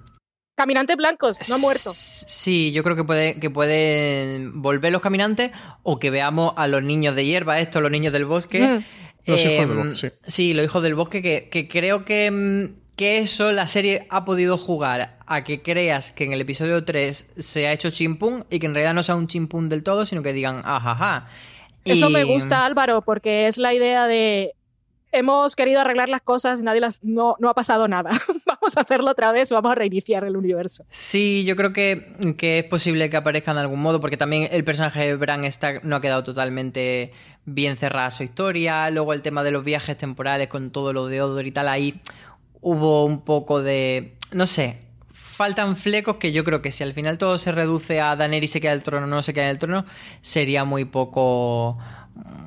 [0.61, 1.89] Caminantes blancos, no ha muerto.
[1.91, 5.49] Sí, yo creo que, puede, que pueden volver los caminantes
[5.81, 8.61] o que veamos a los niños de hierba, estos, los niños del bosque.
[8.61, 8.83] Mm.
[9.25, 10.15] Los hijos del Em, bosque, sí.
[10.31, 14.23] Sí, los hijos del bosque, que, que creo que, mm, que eso la serie ha
[14.23, 18.59] podido jugar a que creas que en el episodio 3 se ha hecho chimpún y
[18.59, 21.25] que en realidad no sea un chimpún del todo, sino que digan ajaja.
[21.85, 24.51] Eso Y- me gusta, Álvaro, porque es la idea de
[25.11, 28.11] hemos querido arreglar las cosas y nadie las no, no ha pasado nada.
[28.45, 30.85] vamos a hacerlo otra vez vamos a reiniciar el universo.
[30.89, 34.63] Sí, yo creo que, que es posible que aparezca de algún modo, porque también el
[34.63, 37.11] personaje de Bran Stark no ha quedado totalmente
[37.45, 38.89] bien cerrada su historia.
[38.89, 42.01] Luego el tema de los viajes temporales con todo lo de Odor y tal, ahí
[42.61, 44.15] hubo un poco de.
[44.31, 44.77] No sé.
[45.11, 48.61] Faltan flecos que yo creo que si al final todo se reduce a Daenerys se
[48.61, 49.85] queda en el trono, no se queda en el trono,
[50.21, 51.73] sería muy poco.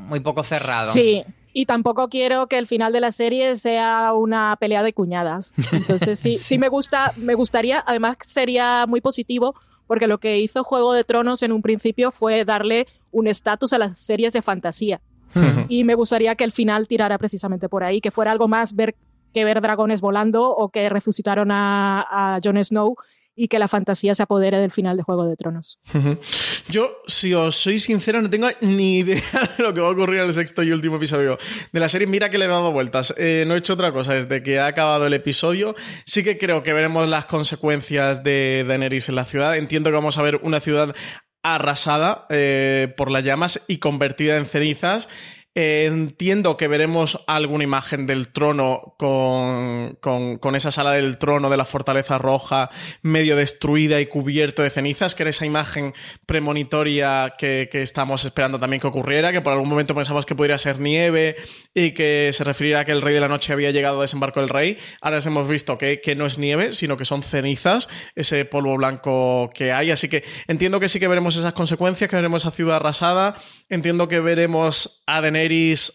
[0.07, 0.93] Muy poco cerrado.
[0.93, 1.25] Sí.
[1.57, 5.55] Y tampoco quiero que el final de la serie sea una pelea de cuñadas.
[5.73, 6.59] Entonces sí, sí.
[6.59, 9.55] me gusta, me gustaría, además sería muy positivo
[9.87, 13.79] porque lo que hizo Juego de Tronos en un principio fue darle un estatus a
[13.79, 15.01] las series de fantasía.
[15.69, 18.95] Y me gustaría que el final tirara precisamente por ahí, que fuera algo más ver,
[19.33, 22.97] que ver dragones volando o que resucitaron a, a Jon Snow
[23.37, 25.79] y que la fantasía se apodere del final de Juego de Tronos.
[26.69, 29.23] Yo, si os soy sincero, no tengo ni idea
[29.57, 31.39] de lo que va a ocurrir en el sexto y último episodio
[31.73, 32.07] de la serie.
[32.07, 33.15] Mira que le he dado vueltas.
[33.17, 35.75] Eh, no he hecho otra cosa desde que ha acabado el episodio.
[36.07, 39.57] Sí que creo que veremos las consecuencias de Daenerys en la ciudad.
[39.57, 40.95] Entiendo que vamos a ver una ciudad
[41.43, 45.09] arrasada eh, por las llamas y convertida en cenizas.
[45.57, 51.57] Eh, entiendo que veremos alguna imagen del trono con, con, esa sala del trono de
[51.57, 52.71] la fortaleza roja
[53.03, 55.95] medio destruida y cubierto de cenizas, que era esa imagen
[56.27, 60.59] premonitoria que, que estamos esperando también que ocurriera, que por algún momento pensamos que podría
[60.59, 61.37] ser nieve
[61.73, 64.41] y que se refiriera a que el rey de la noche había llegado a desembarco
[64.41, 64.79] del rey.
[65.01, 69.51] Ahora hemos visto que, que no es nieve, sino que son cenizas, ese polvo blanco
[69.55, 69.93] que hay.
[69.93, 73.37] Así que entiendo que sí que veremos esas consecuencias, que veremos esa ciudad arrasada,
[73.69, 75.44] entiendo que veremos a Daenerys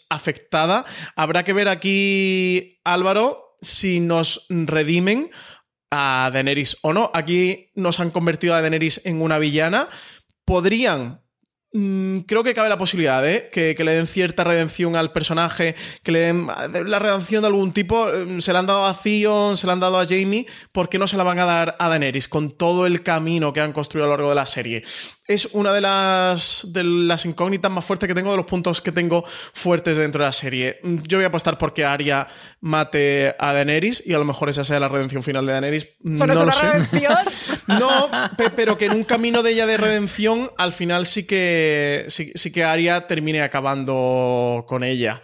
[0.09, 0.85] afectada.
[1.15, 5.31] Habrá que ver aquí, Álvaro, si nos redimen
[5.91, 7.11] a Daenerys o no.
[7.13, 9.89] Aquí nos han convertido a Daenerys en una villana.
[10.45, 11.21] Podrían
[11.71, 13.49] Mm, creo que cabe la posibilidad ¿eh?
[13.51, 18.09] que, le den cierta redención al personaje, que le den la redención de algún tipo.
[18.09, 20.97] Eh, Se la han dado a Theon, se la han dado a Jamie, ¿por qué
[20.97, 24.05] no se la van a dar a Daenerys con todo el camino que han construido
[24.05, 24.83] a lo largo de la serie?
[25.29, 28.91] Es una de las, de las incógnitas más fuertes que tengo, de los puntos que
[28.91, 29.23] tengo
[29.53, 30.79] fuertes dentro de la serie.
[30.83, 32.25] Yo voy a apostar porque Arya
[32.61, 35.83] mate a Daenerys y a lo mejor esa sea la redención final de Daenerys.
[35.83, 36.71] ¿Eso no, no es lo una sé.
[36.71, 37.13] redención?
[37.67, 42.05] No, pe- pero que en un camino de ella de redención, al final sí que,
[42.07, 45.21] sí, sí que Arya termine acabando con ella.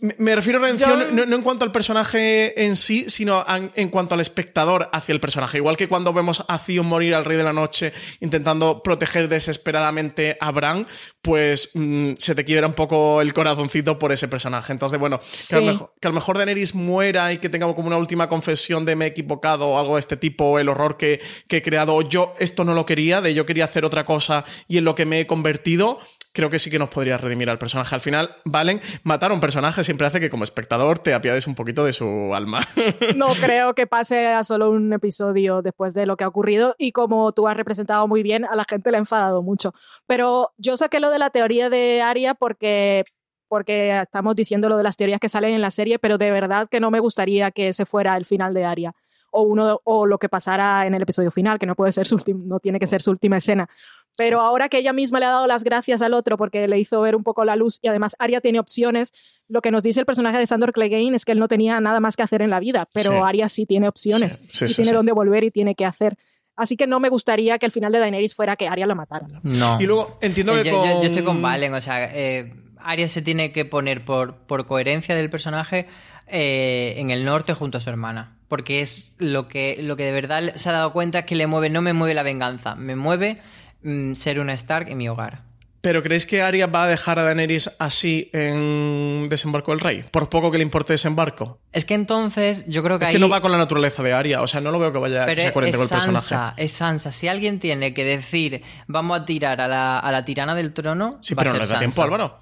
[0.00, 3.70] Me- refiero a redención Yo- no, no en cuanto al personaje en sí, sino en,
[3.74, 5.58] en cuanto al espectador hacia el personaje.
[5.58, 10.36] Igual que cuando vemos a Theon morir al Rey de la Noche intentando proteger desesperadamente
[10.40, 10.86] a Bran,
[11.22, 14.72] pues mm, se te quiebra un poco el corazoncito por ese personaje.
[14.72, 17.72] Entonces, bueno, que, a lo mejor, que a lo mejor Daenerys muera y que tenga
[17.74, 20.96] como una última confesión de me he equivocado o algo de este tipo, el horror
[20.96, 24.44] que, que he creado, yo esto no lo quería, de yo quería hacer otra cosa
[24.68, 25.98] y en lo que me he convertido,
[26.34, 27.94] creo que sí que nos podría redimir al personaje.
[27.94, 31.54] Al final, Valen, matar a un personaje siempre hace que como espectador te apiades un
[31.54, 32.60] poquito de su alma.
[33.14, 36.90] No creo que pase a solo un episodio después de lo que ha ocurrido y
[36.90, 39.72] como tú has representado muy bien, a la gente le ha enfadado mucho.
[40.06, 43.04] Pero yo saqué lo de la teoría de Aria porque
[43.48, 46.68] porque estamos diciendo lo de las teorías que salen en la serie, pero de verdad
[46.68, 48.94] que no me gustaría que ese fuera el final de Aria.
[49.36, 52.16] O, uno, o lo que pasara en el episodio final, que no, puede ser su
[52.16, 53.68] ultim- no tiene que ser su última escena.
[54.16, 57.00] Pero ahora que ella misma le ha dado las gracias al otro porque le hizo
[57.00, 59.12] ver un poco la luz y además Arya tiene opciones,
[59.48, 61.98] lo que nos dice el personaje de Sandor Clegane es que él no tenía nada
[61.98, 63.16] más que hacer en la vida, pero Sí.
[63.24, 64.94] Arya sí tiene opciones Sí, sí, y sí, tiene sí.
[64.94, 66.16] dónde volver y tiene que hacer.
[66.56, 69.26] Así que no me gustaría que el final de Daenerys fuera que Arya la matara.
[69.42, 69.80] No.
[69.80, 72.54] Y luego entiendo Eh, que yo, yo- yo con- estoy con Valen, o sea, eh,
[72.78, 75.88] Arya se tiene que poner por, por coherencia del personaje
[76.28, 78.33] eh, en el norte junto a su hermana.
[78.48, 81.46] Porque es lo que, lo que de verdad se ha dado cuenta es que le
[81.46, 83.40] mueve, no me mueve la venganza, me mueve
[83.82, 85.42] mm, ser una Stark en mi hogar.
[85.84, 90.02] ¿Pero creéis que Arya va a dejar a Daenerys así en Desembarco del Rey?
[90.10, 91.60] Por poco que le importe desembarco.
[91.72, 93.14] Es que entonces yo creo que Es ahí...
[93.16, 94.40] que no va con la naturaleza de Arya.
[94.40, 96.26] O sea, no lo veo que vaya que Pero sea coherente es con el personaje.
[96.26, 97.12] Sansa, es Sansa.
[97.12, 101.18] Si alguien tiene que decir vamos a tirar a la, a la tirana del trono,
[101.20, 102.02] Sí, va a pero no ser les da tiempo.
[102.02, 102.40] Álvaro.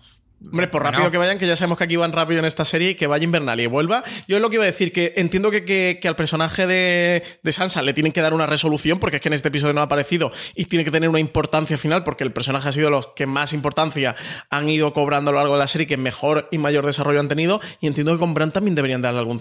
[0.51, 0.97] Hombre, por Bueno.
[0.97, 3.07] rápido que vayan, que ya sabemos que aquí van rápido en esta serie y que
[3.07, 4.03] vaya Invernalia y vuelva.
[4.29, 7.23] Yo es lo que iba a decir, que entiendo que, que- que al personaje de,
[7.43, 9.81] de Sansa le tienen que dar una resolución, porque es que en este episodio no
[9.81, 13.09] ha aparecido y tiene que tener una importancia final, porque el personaje ha sido los
[13.15, 14.15] que más importancia
[14.51, 17.29] han ido cobrando a lo largo de la serie, que mejor y mayor desarrollo han
[17.29, 17.61] tenido.
[17.81, 19.41] Y entiendo que con Bran también deberían darle algún.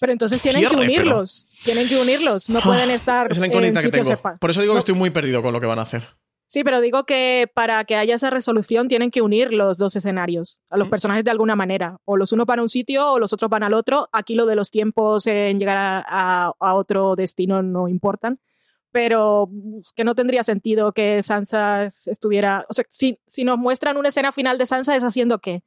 [0.00, 3.46] Pero entonces tienen Cierre, que pero- unirlos, tienen que unirlos, no pueden estar Es la
[3.46, 4.20] en incógnita que tengo.
[4.40, 4.76] Por eso digo No.
[4.76, 6.08] que estoy muy perdido con lo que van a hacer.
[6.52, 10.60] Sí, pero digo que para que haya esa resolución tienen que unir los dos escenarios,
[10.68, 10.80] a Mm.
[10.80, 11.96] los personajes de alguna manera.
[12.04, 14.06] O los unos van a un sitio o los otros van al otro.
[14.12, 18.38] Aquí lo de los tiempos en llegar a, a- a otro destino no importan.
[18.90, 19.48] Pero
[19.96, 22.66] que no tendría sentido que Sansa estuviera...
[22.68, 25.62] O sea, si, si nos muestran una escena final de Sansa, ¿es haciendo qué?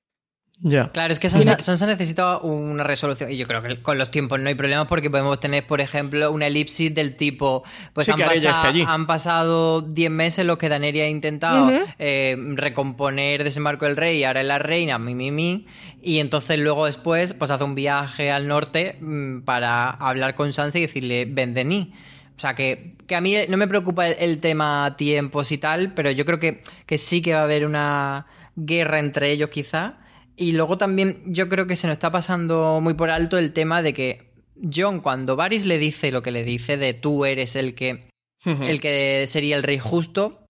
[0.93, 3.31] Claro, es que Sansa, Sansa necesita una resolución.
[3.31, 6.31] Y yo creo que con los tiempos no hay problemas porque podemos tener, por ejemplo,
[6.31, 7.63] una elipsis del tipo.
[7.93, 8.83] Pues Sí, han, pasado, esté allí.
[8.87, 14.19] han pasado 10 meses en los que Daenerys ha intentado eh, recomponer Desembarco del Rey
[14.19, 15.67] y ahora es la reina, mi, mi, mi.
[16.01, 20.77] Y entonces luego después, pues hace un viaje al norte mm, para hablar con Sansa
[20.77, 21.93] y decirle, ven de mí.
[22.37, 25.93] O sea, que, que a mí no me preocupa el, el tema tiempos y tal,
[25.93, 28.25] pero yo creo que, que sí que va a haber una
[28.55, 29.95] guerra entre ellos quizá.
[30.37, 33.81] Y luego también yo creo que se nos está pasando muy por alto el tema
[33.81, 34.33] de que
[34.73, 38.09] John, cuando Varys le dice lo que le dice de tú eres el que,
[38.43, 40.45] el que sería el rey justo,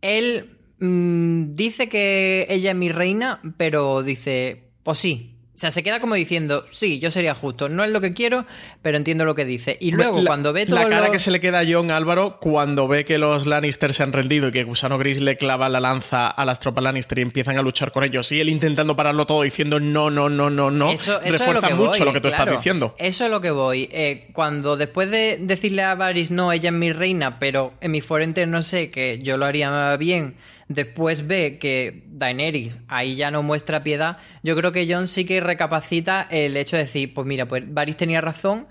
[0.00, 5.36] él mm, dice que ella es mi reina, pero dice, pues sí.
[5.60, 7.68] O sea, se queda como diciendo, sí, yo sería justo.
[7.68, 8.46] No es lo que quiero,
[8.80, 9.76] pero entiendo lo que dice.
[9.78, 11.90] Y luego, La- cuando ve todo La cara lo- que se le queda a John
[11.90, 15.68] Álvaro cuando ve que los Lannister se han rendido y que Gusano Gris le clava
[15.68, 18.32] la lanza a las tropas Lannister y empiezan a luchar con ellos.
[18.32, 20.92] Y él intentando pararlo todo diciendo no, no, no, no, no.
[20.92, 22.44] Eso, eso es refuerza lo que mucho voy, lo que tú claro.
[22.44, 22.94] estás diciendo.
[22.96, 23.86] Eso es lo que voy.
[23.92, 28.00] Eh, cuando después de decirle a Varys, no, ella es mi reina, pero en mi
[28.00, 30.36] fuente no sé que yo lo haría bien,
[30.70, 35.40] después ve que Daenerys ahí ya no muestra piedad, yo creo que Jon sí que
[35.40, 38.68] recapacita el hecho de decir, pues mira, pues Varys tenía razón.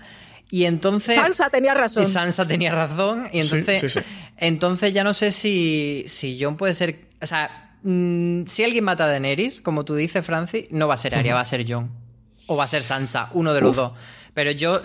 [0.50, 1.14] Y entonces.
[1.14, 2.02] Sansa tenía razón.
[2.02, 3.28] Y Sansa tenía razón.
[3.32, 3.92] Y Sí, entonces.
[3.92, 4.06] sí, sí.
[4.38, 7.08] Entonces ya no sé si, si Jon puede ser.
[7.22, 10.96] O sea, mm, si alguien mata a Daenerys, como tú dices, Francis, no va a
[10.96, 11.90] ser Arya, va a ser Jon.
[12.46, 13.92] O va a ser Sansa, uno de los dos.
[14.40, 14.80] Pero yo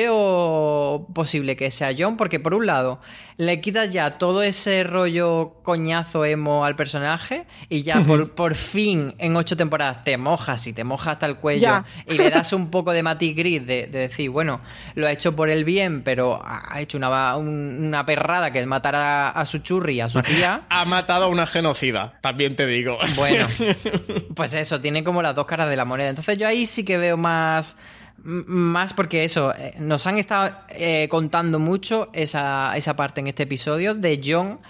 [0.00, 3.00] veo posible que sea Jon, porque por un lado,
[3.36, 9.14] le quitas ya todo ese rollo coñazo emo al personaje y ya por, por fin
[9.18, 11.84] en ocho temporadas te mojas y te mojas hasta el cuello Ya.
[12.06, 14.60] y le das un poco de matiz gris de, de decir, bueno,
[14.96, 18.66] lo ha hecho por el bien, pero ha hecho una, un- una perrada que es
[18.66, 20.62] matar a, a su churri, a su tía.
[20.68, 22.98] Ha matado a una genocida, también te digo.
[23.14, 23.46] Bueno,
[24.34, 26.08] pues eso, tiene como las dos caras de la moneda.
[26.08, 27.76] Entonces yo ahí sí que veo más...
[28.22, 33.44] Más porque eso, eh, nos han estado eh, contando mucho esa, esa parte en este
[33.44, 34.60] episodio de John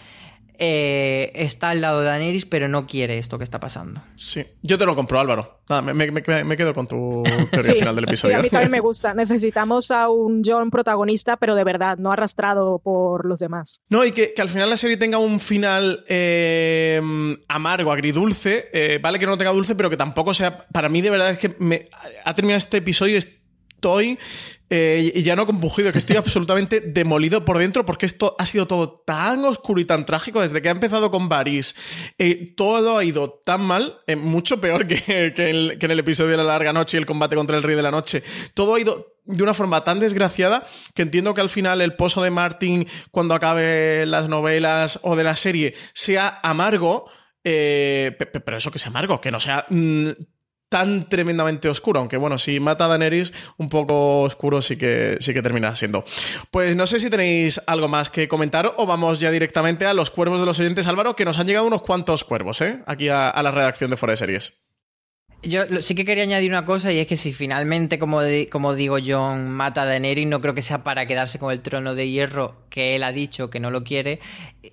[0.63, 4.03] eh, está al lado de Daenerys pero no quiere esto que está pasando.
[4.15, 5.61] Sí, yo te lo compro, Álvaro.
[5.71, 8.37] Nada, me, me- me- me quedo con tu teoría Sí, final del sí, episodio.
[8.39, 9.15] a mí también me gusta.
[9.15, 13.81] Necesitamos a un John protagonista, pero de verdad, no arrastrado por los demás.
[13.89, 17.01] No, y que, que al final la serie tenga un final eh,
[17.49, 18.69] amargo, agridulce.
[18.75, 20.67] eh, vale que no tenga dulce, pero que tampoco sea.
[20.71, 21.87] Para mí, de verdad, es que me,
[22.25, 23.17] ha terminado este episodio.
[23.19, 23.40] y
[23.81, 24.19] Estoy.
[24.73, 28.67] eh, y ya no compugido, que estoy absolutamente demolido por dentro porque esto ha sido
[28.67, 31.75] todo tan oscuro y tan trágico desde que ha empezado con Varys.
[32.19, 35.99] eh, todo ha ido tan mal, eh, mucho peor que, que el- que en el
[35.99, 38.23] episodio de la larga noche y el combate contra el Rey de la Noche.
[38.53, 42.23] Todo ha ido de una forma tan desgraciada que entiendo que al final el pozo
[42.23, 47.11] de Martin, cuando acabe las novelas o de la serie, sea amargo,
[47.45, 50.09] eh, pe- pe- pero eso que sea amargo, que no sea mm,
[50.71, 55.35] tan tremendamente oscuro, aunque bueno, si mata a Daenerys, un poco oscuro sí que, sí
[55.35, 56.05] que termina siendo.
[56.51, 60.11] Pues no sé si tenéis algo más que comentar o vamos ya directamente a los
[60.11, 62.83] cuervos de los oyentes, Álvaro, que nos han llegado unos cuantos cuervos, ¿eh?
[62.87, 64.70] Aquí a, la redacción de Fuera de Series.
[65.43, 68.99] Yo sí que quería añadir una cosa y es que si finalmente, como, como digo,
[69.05, 72.61] John mata a Daenerys, no creo que sea para quedarse con el trono de hierro
[72.71, 74.21] que él ha dicho que no lo quiere.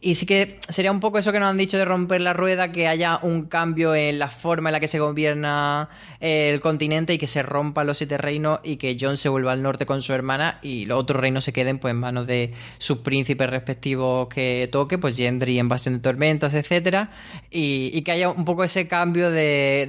[0.02, 2.72] Y sí que sería un poco eso que nos han dicho de romper la rueda,
[2.72, 5.89] que haya un cambio en la forma en la que se gobierna
[6.19, 9.53] eh, el continente y que se rompan los siete reinos y que John se vuelva
[9.53, 12.53] al norte con su hermana y los otros reinos se queden pues en manos de
[12.77, 17.10] sus príncipes respectivos que toque, pues Gendry en Bastión de Tormentas, etcétera,
[17.49, 19.88] y, que haya un poco ese cambio de,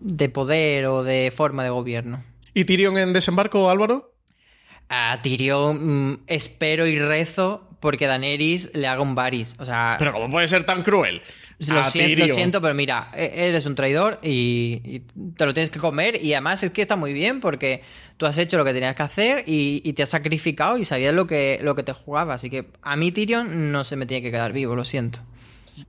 [0.00, 2.24] de poder o de forma de gobierno.
[2.54, 4.14] ¿Y Tyrion en desembarco, Álvaro?
[4.88, 9.56] A Tyrion mm, espero y rezo porque Daenerys le haga un Varys.
[9.58, 11.22] O sea, Pero ¿cómo puede ser tan cruel?
[11.68, 15.00] lo, siento, lo siento, pero mira, e- eres un traidor y, y
[15.36, 16.22] te lo tienes que comer.
[16.22, 17.82] Y además es que está muy bien porque
[18.16, 21.14] tú has hecho lo que tenías que hacer y, y te has sacrificado y sabías
[21.14, 22.34] lo que, lo que te jugaba.
[22.34, 25.20] Así que a mí Tyrion no se me tiene que quedar vivo, lo siento.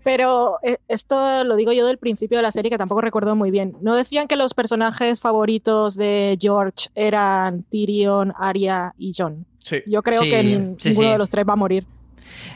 [0.03, 3.52] Pero eh, esto lo digo yo del principio de la serie que tampoco recuerdo muy
[3.52, 3.76] bien.
[3.82, 9.45] ¿No decían que los personajes favoritos de George eran Tyrion, Arya y John?
[9.60, 9.78] Sí.
[9.88, 11.11] Yo creo Sí, que sí, n- sí, ninguno sí.
[11.14, 11.86] de los tres va a morir.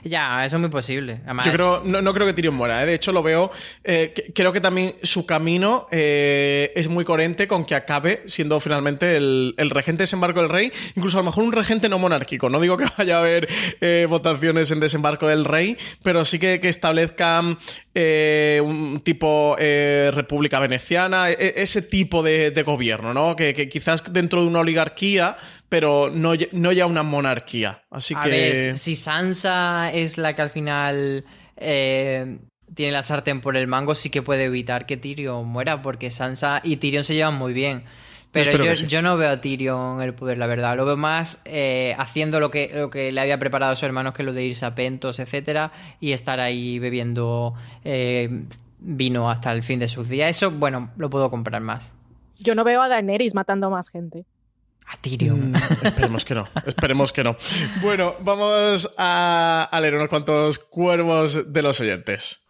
[0.03, 1.19] Ya, eso es muy posible.
[1.25, 2.85] Además, Yo creo, no, no creo que Tyrion muera, ¿eh?
[2.85, 3.51] de hecho lo veo,
[3.83, 8.59] eh, que- creo que también su camino eh, es muy coherente con que acabe siendo
[8.59, 12.49] finalmente el, el regente desembarco del rey, incluso a lo mejor un regente no monárquico,
[12.49, 13.47] no digo que vaya a haber
[13.81, 17.57] eh, votaciones en desembarco del rey, pero sí que, que establezcan
[18.63, 23.35] un tipo república veneciana, e- ese tipo de, de gobierno, ¿no?
[23.35, 25.35] Que, que quizás dentro de una oligarquía,
[25.69, 27.83] pero no, ya- no ya una monarquía.
[27.89, 28.29] Así a que...
[28.29, 31.25] ver, si Sansa es la que al final
[31.57, 32.39] eh,
[32.73, 36.61] tiene la sartén por el mango, sí que puede evitar que Tyrion muera, porque Sansa
[36.63, 37.83] y Tyrion se llevan muy bien.
[38.31, 38.87] Pero yo, que sí.
[38.87, 40.75] yo no veo a Tyrion el poder, la verdad.
[40.75, 44.13] Lo veo más eh, haciendo lo que, lo que le había preparado a su hermano,
[44.13, 48.43] que es lo de irse a Pentos, etcétera, y estar ahí bebiendo eh,
[48.79, 50.29] vino hasta el fin de sus días.
[50.29, 51.93] Eso, bueno, lo puedo comprar más.
[52.37, 54.25] Yo no veo a Daenerys matando más gente.
[54.87, 55.35] A.
[55.35, 57.35] Mm, esperemos que no, esperemos que no.
[57.81, 62.45] Bueno, vamos a, a leer unos cuantos cuervos de los oyentes.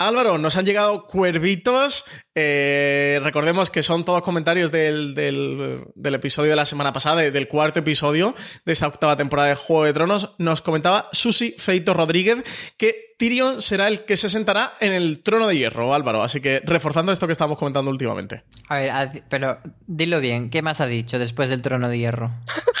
[0.00, 2.04] Álvaro, nos han llegado cuervitos.
[2.34, 7.30] Eh, recordemos que son todos comentarios del, del- del episodio de la semana pasada, de-
[7.30, 8.34] del cuarto episodio
[8.64, 10.34] de esta octava temporada de Juego de Tronos.
[10.38, 12.38] Nos comentaba Susi Feito Rodríguez
[12.76, 16.22] que Tyrion será el que se sentará en el trono de hierro, Álvaro.
[16.22, 18.44] Así que reforzando esto que estábamos comentando últimamente.
[18.68, 22.30] A ver, pero dilo bien, ¿qué más ha dicho después del trono de hierro?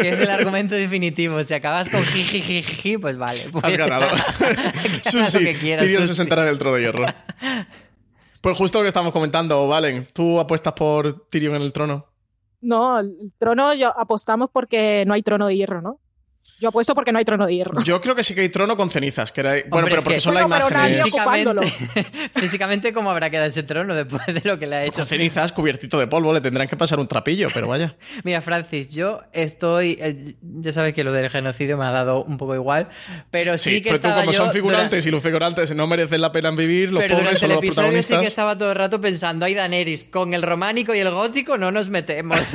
[0.00, 1.42] que es el argumento definitivo.
[1.44, 3.46] Si acabas con jijijiji, pues vale.
[3.52, 4.08] Pues, Has ganado.
[5.04, 7.06] Susi, que quieras, Tyrion se sentará en el trono de hierro.
[8.40, 10.06] Pues justo lo que estamos comentando, Valen.
[10.12, 12.06] ¿Tú apuestas por Tyrion en el trono?
[12.60, 15.98] No, el trono yo apostamos porque no hay trono de hierro, ¿no?
[16.60, 17.82] Yo apuesto porque no hay trono de hierro.
[17.82, 19.32] Yo creo que sí que hay trono con cenizas.
[19.32, 19.50] Que era...
[19.50, 21.04] Bueno, Hombre, pero es porque que- son Bueno, pero imágenes.
[21.12, 21.62] ocupándolo.
[21.62, 24.98] Físicamente, físicamente, ¿cómo habrá quedado ese trono después de lo que le ha hecho?
[24.98, 27.96] Con cenizas, cubiertito de polvo, le tendrán que pasar un trapillo, pero vaya.
[28.24, 29.98] Mira, Francis, yo estoy.
[30.00, 32.88] eh, ya sabes que lo del genocidio me ha dado un poco igual,
[33.30, 35.86] pero sí, Sí, que pero tú estaba como yo son figurantes y los figurantes no
[35.88, 38.20] merecen la pena en vivir, los Pero pobres durante son el los episodio sí protagonistas.
[38.20, 41.72] que estaba todo el rato pensando, ay Daenerys, con el románico y el gótico no
[41.72, 42.38] nos metemos.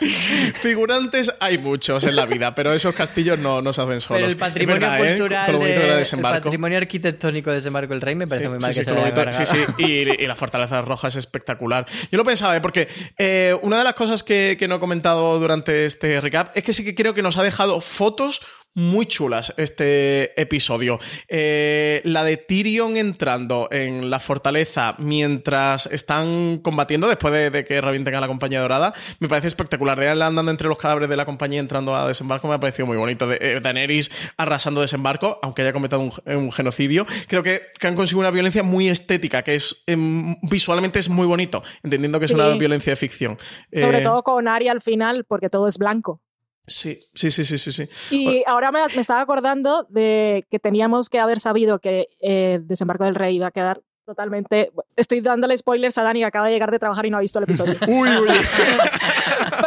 [0.54, 4.18] Figurantes hay muchos en la vida, pero esos castillos no, no se hacen solos.
[4.20, 5.08] Pero el patrimonio verdad, ¿eh?
[5.08, 8.50] cultural, Con lo bonito de- el patrimonio arquitectónico de desembarco del rey me parece Sí,
[8.50, 11.08] muy mal sí, que sí, se lo bonito- sí, sí, y, y la Fortaleza Roja
[11.08, 11.86] es espectacular.
[12.10, 12.60] Yo lo pensaba, ¿eh?
[12.60, 12.88] porque
[13.18, 16.72] eh, una de las cosas que, que no he comentado durante este recap es que
[16.72, 18.40] sí que creo que nos ha dejado fotos
[18.74, 20.98] muy chulas este episodio.
[21.28, 27.80] Eh, la de Tyrion entrando en la fortaleza mientras están combatiendo, después de, de que
[27.80, 29.98] revienten a la compañía dorada, me parece espectacular.
[29.98, 32.96] De andando entre los cadáveres de la compañía entrando a desembarco me ha parecido muy
[32.96, 33.26] bonito.
[33.26, 37.06] De, eh, Daenerys arrasando desembarco, aunque haya cometido un, un genocidio.
[37.28, 41.26] Creo que, que han conseguido una violencia muy estética, que es em, visualmente es muy
[41.26, 42.32] bonito, entendiendo que Sí.
[42.32, 43.38] es una violencia de ficción.
[43.70, 46.20] Sobre Eh, todo con Arya al final, porque todo es blanco.
[46.66, 47.70] Sí, sí, sí, sí, sí.
[47.72, 47.88] sí.
[48.10, 53.04] Y ahora me, me estaba acordando de que teníamos que haber sabido que eh, Desembarco
[53.04, 54.70] del Rey iba a quedar totalmente...
[54.96, 57.38] Estoy dándole spoilers a Dani que acaba de llegar de trabajar y no ha visto
[57.38, 57.74] el episodio.
[57.88, 58.28] Uy, uy.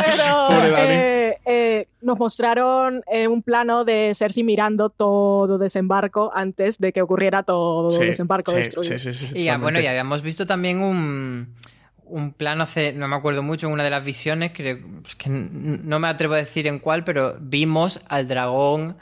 [0.05, 0.47] Pero
[0.77, 7.01] eh, eh, nos mostraron eh, un plano de Cersei mirando todo desembarco antes de que
[7.01, 8.97] ocurriera todo Sí, desembarco sí, destruido.
[8.97, 9.83] sí, sí, sí, Y ya, bueno, totalmente.
[9.83, 11.55] y habíamos visto también un,
[12.09, 15.29] un plano hace, no me acuerdo mucho, en una de las visiones, creo, es que
[15.29, 18.97] no me atrevo a decir en cuál, pero vimos al dragón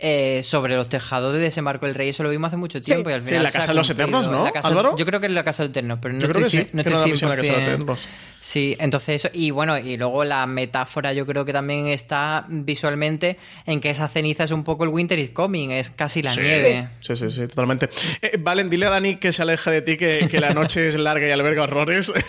[0.00, 2.08] eh, sobre los tejados de desembarco del rey.
[2.10, 3.10] Eso lo vimos hace mucho tiempo.
[3.10, 3.90] Y al Sí, final la se ha Casa de los.
[3.90, 4.96] Eternos, ¿no, La casa- Álvaro?
[4.96, 6.60] Yo creo que es la Casa de los Eternos, pero no Yo creo que estoy,
[6.62, 7.62] sí, no que estoy a la Casa de los 100%.
[7.74, 8.08] Eternos.
[8.40, 9.30] Sí, entonces eso.
[9.34, 14.06] Y bueno, y luego la metáfora yo creo que también está visualmente en que esa
[14.08, 16.40] ceniza es un poco el Winter is Coming, es casi la Sí.
[16.40, 16.88] nieve.
[17.00, 17.88] Sí, sí, sí, totalmente.
[18.22, 20.96] Eh, Valen, dile a Dani que se aleje de ti, que, que la noche es
[20.96, 22.12] larga y alberga horrores.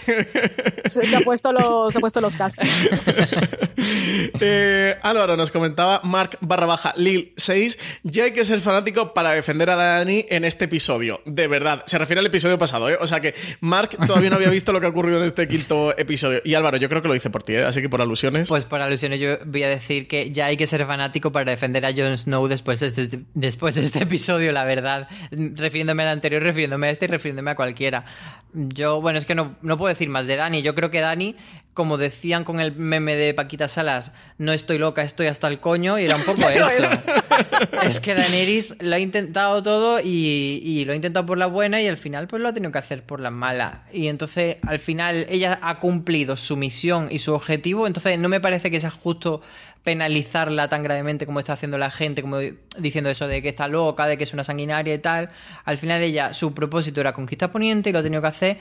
[0.90, 2.68] Se, se ha puesto los, se ha puesto los cascos.
[4.42, 7.59] Eh, Álvaro nos comentaba Mark barra baja Lil 6.
[8.04, 11.22] Ya hay que ser fanático para defender a Dani en este episodio.
[11.26, 11.84] De verdad.
[11.86, 12.98] Se refiere al episodio pasado, ¿eh?
[13.00, 15.98] O sea que Mark todavía no había visto lo que ha ocurrido en este quinto
[15.98, 16.42] episodio.
[16.44, 17.64] Y Álvaro, yo creo que lo hice por ti, ¿eh?
[17.64, 18.50] Así que por alusiones.
[18.50, 21.86] Pues por alusiones yo voy a decir que ya hay que ser fanático para defender
[21.86, 25.08] a Jon Snow después de este, después de este episodio, la verdad.
[25.32, 28.06] Refiriéndome al anterior, refiriéndome a este y refiriéndome a cualquiera.
[28.54, 30.62] Yo, bueno, es que no, no puedo decir más de Dani.
[30.62, 31.36] Yo creo que Dani,
[31.80, 35.98] como decían con el meme de Paquita Salas, no estoy loca, estoy hasta el coño,
[35.98, 36.86] y era un poco eso.
[37.86, 41.82] es que Daenerys lo ha intentado todo y, y lo ha intentado por la buena
[41.82, 43.84] y al final pues lo ha tenido que hacer por la mala.
[43.94, 48.42] Y entonces al final ella ha cumplido su misión y su objetivo, entonces no me
[48.42, 49.42] parece que sea justo
[49.84, 52.40] penalizarla tan gravemente como está haciendo la gente, como
[52.78, 55.30] diciendo eso de que está loca, de que es una sanguinaria y tal.
[55.64, 58.58] Al final ella, su propósito era conquistar Poniente y lo ha tenido que hacer,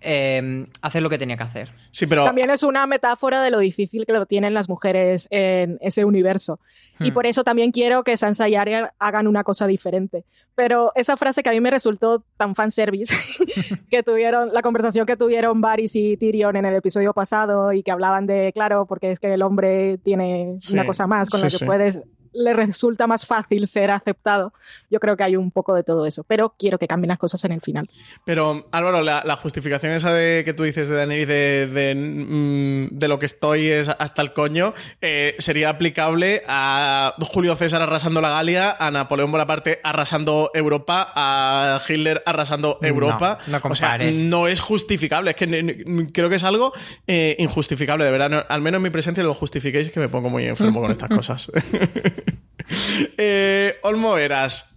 [0.00, 1.72] eh, hacer lo que tenía que hacer.
[1.90, 2.24] Sí, pero...
[2.24, 6.58] También es una metáfora de lo difícil que lo tienen las mujeres en ese universo.
[6.98, 7.14] Y Hmm.
[7.14, 10.24] por eso también quiero que Sansa y Arya hagan una cosa diferente.
[10.54, 13.14] Pero esa frase que a mí me resultó tan fanservice,
[13.90, 17.90] que tuvieron, la conversación que tuvieron Varys y Tyrion en el episodio pasado y que
[17.90, 21.48] hablaban de, claro, porque es que el hombre tiene Sí, una cosa más con la
[21.48, 21.64] sí, que sí.
[21.66, 22.02] puedes
[22.32, 24.52] le resulta más fácil ser aceptado.
[24.90, 27.44] Yo creo que hay un poco de todo eso, pero quiero que cambien las cosas
[27.44, 27.88] en el final.
[28.24, 32.98] Pero, Álvaro, la, la justificación esa de que tú dices de Daenerys de, de, mm,
[32.98, 38.20] de lo que estoy es hasta el coño, eh, sería aplicable a Julio César arrasando
[38.20, 43.38] la Galia, a Napoleón Bonaparte arrasando Europa, a Hitler arrasando No, Europa.
[43.46, 44.16] no o sea, compares.
[44.16, 45.30] no es justificable.
[45.30, 46.72] Es que creo que es algo
[47.06, 48.30] eh, injustificable, de verdad.
[48.30, 51.08] No- al menos en mi presencia lo justifiquéis, que me pongo muy enfermo con estas
[51.08, 51.50] cosas.
[53.18, 54.76] eh, Olmo Eras.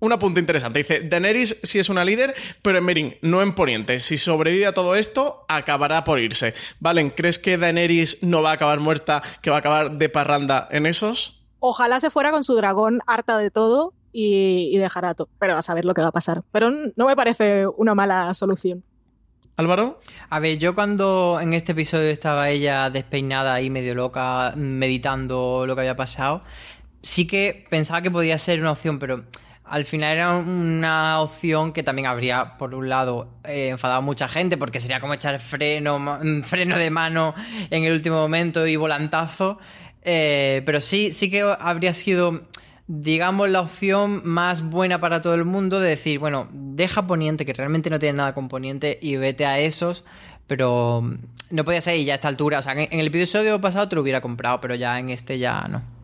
[0.00, 0.78] Un apunte interesante.
[0.78, 3.98] Dice, Daenerys sí es una líder, pero en Merín, no en Poniente.
[3.98, 6.54] Si sobrevive a todo esto, acabará por irse.
[6.78, 10.68] Valen, ¿crees que Daenerys no va a acabar muerta, que va a acabar de parranda
[10.70, 11.44] en esos?
[11.58, 15.28] Ojalá se fuera con su dragón harta de todo y, y dejara todo.
[15.40, 16.44] Pero a saber lo que va a pasar.
[16.52, 18.84] Pero no me parece una mala solución.
[19.58, 19.98] Álvaro.
[20.30, 25.74] A ver, yo cuando en este episodio estaba ella despeinada y medio loca, meditando lo
[25.74, 26.44] que había pasado,
[27.08, 29.24] sí que pensaba que podía ser una opción, pero
[29.64, 34.28] al final era una opción que también habría, por un lado, eh, enfadado a mucha
[34.28, 35.98] gente, porque sería como echar freno,
[36.42, 37.34] freno de mano
[37.70, 39.58] en el último momento y volantazo.
[40.02, 42.42] Eh, pero sí, sí que habría sido,
[42.86, 47.54] digamos, la opción más buena para todo el mundo de decir, bueno, deja Poniente, que
[47.54, 50.04] realmente no tiene nada con Poniente, y vete a esos.
[50.46, 51.02] Pero
[51.50, 52.58] no podía ser y ya a esta altura.
[52.58, 55.66] O sea, en el episodio pasado te lo hubiera comprado, pero ya en este ya
[55.68, 55.97] no.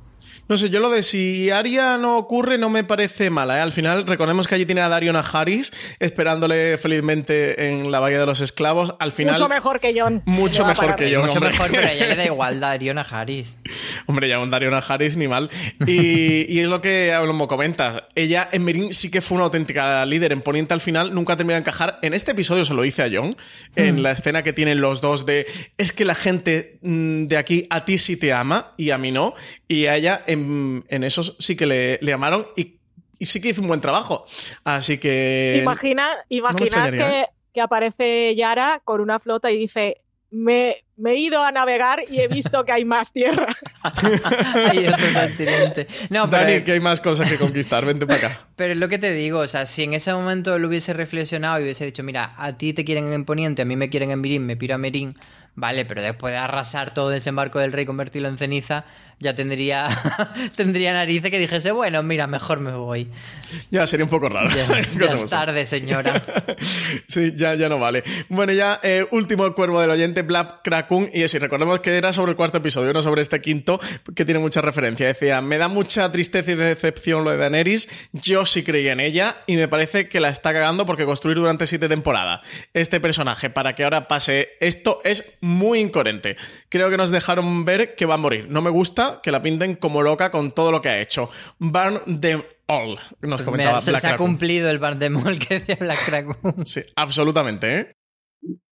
[0.49, 3.59] No sé, yo lo de si Aria no ocurre no me parece mala.
[3.59, 3.61] ¿eh?
[3.63, 8.27] Al final, recordemos que allí tiene a Darion Harris esperándole felizmente en la Bahía de
[8.27, 8.95] los Esclavos.
[8.99, 10.23] Al final, Mucho mejor que John.
[10.27, 11.21] Mucho mejor que yo.
[11.23, 11.51] Mucho hombre.
[11.51, 13.57] mejor, pero a ella le da igual Darion a Harris.
[14.07, 15.49] Hombre, ya un Darion Harris ni mal.
[15.87, 18.03] Y, y es lo que Ablomo comentas.
[18.15, 20.33] Ella en Merín sí que fue una auténtica líder.
[20.33, 21.99] En Poniente al final nunca termina de encajar.
[22.03, 23.37] En este episodio se lo hice a John.
[23.77, 23.99] En Hmm.
[24.01, 25.47] la escena que tienen los dos de
[25.79, 29.11] es que la gente mm, de aquí a ti sí te ama y a mí
[29.13, 29.35] no.
[29.69, 32.77] Y a ella en, en esos sí que le, le amaron y,
[33.19, 34.27] y sí que hizo un buen trabajo.
[34.65, 35.61] Así que.
[35.63, 37.27] Imagina, imagina que, ¿eh?
[37.53, 40.03] que aparece Yara con una flota y dice,
[40.35, 43.49] me, me he ido a navegar y he visto que hay más tierra.
[44.71, 45.87] Hay otro continente.
[46.11, 47.85] No, pero, Dani, que hay más cosas que conquistar.
[47.85, 48.47] Vente para acá.
[48.57, 51.61] pero es lo que te digo, o sea, si en ese momento lo hubiese reflexionado
[51.61, 54.21] y hubiese dicho, mira, a ti te quieren en Poniente, a mí me quieren en
[54.21, 55.15] Mirín, me piro a Merín,
[55.55, 58.87] vale, pero después de arrasar todo desembarco del rey y convertirlo en ceniza,
[59.21, 59.89] ya tendría,
[60.57, 63.09] tendría narices que dijese, bueno, mira, mejor me voy.
[63.71, 64.49] Ya sería un poco raro.
[64.51, 64.65] Ya,
[65.07, 66.23] es tarde, señora.
[67.07, 68.03] Sí, ya, ya no vale.
[68.29, 71.11] Bueno, ya eh, último cuervo del oyente, Black Krakun.
[71.13, 73.81] Y sí, recordemos que era sobre el cuarto episodio, no sobre este quinto,
[74.15, 75.07] que tiene mucha referencia.
[75.07, 77.89] Decía, me da mucha tristeza y decepción lo de Daenerys.
[78.13, 81.67] Yo sí creía en ella y me parece que la está cagando porque construir durante
[81.67, 82.43] siete temporadas
[82.73, 86.37] este personaje para que ahora pase esto es muy incoherente.
[86.69, 88.49] Creo que nos dejaron ver que va a morir.
[88.49, 91.31] No me gusta que la pinten como loca con todo lo que ha hecho.
[91.59, 95.11] Burn them all, nos Pues comentaba mira, se, Black se ha cumplido el bar de
[95.11, 96.37] mol que decía Black Kraken.
[96.65, 97.97] Sí, absolutamente, ¿eh?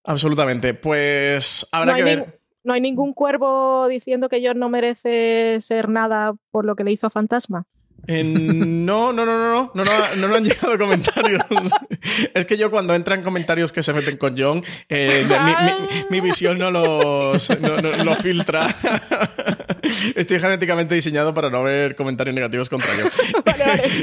[0.03, 0.73] Absolutamente.
[0.73, 2.39] Pues habrá no, que ver.
[2.63, 6.91] no hay ningún cuervo diciendo que John no merece ser nada por lo que le
[6.91, 7.65] hizo a Fantasma.
[8.07, 11.41] En- no, no, no, no, no, no, no, no, no han llegado comentarios.
[12.33, 16.21] es que yo cuando entran comentarios que se meten con John, eh, mi, mi- mi
[16.21, 18.73] visión no los no, no- lo filtra.
[20.15, 23.03] Estoy genéticamente diseñado para no ver comentarios negativos contra yo.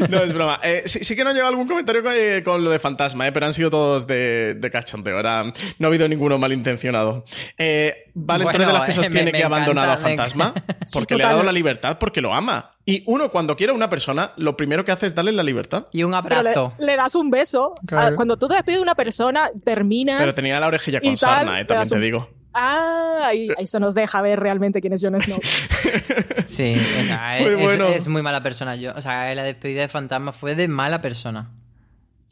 [0.08, 0.60] no, es broma.
[0.62, 3.32] Eh, sí, sí que no llega algún comentario con, eh, con lo de fantasma, eh,
[3.32, 5.18] pero han sido todos de, de cachondeo.
[5.18, 7.24] Era, no ha habido ninguno malintencionado.
[7.58, 10.04] Eh, vale, eres de Bueno, las que eh, sostiene me- me que ha abandonado encanta,
[10.24, 10.54] a fantasma
[10.92, 12.72] porque Sí, le ha dado la libertad, porque lo ama.
[12.90, 15.86] Y uno, cuando quiere a una persona, lo primero que hace es darle la libertad.
[15.92, 16.72] Y un le, abrazo.
[16.78, 17.74] le das un beso.
[17.86, 18.12] Claro.
[18.12, 20.18] Ah, Cuando tú te despides de una persona, terminas.
[20.20, 22.28] Pero tenía la orejilla con tal, sarna, eh, también te un- digo.
[22.52, 25.38] Ah, ahí- eso nos deja ver realmente quién es Jon Snow.
[26.46, 28.74] Sí, o sea, Muy es, es- es muy mala persona.
[28.76, 31.50] Yo, o sea, la despedida de Fantasma fue de mala persona.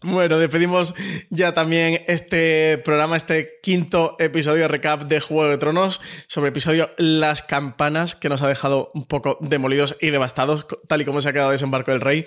[0.03, 0.95] Bueno, despedimos
[1.29, 6.53] ya también este programa, este quinto episodio de recap de Juego de Tronos sobre el
[6.53, 11.21] episodio Las Campanas, que nos ha dejado un poco demolidos y devastados, tal y como
[11.21, 12.25] se ha quedado Desembarco del Rey.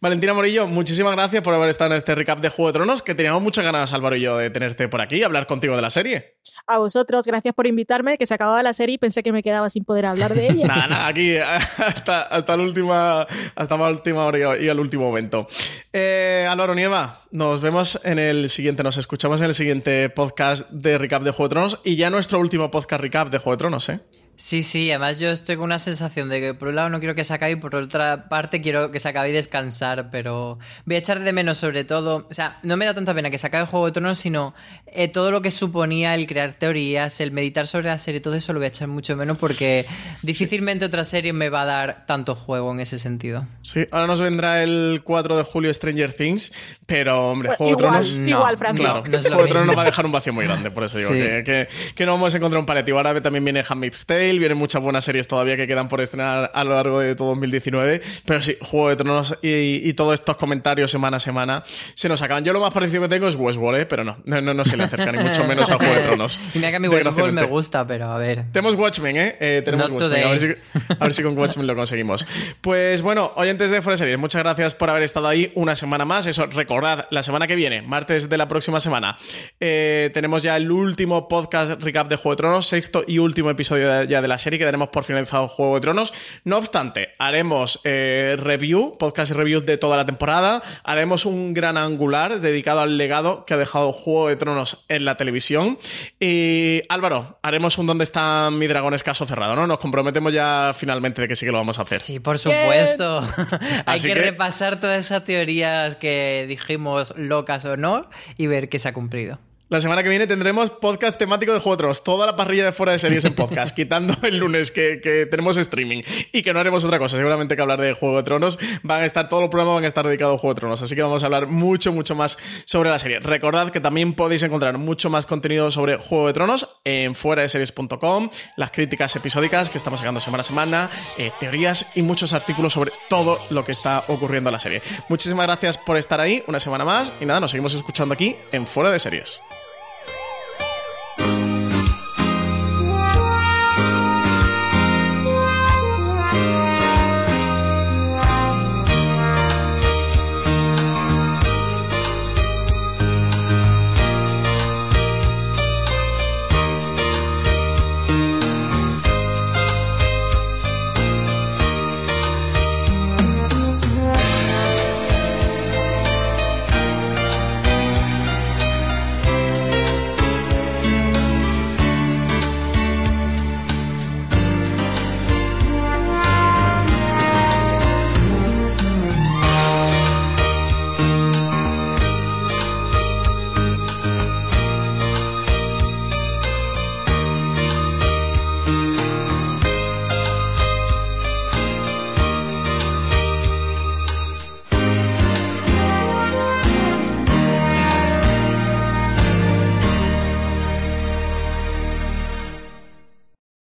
[0.00, 3.14] Valentina Morillo, muchísimas gracias por haber estado en este recap de Juego de Tronos, que
[3.14, 5.88] teníamos muchas ganas, Álvaro y yo, de tenerte por aquí y hablar contigo de la
[5.90, 6.34] serie.
[6.66, 9.70] A vosotros, gracias por invitarme, que se acababa la serie y pensé que me quedaba
[9.70, 10.66] sin poder hablar de ella.
[10.74, 11.36] Nada, nada, aquí
[11.78, 15.46] hasta, hasta, la, última, hasta la última hora y al último momento.
[15.92, 20.98] Eh, Álvaro Nieva, nos vemos en el siguiente, nos escuchamos en el siguiente podcast de
[20.98, 23.88] recap de Juego de Tronos y ya nuestro último podcast recap de Juego de Tronos,
[23.88, 24.00] ¿eh?
[24.36, 27.14] Sí, sí, además yo estoy con una sensación de que por un lado no quiero
[27.14, 30.96] que se acabe y por otra parte quiero que se acabe y descansar, pero voy
[30.96, 33.46] a echar de menos sobre todo, o sea, no me da tanta pena que se
[33.46, 34.54] acabe Juego de Tronos, sino
[34.86, 38.52] eh, todo lo que suponía el crear teorías, el meditar sobre la serie, todo eso
[38.52, 39.86] lo voy a echar mucho menos porque
[40.22, 43.46] difícilmente otra serie me va a dar tanto juego en ese sentido.
[43.62, 46.52] Sí, ahora nos vendrá el 4 de julio Stranger Things,
[46.86, 48.28] pero hombre, Pues Juego de igual, Tronos...
[48.28, 48.84] igual, Francis.
[48.86, 51.10] Claro, No Juego de Tronos va a dejar un vacío muy grande, por eso digo
[51.10, 51.18] Sí.
[51.18, 52.98] que, que- que no vamos a encontrar un paliativo.
[52.98, 56.64] Ahora también viene Handmaid's Tale, vienen muchas buenas series todavía que quedan por estrenar a
[56.64, 60.90] lo largo de todo 2019, pero sí, Juego de Tronos y, y todos estos comentarios
[60.90, 61.62] semana a semana
[61.94, 62.44] se nos acaban.
[62.44, 63.86] Yo lo más parecido que tengo es Westworld, ¿eh?
[63.86, 66.40] pero no, no, no, no se le acerca ni mucho menos a Juego de Tronos.
[66.54, 68.44] Y mira que a mi Westworld me gusta, pero a ver.
[68.52, 69.36] Tenemos Watchmen, ¿eh?
[69.40, 70.24] Eh, tenemos Not Watchmen.
[70.26, 70.96] A ver, si, today.
[70.98, 72.26] a ver si con Watchmen lo conseguimos.
[72.60, 76.26] Pues bueno, oyentes de Fuera Series, muchas gracias por haber estado ahí una semana más.
[76.26, 79.16] Eso, recordad, la semana que viene, martes de la próxima semana,
[79.60, 83.90] eh, tenemos ya el último podcast recap de Juego de Tronos, sexto y último episodio
[83.90, 86.12] de- ya de la serie que daremos por finalizado Juego de Tronos.
[86.44, 90.62] No obstante, haremos eh, review, podcast y review de toda la temporada.
[90.84, 95.16] Haremos un gran angular dedicado al legado que ha dejado Juego de Tronos en la
[95.16, 95.78] televisión.
[96.20, 99.54] Y Álvaro, haremos un ¿Dónde está mi dragón escaso cerrado?
[99.56, 99.66] ¿no?
[99.66, 101.98] Nos comprometemos ya finalmente de que sí que lo vamos a hacer.
[102.00, 103.20] Sí, por supuesto.
[103.86, 108.08] Hay que- repasar todas esas teorías que dijimos locas o no
[108.38, 109.38] y ver qué se ha cumplido.
[109.70, 112.72] La semana que viene tendremos podcast temático de Juego de Tronos, toda la parrilla de
[112.72, 116.60] fuera de series en podcast, quitando el lunes que, que tenemos streaming y que no
[116.60, 118.58] haremos otra cosa, seguramente que hablar de Juego de Tronos.
[118.82, 120.94] Van a estar, todos los programas van a estar dedicados a Juego de Tronos, así
[120.94, 122.36] que vamos a hablar mucho, mucho más
[122.66, 123.20] sobre la serie.
[123.20, 127.48] Recordad que también podéis encontrar mucho más contenido sobre Juego de Tronos en fuera de
[127.48, 128.28] series.com,
[128.58, 132.92] las críticas episódicas que estamos sacando semana a semana, eh, teorías y muchos artículos sobre
[133.08, 134.82] todo lo que está ocurriendo en la serie.
[135.08, 138.66] Muchísimas gracias por estar ahí una semana más y nada, nos seguimos escuchando aquí en
[138.66, 139.40] Fuera de Series.